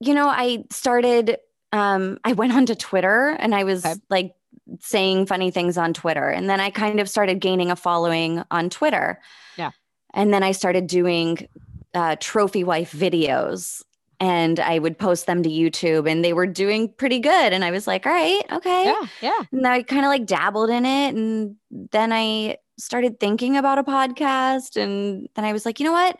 you 0.00 0.14
know, 0.14 0.28
I 0.28 0.64
started 0.70 1.38
um 1.72 2.18
I 2.24 2.32
went 2.34 2.52
onto 2.52 2.74
Twitter 2.74 3.36
and 3.38 3.54
I 3.54 3.64
was 3.64 3.84
Okay. 3.84 3.94
like 4.10 4.34
saying 4.80 5.26
funny 5.26 5.50
things 5.50 5.76
on 5.78 5.92
Twitter 5.94 6.28
and 6.28 6.48
then 6.48 6.60
I 6.60 6.70
kind 6.70 7.00
of 7.00 7.08
started 7.08 7.40
gaining 7.40 7.70
a 7.70 7.76
following 7.76 8.42
on 8.50 8.70
Twitter. 8.70 9.20
Yeah. 9.56 9.70
And 10.14 10.32
then 10.32 10.42
I 10.42 10.52
started 10.52 10.86
doing 10.86 11.48
uh, 11.94 12.16
trophy 12.20 12.64
wife 12.64 12.92
videos 12.92 13.82
and 14.22 14.60
I 14.60 14.78
would 14.78 14.98
post 14.98 15.26
them 15.26 15.42
to 15.42 15.48
YouTube 15.50 16.08
and 16.08 16.24
they 16.24 16.32
were 16.32 16.46
doing 16.46 16.88
pretty 16.96 17.18
good. 17.18 17.52
And 17.52 17.64
I 17.64 17.72
was 17.72 17.88
like, 17.88 18.06
all 18.06 18.12
right, 18.12 18.44
okay. 18.52 18.84
yeah, 18.84 19.06
yeah. 19.20 19.42
And 19.50 19.66
I 19.66 19.82
kind 19.82 20.04
of 20.04 20.10
like 20.10 20.26
dabbled 20.26 20.70
in 20.70 20.86
it. 20.86 21.16
And 21.16 21.56
then 21.90 22.12
I 22.12 22.58
started 22.78 23.18
thinking 23.18 23.56
about 23.56 23.80
a 23.80 23.82
podcast. 23.82 24.80
And 24.80 25.28
then 25.34 25.44
I 25.44 25.52
was 25.52 25.66
like, 25.66 25.80
you 25.80 25.86
know 25.86 25.92
what? 25.92 26.16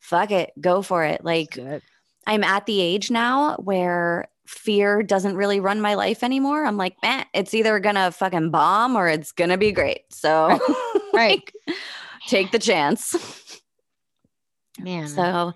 Fuck 0.00 0.32
it. 0.32 0.52
Go 0.60 0.82
for 0.82 1.02
it. 1.04 1.24
Like, 1.24 1.58
I'm 2.26 2.44
at 2.44 2.66
the 2.66 2.78
age 2.78 3.10
now 3.10 3.56
where 3.56 4.28
fear 4.46 5.02
doesn't 5.02 5.36
really 5.36 5.58
run 5.58 5.80
my 5.80 5.94
life 5.94 6.22
anymore. 6.22 6.62
I'm 6.66 6.76
like, 6.76 6.96
man, 7.02 7.24
it's 7.32 7.54
either 7.54 7.80
gonna 7.80 8.12
fucking 8.12 8.50
bomb 8.50 8.96
or 8.96 9.08
it's 9.08 9.32
gonna 9.32 9.56
be 9.56 9.72
great. 9.72 10.02
So, 10.10 10.60
Right. 11.14 11.40
like, 11.66 11.76
take 12.28 12.50
the 12.52 12.58
chance. 12.58 13.62
Man. 14.78 15.08
So, 15.08 15.54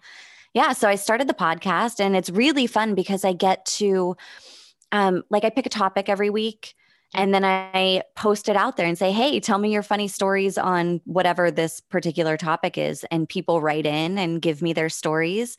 yeah, 0.55 0.73
so 0.73 0.89
I 0.89 0.97
started 0.97 1.29
the 1.29 1.35
podcast 1.35 2.01
and 2.01 2.17
it's 2.17 2.31
really 2.31 2.67
fun 2.67 2.95
because 2.95 3.25
I 3.25 3.33
get 3.33 3.65
to 3.67 4.17
um 4.93 5.23
like 5.31 5.45
I 5.45 5.51
pick 5.51 5.67
a 5.67 5.71
topic 5.71 6.09
every 6.09 6.31
week 6.31 6.75
and 7.15 7.35
then 7.35 7.45
I 7.45 8.03
post 8.15 8.49
it 8.49 8.57
out 8.57 8.77
there 8.77 8.87
and 8.87 8.97
say, 8.97 9.11
"Hey, 9.11 9.41
tell 9.41 9.59
me 9.59 9.73
your 9.73 9.83
funny 9.83 10.07
stories 10.07 10.57
on 10.57 11.01
whatever 11.05 11.51
this 11.51 11.81
particular 11.81 12.37
topic 12.37 12.79
is." 12.79 13.05
And 13.11 13.29
people 13.29 13.61
write 13.61 13.87
in 13.87 14.17
and 14.17 14.41
give 14.41 14.63
me 14.63 14.73
their 14.73 14.89
stories. 14.89 15.57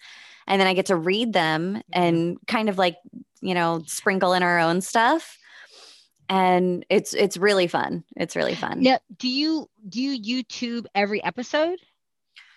And 0.47 0.59
then 0.59 0.67
I 0.67 0.73
get 0.73 0.87
to 0.87 0.95
read 0.95 1.33
them 1.33 1.81
and 1.93 2.37
kind 2.47 2.69
of 2.69 2.77
like, 2.77 2.97
you 3.41 3.53
know, 3.53 3.83
sprinkle 3.85 4.33
in 4.33 4.43
our 4.43 4.59
own 4.59 4.81
stuff. 4.81 5.37
And 6.29 6.85
it's 6.89 7.13
it's 7.13 7.35
really 7.35 7.67
fun. 7.67 8.05
It's 8.15 8.35
really 8.37 8.55
fun. 8.55 8.81
Now, 8.81 8.99
do 9.17 9.27
you 9.27 9.69
do 9.89 10.01
you 10.01 10.43
YouTube 10.43 10.85
every 10.95 11.21
episode? 11.23 11.79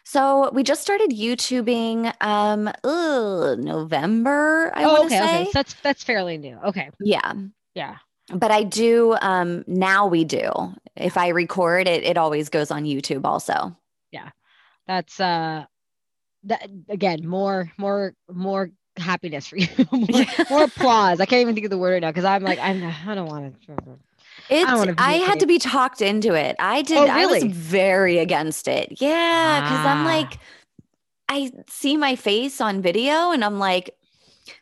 So 0.04 0.50
we 0.52 0.62
just 0.62 0.82
started 0.82 1.10
YouTubing 1.10 2.12
um 2.20 2.68
ugh, 2.84 3.58
November, 3.58 4.70
I 4.74 4.84
oh, 4.84 4.92
want 4.92 5.06
okay, 5.06 5.18
say. 5.18 5.24
okay. 5.24 5.44
So 5.46 5.50
that's 5.54 5.74
that's 5.74 6.04
fairly 6.04 6.38
new. 6.38 6.58
Okay. 6.64 6.90
yeah. 7.00 7.32
Yeah. 7.74 7.96
But 8.32 8.50
I 8.50 8.62
do 8.62 9.16
um 9.20 9.64
now 9.66 10.06
we 10.06 10.24
do. 10.24 10.50
If 10.96 11.16
I 11.16 11.28
record 11.28 11.88
it, 11.88 12.04
it 12.04 12.16
always 12.16 12.48
goes 12.48 12.70
on 12.70 12.84
YouTube 12.84 13.24
also. 13.24 13.76
Yeah. 14.12 14.30
That's 14.86 15.18
uh 15.18 15.64
that 16.44 16.68
again, 16.88 17.26
more 17.26 17.72
more 17.78 18.14
more 18.30 18.70
happiness 18.96 19.46
for 19.46 19.56
you. 19.56 19.68
more, 19.92 20.24
more 20.50 20.64
applause. 20.64 21.20
I 21.20 21.26
can't 21.26 21.40
even 21.40 21.54
think 21.54 21.64
of 21.64 21.70
the 21.70 21.78
word 21.78 21.92
right 21.92 22.02
now 22.02 22.10
because 22.10 22.24
I'm 22.24 22.42
like, 22.42 22.58
I'm 22.58 22.84
I 22.84 23.14
don't 23.14 23.26
want 23.26 23.60
to 23.66 23.98
It's 24.50 24.70
wanna 24.70 24.94
I, 24.98 25.14
had 25.14 25.40
to 25.40 25.46
be 25.46 25.58
talked 25.58 26.02
into 26.02 26.34
it. 26.34 26.56
I 26.58 26.82
did 26.82 26.98
Oh, 26.98 27.06
I 27.06 27.26
was 27.26 27.42
very 27.44 28.18
against 28.18 28.68
it. 28.68 29.00
Yeah, 29.00 29.62
I'm 29.86 30.02
Ah. 30.02 30.04
like 30.04 30.38
I 31.28 31.50
see 31.68 31.96
my 31.96 32.16
face 32.16 32.60
on 32.60 32.82
video 32.82 33.30
and 33.30 33.44
I'm 33.44 33.58
like 33.58 33.90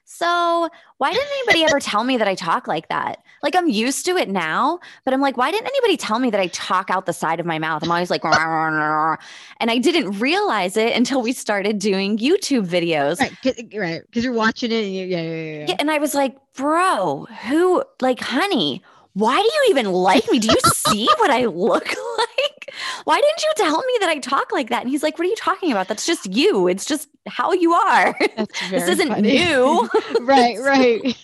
So, 0.05 0.68
why 0.99 1.12
didn't 1.12 1.28
anybody 1.39 1.64
ever 1.64 1.80
tell 1.91 2.05
me 2.05 2.16
that 2.16 2.28
I 2.28 2.35
talk 2.35 2.68
like 2.68 2.89
that? 2.89 3.22
Like, 3.43 3.57
I'm 3.57 3.68
used 3.68 4.05
to 4.07 4.16
it 4.16 4.28
now, 4.28 4.78
but 5.05 5.12
I'm 5.12 5.20
like, 5.20 5.37
why 5.37 5.51
didn't 5.51 5.66
anybody 5.66 5.97
tell 5.97 6.20
me 6.20 6.30
that 6.30 6.41
I 6.41 6.47
talk 6.49 6.91
out 6.91 7.07
the 7.07 7.12
side 7.12 7.41
of 7.41 7.47
my 7.47 7.59
mouth? 7.59 7.83
I'm 7.83 7.91
always 7.91 8.11
like, 8.11 8.22
and 8.24 9.70
I 9.70 9.78
didn't 9.78 10.20
realize 10.20 10.76
it 10.76 10.95
until 10.95 11.22
we 11.22 11.33
started 11.33 11.80
doing 11.80 12.18
YouTube 12.18 12.66
videos. 12.66 13.18
Right, 13.18 13.33
cause, 13.43 13.55
right, 13.74 14.03
because 14.07 14.22
you're 14.22 14.33
watching 14.33 14.70
it, 14.70 14.85
and 14.85 14.95
you, 14.95 15.07
yeah, 15.07 15.22
yeah, 15.22 15.59
yeah. 15.59 15.66
Yeah, 15.70 15.76
and 15.80 15.91
I 15.91 15.99
was 15.99 16.14
like, 16.14 16.37
bro, 16.55 17.26
who, 17.49 17.83
like, 18.01 18.20
honey, 18.20 18.83
why 19.15 19.37
do 19.37 19.45
you 19.45 19.67
even 19.71 19.93
like 19.93 20.31
me? 20.31 20.39
Do 20.39 20.49
you 20.49 20.61
see 20.75 21.07
what 21.19 21.31
I 21.31 21.47
look 21.47 21.87
like? 22.19 22.73
Why 23.05 23.21
didn't 23.21 23.43
you 23.43 23.53
tell 23.57 23.79
me 23.79 23.93
that 24.01 24.09
I 24.09 24.19
talk 24.19 24.53
like 24.53 24.71
that? 24.71 24.83
And 24.83 24.91
he's 24.91 25.03
like, 25.03 25.19
what 25.19 25.27
are 25.27 25.31
you 25.31 25.37
talking 25.37 25.71
about? 25.71 25.89
That's 25.89 26.07
just 26.07 26.27
you. 26.33 26.69
It's 26.69 26.85
just 26.85 27.09
how 27.27 27.53
you 27.53 27.73
are. 27.73 28.19
This 28.71 28.89
isn't 28.89 29.09
funny. 29.09 29.39
new. 29.39 29.89
right, 30.21 30.59
right. 30.59 31.17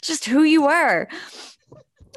just 0.00 0.24
who 0.24 0.42
you 0.42 0.62
were. 0.62 1.08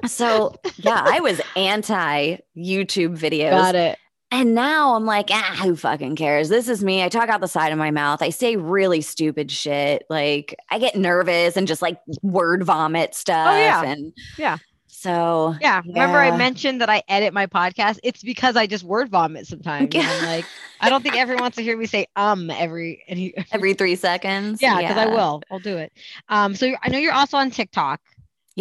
So 0.06 0.56
yeah, 0.78 1.04
I 1.06 1.20
was 1.20 1.42
anti 1.56 2.38
YouTube 2.58 3.18
videos. 3.18 3.52
Got 3.52 3.76
it. 3.76 4.00
And 4.34 4.56
now 4.56 4.96
I'm 4.96 5.06
like, 5.06 5.28
ah, 5.30 5.60
who 5.64 5.76
fucking 5.76 6.16
cares? 6.16 6.48
This 6.48 6.70
is 6.70 6.84
me. 6.84 7.04
I 7.04 7.10
talk 7.10 7.28
out 7.28 7.42
the 7.42 7.48
side 7.48 7.74
of 7.74 7.78
my 7.78 7.92
mouth. 7.92 8.22
I 8.22 8.30
say 8.30 8.56
really 8.56 9.02
stupid 9.02 9.52
shit. 9.52 10.06
Like 10.10 10.56
I 10.70 10.80
get 10.80 10.96
nervous 10.96 11.58
and 11.58 11.68
just 11.68 11.82
like 11.82 12.00
word 12.22 12.64
vomit 12.64 13.14
stuff. 13.14 13.48
Oh, 13.54 13.58
yeah. 13.58 13.84
And 13.84 14.14
Yeah. 14.38 14.58
So 14.88 15.56
Yeah. 15.60 15.82
Remember, 15.86 16.18
I 16.18 16.28
Yeah. 16.28 16.38
mentioned 16.38 16.80
that 16.82 16.90
I 16.90 17.04
edit 17.10 17.34
my 17.34 17.46
podcast. 17.48 18.00
It's 18.04 18.24
because 18.24 18.56
I 18.56 18.68
just 18.68 18.86
word 18.86 19.10
vomit 19.10 19.48
sometimes. 19.48 19.94
and 19.96 20.08
I'm 20.08 20.24
like, 20.26 20.46
I 20.80 20.90
don't 20.90 21.04
think 21.04 21.16
everyone 21.16 21.42
wants 21.44 21.58
to 21.58 21.64
hear 21.64 21.76
me 21.78 21.86
say 21.86 22.08
um 22.16 22.50
every 22.50 23.04
any. 23.08 23.34
every 23.52 23.74
three 23.74 23.96
seconds. 23.96 24.62
Yeah, 24.62 24.78
because 24.78 24.98
I 24.98 25.08
will. 25.08 25.42
I'll 25.52 25.60
do 25.60 25.78
it. 25.78 25.92
Um, 26.30 26.56
so 26.56 26.74
I 26.82 26.90
know 26.90 26.98
you're 26.98 27.14
also 27.14 27.36
on 27.38 27.52
TikTok. 27.52 28.00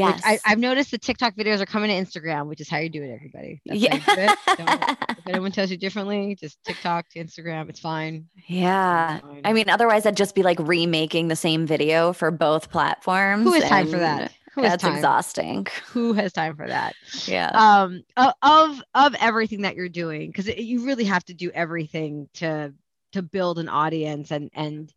Yes. 0.01 0.23
I, 0.25 0.39
I've 0.45 0.59
noticed 0.59 0.91
the 0.91 0.99
TikTok 0.99 1.35
videos 1.37 1.61
are 1.61 1.67
coming 1.67 1.89
to 1.91 1.95
Instagram, 2.21 2.47
which 2.47 2.61
is 2.61 2.69
how 2.69 2.79
you 2.79 2.89
do 2.89 3.03
it, 3.03 3.11
everybody. 3.15 3.61
That's 3.67 3.81
yeah. 3.81 3.97
it. 3.97 4.39
Don't- 4.59 4.99
if 5.19 5.27
anyone 5.29 5.53
tells 5.53 5.71
you 5.71 5.77
differently, 5.77 6.37
just 6.39 6.63
TikTok 6.65 7.09
to 7.11 7.25
Instagram. 7.25 7.69
It's 7.69 7.81
fine. 7.81 8.27
yeah. 8.47 9.17
It's 9.17 9.27
fine. 9.27 9.41
I 9.45 9.53
mean, 9.53 9.69
otherwise 9.69 10.07
I'd 10.07 10.17
just 10.17 10.35
be 10.35 10.43
like 10.43 10.59
remaking 10.61 11.29
the 11.29 11.37
same 11.37 11.67
video 11.67 12.13
for 12.13 12.31
both 12.31 12.71
platforms. 12.71 13.45
who 13.45 13.53
has 13.53 13.65
time 13.65 13.89
for 13.89 13.99
that? 13.99 14.33
Who 14.55 14.63
That's 14.63 14.83
time? 14.83 14.97
exhausting. 14.97 15.67
Who 15.93 16.13
has 16.15 16.33
time 16.33 16.57
for 16.57 16.67
that? 16.67 16.95
Yeah. 17.27 17.51
um 17.55 18.03
of 18.43 18.83
of 18.95 19.15
everything 19.21 19.63
that 19.63 19.77
you're 19.77 19.89
doing 19.89 20.27
because 20.29 20.49
you 20.49 20.85
really 20.85 21.05
have 21.05 21.25
to 21.27 21.35
do 21.35 21.53
everything 21.53 22.29
to 22.35 22.75
to 23.13 23.23
build 23.23 23.59
an 23.61 23.69
audience 23.69 24.33
and 24.33 24.51
and 24.55 24.93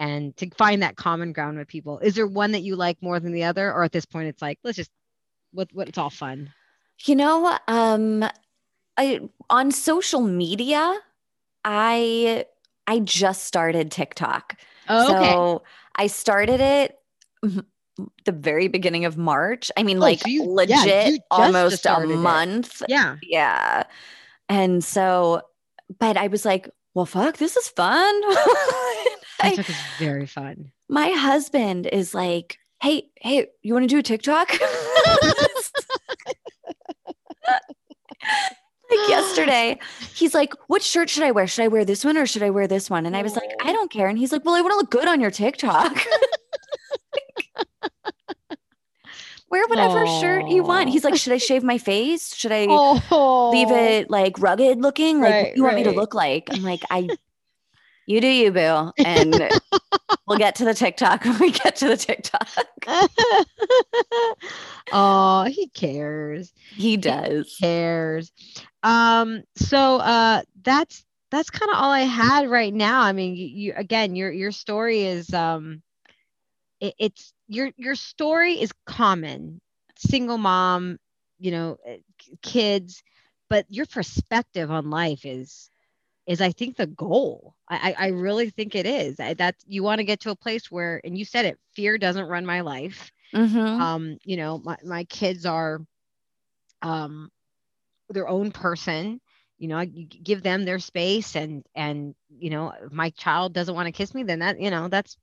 and 0.00 0.36
to 0.38 0.50
find 0.58 0.82
that 0.82 0.96
common 0.96 1.32
ground 1.32 1.56
with 1.58 1.68
people 1.68 1.98
is 2.00 2.14
there 2.16 2.26
one 2.26 2.50
that 2.52 2.62
you 2.62 2.74
like 2.74 3.00
more 3.00 3.20
than 3.20 3.30
the 3.32 3.44
other 3.44 3.72
or 3.72 3.84
at 3.84 3.92
this 3.92 4.04
point 4.06 4.26
it's 4.26 4.42
like 4.42 4.58
let's 4.64 4.76
just 4.76 4.90
what 5.52 5.68
what 5.72 5.88
it's 5.88 5.98
all 5.98 6.10
fun 6.10 6.52
You 7.06 7.14
know, 7.16 7.56
um, 7.68 8.24
I 8.98 9.20
on 9.48 9.70
social 9.72 10.20
media, 10.20 10.98
I 11.64 12.44
I 12.86 12.98
just 13.00 13.44
started 13.44 13.90
TikTok. 13.90 14.56
oh, 14.88 15.16
okay 15.16 15.30
So 15.32 15.62
I 15.96 16.06
started 16.08 16.60
it 16.60 16.98
the 18.24 18.32
very 18.32 18.68
beginning 18.68 19.04
of 19.06 19.16
March. 19.16 19.70
I 19.76 19.82
mean, 19.82 19.96
Oh, 19.98 20.00
like 20.00 20.20
so 20.20 20.28
you- 20.28 20.44
legit 20.44 20.78
just 21.06 21.20
almost 21.30 21.74
a 21.74 21.76
started 21.78 22.10
it. 22.10 22.16
month. 22.16 22.82
yeah 22.88 23.16
Yeah. 23.22 23.84
And 24.48 24.82
so, 24.84 25.42
but 25.98 26.16
I 26.16 26.26
was 26.26 26.44
like, 26.44 26.68
well, 26.94 27.06
fuck, 27.06 27.36
this 27.38 27.56
is 27.56 27.68
fun. 27.68 28.14
I- 29.42 29.50
TikTok 29.50 29.70
is 29.70 29.76
very 29.98 30.26
fun 30.26 30.72
my 30.90 31.10
husband 31.10 31.86
is 31.86 32.14
like, 32.14 32.58
hey, 32.82 33.04
hey, 33.20 33.46
you 33.62 33.72
want 33.72 33.84
to 33.84 33.88
do 33.88 33.98
a 33.98 34.02
TikTok? 34.02 34.50
like 38.90 39.08
yesterday, 39.08 39.78
he's 40.14 40.34
like, 40.34 40.52
what 40.66 40.82
shirt 40.82 41.08
should 41.08 41.22
I 41.22 41.30
wear? 41.30 41.46
Should 41.46 41.62
I 41.62 41.68
wear 41.68 41.84
this 41.84 42.04
one 42.04 42.16
or 42.16 42.26
should 42.26 42.42
I 42.42 42.50
wear 42.50 42.66
this 42.66 42.90
one? 42.90 43.06
And 43.06 43.16
I 43.16 43.22
was 43.22 43.36
like, 43.36 43.50
I 43.62 43.72
don't 43.72 43.88
care. 43.90 44.08
And 44.08 44.18
he's 44.18 44.32
like, 44.32 44.44
well, 44.44 44.56
I 44.56 44.62
want 44.62 44.72
to 44.72 44.78
look 44.78 44.90
good 44.90 45.06
on 45.06 45.20
your 45.20 45.30
TikTok. 45.30 45.96
wear 49.48 49.64
whatever 49.68 50.04
shirt 50.20 50.48
you 50.48 50.64
want. 50.64 50.88
He's 50.88 51.04
like, 51.04 51.14
should 51.14 51.32
I 51.32 51.38
shave 51.38 51.62
my 51.62 51.78
face? 51.78 52.34
Should 52.34 52.50
I 52.50 52.66
oh 52.68 53.50
leave 53.52 53.70
it 53.70 54.10
like 54.10 54.40
rugged 54.40 54.82
looking? 54.82 55.20
Like, 55.20 55.34
what 55.34 55.54
do 55.54 55.56
you 55.56 55.62
want 55.62 55.76
me 55.76 55.84
to 55.84 55.92
look 55.92 56.14
like? 56.14 56.48
I'm 56.50 56.62
like, 56.62 56.82
I, 56.90 57.08
you 58.10 58.20
do 58.20 58.26
you, 58.26 58.50
boo. 58.50 58.90
And 59.04 59.52
we'll 60.26 60.38
get 60.38 60.56
to 60.56 60.64
the 60.64 60.74
TikTok 60.74 61.24
when 61.24 61.38
we 61.38 61.52
get 61.52 61.76
to 61.76 61.88
the 61.88 61.96
TikTok. 61.96 62.48
oh 64.92 65.44
he 65.44 65.68
cares 65.68 66.52
He 66.70 66.96
does. 66.96 67.56
cares 67.60 68.32
um 68.82 69.42
so 69.56 69.98
uh 69.98 70.42
that's 70.62 71.04
that's 71.30 71.50
kind 71.50 71.70
of 71.70 71.76
all 71.78 71.90
i 71.90 72.00
had 72.00 72.48
right 72.50 72.72
now 72.74 73.02
i 73.02 73.12
mean 73.12 73.36
you, 73.36 73.46
you 73.46 73.72
again 73.76 74.16
your 74.16 74.32
your 74.32 74.50
story 74.50 75.04
is 75.04 75.32
um 75.34 75.82
it, 76.80 76.94
it's 76.98 77.32
your 77.48 77.70
your 77.76 77.94
story 77.94 78.60
is 78.60 78.72
common 78.86 79.60
single 79.96 80.38
mom 80.38 80.98
you 81.38 81.50
know 81.52 81.76
eh, 81.86 81.98
kids 82.42 83.02
but 83.48 83.64
your 83.68 83.86
perspective 83.86 84.70
on 84.70 84.90
life 84.90 85.24
is 85.24 85.69
is 86.30 86.42
i 86.42 86.52
think 86.52 86.76
the 86.76 86.86
goal. 86.86 87.56
I 87.68 87.94
i, 87.98 88.08
really 88.08 88.50
think 88.50 88.74
it 88.76 88.86
is. 88.86 89.20
I, 89.20 89.34
that 89.34 89.56
you 89.66 89.82
want 89.84 90.00
to 90.00 90.04
get 90.04 90.20
to 90.22 90.30
a 90.30 90.36
place 90.36 90.70
where 90.70 91.00
and 91.04 91.18
you 91.18 91.24
said 91.24 91.46
it 91.46 91.58
fear 91.74 91.98
doesn't 91.98 92.28
run 92.28 92.46
my 92.46 92.62
life. 92.62 93.12
Mhm. 93.34 93.88
um 93.88 94.18
you 94.24 94.36
know 94.36 94.58
my, 94.64 94.76
my 94.84 95.04
kids 95.04 95.46
are 95.46 95.80
um 96.82 97.30
their 98.10 98.28
own 98.28 98.52
person. 98.52 99.20
You 99.58 99.68
know 99.68 99.84
give 99.84 100.42
them 100.42 100.64
their 100.64 100.78
space 100.80 101.36
and 101.36 101.64
and 101.74 102.14
you 102.30 102.50
know 102.50 102.72
if 102.84 102.92
my 102.92 103.10
child 103.10 103.54
doesn't 103.54 103.74
want 103.74 103.86
to 103.86 103.92
kiss 103.92 104.14
me 104.14 104.24
then 104.24 104.40
that 104.40 104.60
you 104.60 104.70
know 104.70 104.88
that's 104.88 105.16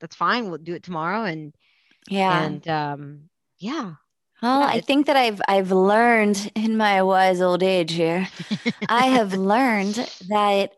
that's 0.00 0.16
fine. 0.16 0.48
We'll 0.48 0.58
do 0.58 0.74
it 0.74 0.82
tomorrow 0.84 1.24
and 1.24 1.54
yeah. 2.08 2.54
and 2.54 2.66
um 2.68 3.30
yeah 3.58 3.94
well, 4.44 4.60
yeah, 4.60 4.66
I 4.66 4.80
think 4.80 5.06
that 5.06 5.16
I've 5.16 5.40
I've 5.48 5.72
learned 5.72 6.52
in 6.54 6.76
my 6.76 7.02
wise 7.02 7.40
old 7.40 7.62
age 7.62 7.92
here. 7.92 8.28
I 8.88 9.06
have 9.06 9.32
learned 9.32 9.94
that 10.28 10.72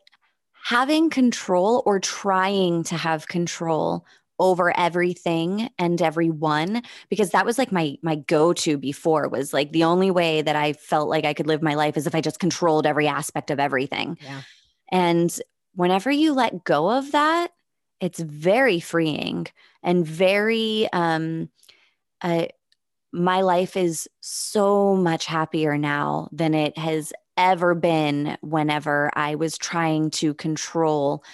having 0.65 1.11
control 1.11 1.83
or 1.85 1.99
trying 1.99 2.85
to 2.85 2.97
have 2.97 3.27
control 3.27 4.07
over 4.39 4.77
everything 4.77 5.69
and 5.79 6.01
everyone 6.01 6.83
because 7.09 7.31
that 7.31 7.45
was 7.45 7.59
like 7.59 7.73
my 7.73 7.97
my 8.03 8.15
go-to 8.15 8.77
before 8.79 9.29
was 9.29 9.53
like 9.53 9.73
the 9.73 9.85
only 9.85 10.11
way 10.11 10.43
that 10.43 10.55
I 10.55 10.75
felt 10.75 11.09
like 11.09 11.25
I 11.25 11.35
could 11.35 11.49
live 11.49 11.63
my 11.63 11.75
life 11.75 11.97
is 11.97 12.07
if 12.07 12.15
I 12.15 12.21
just 12.21 12.39
controlled 12.39 12.87
every 12.87 13.09
aspect 13.09 13.51
of 13.51 13.59
everything. 13.59 14.17
Yeah. 14.21 14.43
And 14.93 15.37
whenever 15.75 16.11
you 16.11 16.35
let 16.35 16.63
go 16.63 16.91
of 16.91 17.11
that, 17.13 17.51
it's 18.01 18.21
very 18.21 18.79
freeing 18.79 19.49
and 19.83 20.07
very 20.07 20.89
um 20.93 21.49
uh, 22.23 22.47
my 23.17 23.41
life 23.41 23.77
is 23.77 24.09
so 24.21 24.95
much 24.95 25.27
happier 25.27 25.77
now 25.79 26.29
than 26.33 26.55
it 26.55 26.77
has 26.79 27.13
ever 27.37 27.75
been 27.75 28.37
whenever 28.43 29.11
I 29.15 29.35
was 29.35 29.59
trying 29.59 30.11
to 30.11 30.35
control. 30.35 31.25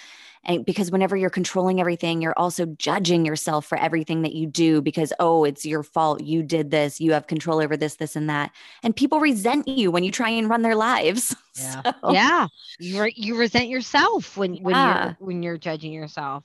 And 0.45 0.65
because 0.65 0.91
whenever 0.91 1.15
you're 1.15 1.29
controlling 1.29 1.79
everything, 1.79 2.21
you're 2.21 2.37
also 2.37 2.65
judging 2.65 3.25
yourself 3.25 3.65
for 3.65 3.77
everything 3.77 4.23
that 4.23 4.33
you 4.33 4.45
do 4.45 4.81
because, 4.81 5.13
oh, 5.19 5.45
it's 5.45 5.65
your 5.65 5.83
fault. 5.83 6.21
You 6.21 6.43
did 6.43 6.69
this. 6.69 6.99
You 6.99 7.13
have 7.13 7.27
control 7.27 7.61
over 7.61 7.77
this, 7.77 7.95
this, 7.95 8.17
and 8.17 8.29
that. 8.29 8.51
And 8.83 8.93
people 8.93 9.21
resent 9.21 9.69
you 9.69 9.89
when 9.89 10.03
you 10.03 10.11
try 10.11 10.29
and 10.29 10.49
run 10.49 10.61
their 10.61 10.75
lives. 10.75 11.35
Yeah. 11.55 11.81
So- 12.01 12.11
yeah 12.11 12.47
you 12.79 12.99
re- 12.99 13.13
you 13.15 13.37
resent 13.37 13.69
yourself 13.69 14.35
when 14.35 14.55
when 14.63 14.73
Yeah. 14.73 15.03
you're 15.05 15.17
when 15.19 15.43
you're 15.43 15.59
judging 15.59 15.93
yourself 15.93 16.43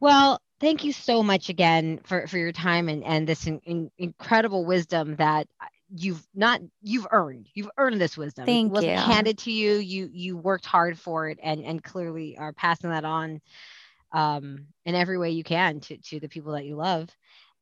well 0.00 0.40
thank 0.62 0.84
you 0.84 0.92
so 0.92 1.22
much 1.22 1.50
again 1.50 2.00
for 2.04 2.26
for 2.26 2.38
your 2.38 2.52
time 2.52 2.88
and 2.88 3.04
and 3.04 3.28
this 3.28 3.46
in, 3.46 3.60
in- 3.66 3.90
incredible 3.98 4.64
wisdom 4.64 5.16
that 5.16 5.46
you've 5.94 6.26
not 6.34 6.60
you've 6.82 7.06
earned 7.10 7.48
you've 7.52 7.68
earned 7.76 8.00
this 8.00 8.16
wisdom 8.16 8.46
Thank 8.46 8.70
it 8.70 8.72
wasn't 8.72 8.92
you. 8.92 8.98
handed 8.98 9.36
to 9.38 9.52
you 9.52 9.74
you 9.74 10.08
you 10.10 10.36
worked 10.38 10.64
hard 10.64 10.98
for 10.98 11.28
it 11.28 11.38
and 11.42 11.62
and 11.64 11.84
clearly 11.84 12.38
are 12.38 12.54
passing 12.54 12.88
that 12.88 13.04
on 13.04 13.42
um 14.12 14.66
in 14.86 14.94
every 14.94 15.18
way 15.18 15.30
you 15.32 15.44
can 15.44 15.80
to 15.80 15.98
to 15.98 16.20
the 16.20 16.28
people 16.28 16.52
that 16.52 16.64
you 16.64 16.76
love 16.76 17.10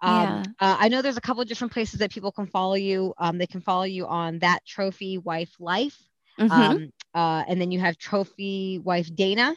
um, 0.02 0.44
uh, 0.58 0.76
I 0.80 0.88
know 0.88 1.02
there's 1.02 1.18
a 1.18 1.20
couple 1.20 1.42
of 1.42 1.48
different 1.48 1.74
places 1.74 1.98
that 2.00 2.10
people 2.10 2.32
can 2.32 2.46
follow 2.46 2.72
you. 2.74 3.12
Um, 3.18 3.36
they 3.36 3.46
can 3.46 3.60
follow 3.60 3.82
you 3.82 4.06
on 4.06 4.38
that 4.38 4.64
trophy 4.64 5.18
wife 5.18 5.54
life. 5.60 5.98
Mm-hmm. 6.38 6.50
Um, 6.52 6.92
uh, 7.14 7.44
and 7.46 7.60
then 7.60 7.70
you 7.70 7.80
have 7.80 7.98
trophy 7.98 8.78
wife 8.78 9.10
Dayna. 9.10 9.54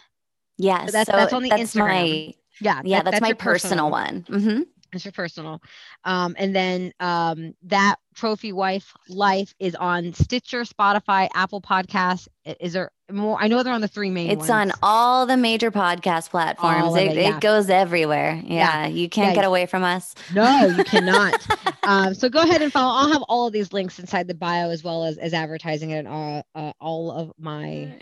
yes. 0.58 0.92
that's- 0.92 1.06
so 1.08 1.14
that's 1.14 1.32
on 1.32 1.44
the 1.44 1.50
that's 1.50 1.74
Instagram. 1.74 2.28
my 2.28 2.34
Yeah, 2.62 2.82
yeah, 2.84 3.02
that- 3.04 3.12
that's, 3.12 3.22
my 3.22 3.30
your 3.30 3.36
personal, 3.36 3.90
one. 3.92 4.26
hmm 4.28 4.62
It's 4.94 5.06
your 5.06 5.12
personal. 5.12 5.62
Um, 6.04 6.36
and 6.38 6.56
then 6.56 6.92
um, 7.00 7.56
that 7.64 7.96
trophy 8.16 8.52
wife 8.54 8.94
life 9.10 9.54
is 9.60 9.74
on 9.76 10.14
Stitcher, 10.14 10.62
Spotify, 10.62 11.30
Apple 11.34 11.62
Podcasts. 11.62 12.28
Is 12.60 12.74
there 12.74 12.92
more? 13.12 13.38
I 13.42 13.48
know 13.48 13.64
they're 13.64 13.74
on 13.74 13.82
the 13.82 13.88
three 13.88 14.10
main 14.12 14.30
It's 14.30 14.50
ones. 14.50 14.50
on 14.52 14.72
all 14.84 15.26
the 15.26 15.36
major 15.38 15.72
podcast 15.72 16.30
platforms. 16.30 16.84
All 16.84 16.96
It, 16.96 17.18
it, 17.18 17.18
it 17.18 17.42
goes 17.42 17.70
everywhere. 17.72 18.40
Yeah, 18.46 18.86
you 18.88 19.10
can't 19.10 19.30
Yeah. 19.30 19.36
get 19.42 19.46
away 19.46 19.66
from 19.66 19.84
us. 19.84 20.14
No, 20.34 20.66
you 20.68 20.84
cannot. 20.94 21.44
um, 21.84 22.14
so 22.14 22.30
go 22.30 22.42
ahead 22.42 22.62
and 22.62 22.72
follow. 22.72 22.94
I'll 22.96 23.12
have 23.14 23.24
all 23.24 23.48
of 23.48 23.54
these 23.54 23.74
links 23.74 23.98
inside 23.98 24.28
the 24.28 24.36
bio 24.36 24.70
as 24.70 24.84
well 24.84 25.06
as, 25.06 25.18
as 25.18 25.34
advertising 25.34 25.90
it 25.92 26.06
on 26.06 26.44
uh, 26.54 26.58
uh, 26.60 26.74
all 26.80 27.12
of 27.12 27.32
my. 27.40 28.00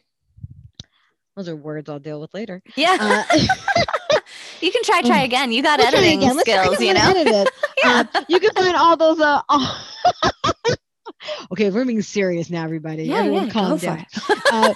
Those 1.38 1.48
are 1.48 1.56
words 1.56 1.88
I'll 1.90 2.00
deal 2.00 2.20
with 2.20 2.34
later. 2.34 2.62
Yeah. 2.76 2.98
Uh, 3.00 3.38
you 4.62 4.72
can 4.72 4.84
try, 4.84 5.02
try 5.02 5.22
again. 5.24 5.52
You 5.52 5.62
got 5.64 5.80
it 5.80 5.88
editing. 5.88 6.22
Let's 6.22 6.42
skills, 6.42 6.80
you 6.80 6.94
know? 6.94 7.14
edit. 7.16 7.50
Yeah. 7.84 8.04
Uh, 8.14 8.24
you 8.30 8.40
can 8.40 8.52
find 8.54 8.76
all 8.76 8.96
those. 8.96 9.20
Uh, 9.20 9.42
all- 9.50 9.76
okay, 11.52 11.70
we're 11.72 11.86
being 11.86 12.02
serious 12.02 12.50
now, 12.50 12.64
everybody. 12.64 13.04
yeah, 13.04 13.18
Everyone 13.20 13.48
yeah, 13.48 13.54
calm 13.54 13.78
down. 13.78 14.06
uh, 14.52 14.74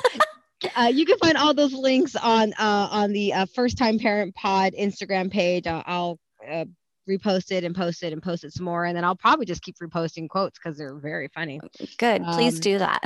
uh, 0.76 0.92
you 0.94 1.06
can 1.06 1.18
find 1.20 1.38
all 1.38 1.54
those 1.54 1.74
links 1.74 2.16
on 2.16 2.54
uh, 2.54 2.88
on 2.92 3.12
the 3.14 3.34
uh, 3.34 3.46
First 3.54 3.78
Time 3.78 4.00
Parent 4.00 4.34
Pod 4.36 4.74
Instagram 4.80 5.32
page. 5.32 5.68
Uh, 5.68 5.84
I'll 5.86 6.20
uh, 6.50 6.66
repost 7.08 7.52
it 7.52 7.64
and 7.64 7.76
post 7.76 8.02
it 8.02 8.12
and 8.14 8.24
post 8.24 8.44
it 8.44 8.54
some 8.54 8.66
more, 8.66 8.86
and 8.86 8.98
then 8.98 9.04
I'll 9.04 9.16
probably 9.16 9.46
just 9.46 9.62
keep 9.62 9.76
reposting 9.78 10.28
quotes 10.28 10.58
because 10.58 10.78
they're 10.78 10.96
very 10.96 11.28
funny. 11.28 11.60
Good. 11.98 12.24
Please 12.24 12.56
Um, 12.56 12.60
do 12.62 12.80
that. 12.80 13.02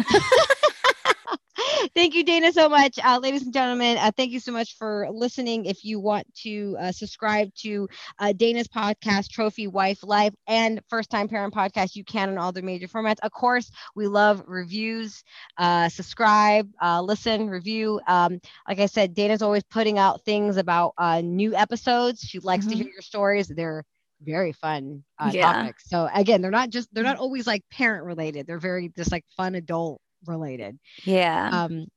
Thank 1.96 2.14
you, 2.16 2.24
Dayna, 2.24 2.52
so 2.52 2.70
much. 2.70 2.98
Uh, 3.04 3.20
ladies 3.22 3.44
and 3.44 3.54
gentlemen, 3.54 3.98
uh, 3.98 4.12
thank 4.16 4.32
you 4.32 4.40
so 4.40 4.52
much 4.52 4.76
for 4.78 5.08
listening. 5.12 5.66
If 5.66 5.84
you 5.84 6.00
want 6.00 6.34
to 6.44 6.76
uh, 6.80 6.92
subscribe 6.92 7.54
to 7.56 7.88
uh, 8.20 8.34
Dayna's 8.36 8.68
podcast, 8.68 9.30
Trophy 9.30 9.68
Wife 9.68 10.04
Life, 10.04 10.34
and 10.48 10.82
First 10.90 11.10
Time 11.10 11.28
Parent 11.28 11.54
Podcast, 11.54 11.96
you 11.96 12.04
can 12.04 12.30
on 12.30 12.38
all 12.38 12.52
the 12.52 12.62
major 12.62 12.88
formats. 12.88 13.18
Of 13.24 13.32
course, 13.32 13.72
we 13.96 14.08
love 14.08 14.44
reviews. 14.48 15.24
Uh, 15.58 15.90
subscribe, 15.90 16.70
uh, 16.82 17.02
listen, 17.02 17.50
review. 17.50 18.00
Um, 18.08 18.40
like 18.68 18.80
I 18.80 18.86
said, 18.86 19.16
Dayna's 19.16 19.42
always 19.42 19.64
putting 19.64 19.98
out 19.98 20.24
things 20.24 20.58
about 20.58 20.94
uh, 20.98 21.22
new 21.22 21.56
episodes. 21.56 22.22
She 22.22 22.40
likes 22.40 22.68
to 22.68 22.76
Mhm. 22.76 22.78
hear 22.78 22.88
your 22.88 23.02
stories. 23.02 23.48
They're 23.48 23.84
very 24.22 24.54
fun 24.54 25.04
uh, 25.20 25.34
Yeah. 25.34 25.40
topics. 25.40 25.90
So 25.90 26.10
again, 26.14 26.42
they're 26.42 26.52
not 26.52 26.70
just 26.70 26.94
they're 26.94 27.04
not 27.04 27.18
always 27.18 27.48
like 27.48 27.64
parent 27.72 28.06
related. 28.06 28.48
They're 28.48 28.60
very 28.60 28.92
just 28.96 29.12
like 29.12 29.26
fun 29.38 29.56
adult 29.56 30.02
related. 30.26 30.80
Yeah. 31.04 31.50
Um, 31.52 31.88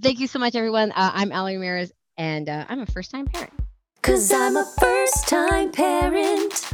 thank 0.00 0.20
you 0.20 0.26
so 0.26 0.38
much, 0.38 0.54
everyone. 0.54 0.92
Uh, 0.92 1.10
I'm 1.14 1.32
Allie 1.32 1.56
Ramirez, 1.56 1.92
and 2.16 2.48
uh, 2.48 2.64
I'm 2.68 2.80
a 2.80 2.86
first 2.86 3.10
time 3.10 3.26
parent. 3.26 3.52
Cause 4.02 4.32
I'm 4.32 4.56
a 4.56 4.64
first 4.80 5.28
time 5.28 5.72
parent. 5.72 6.72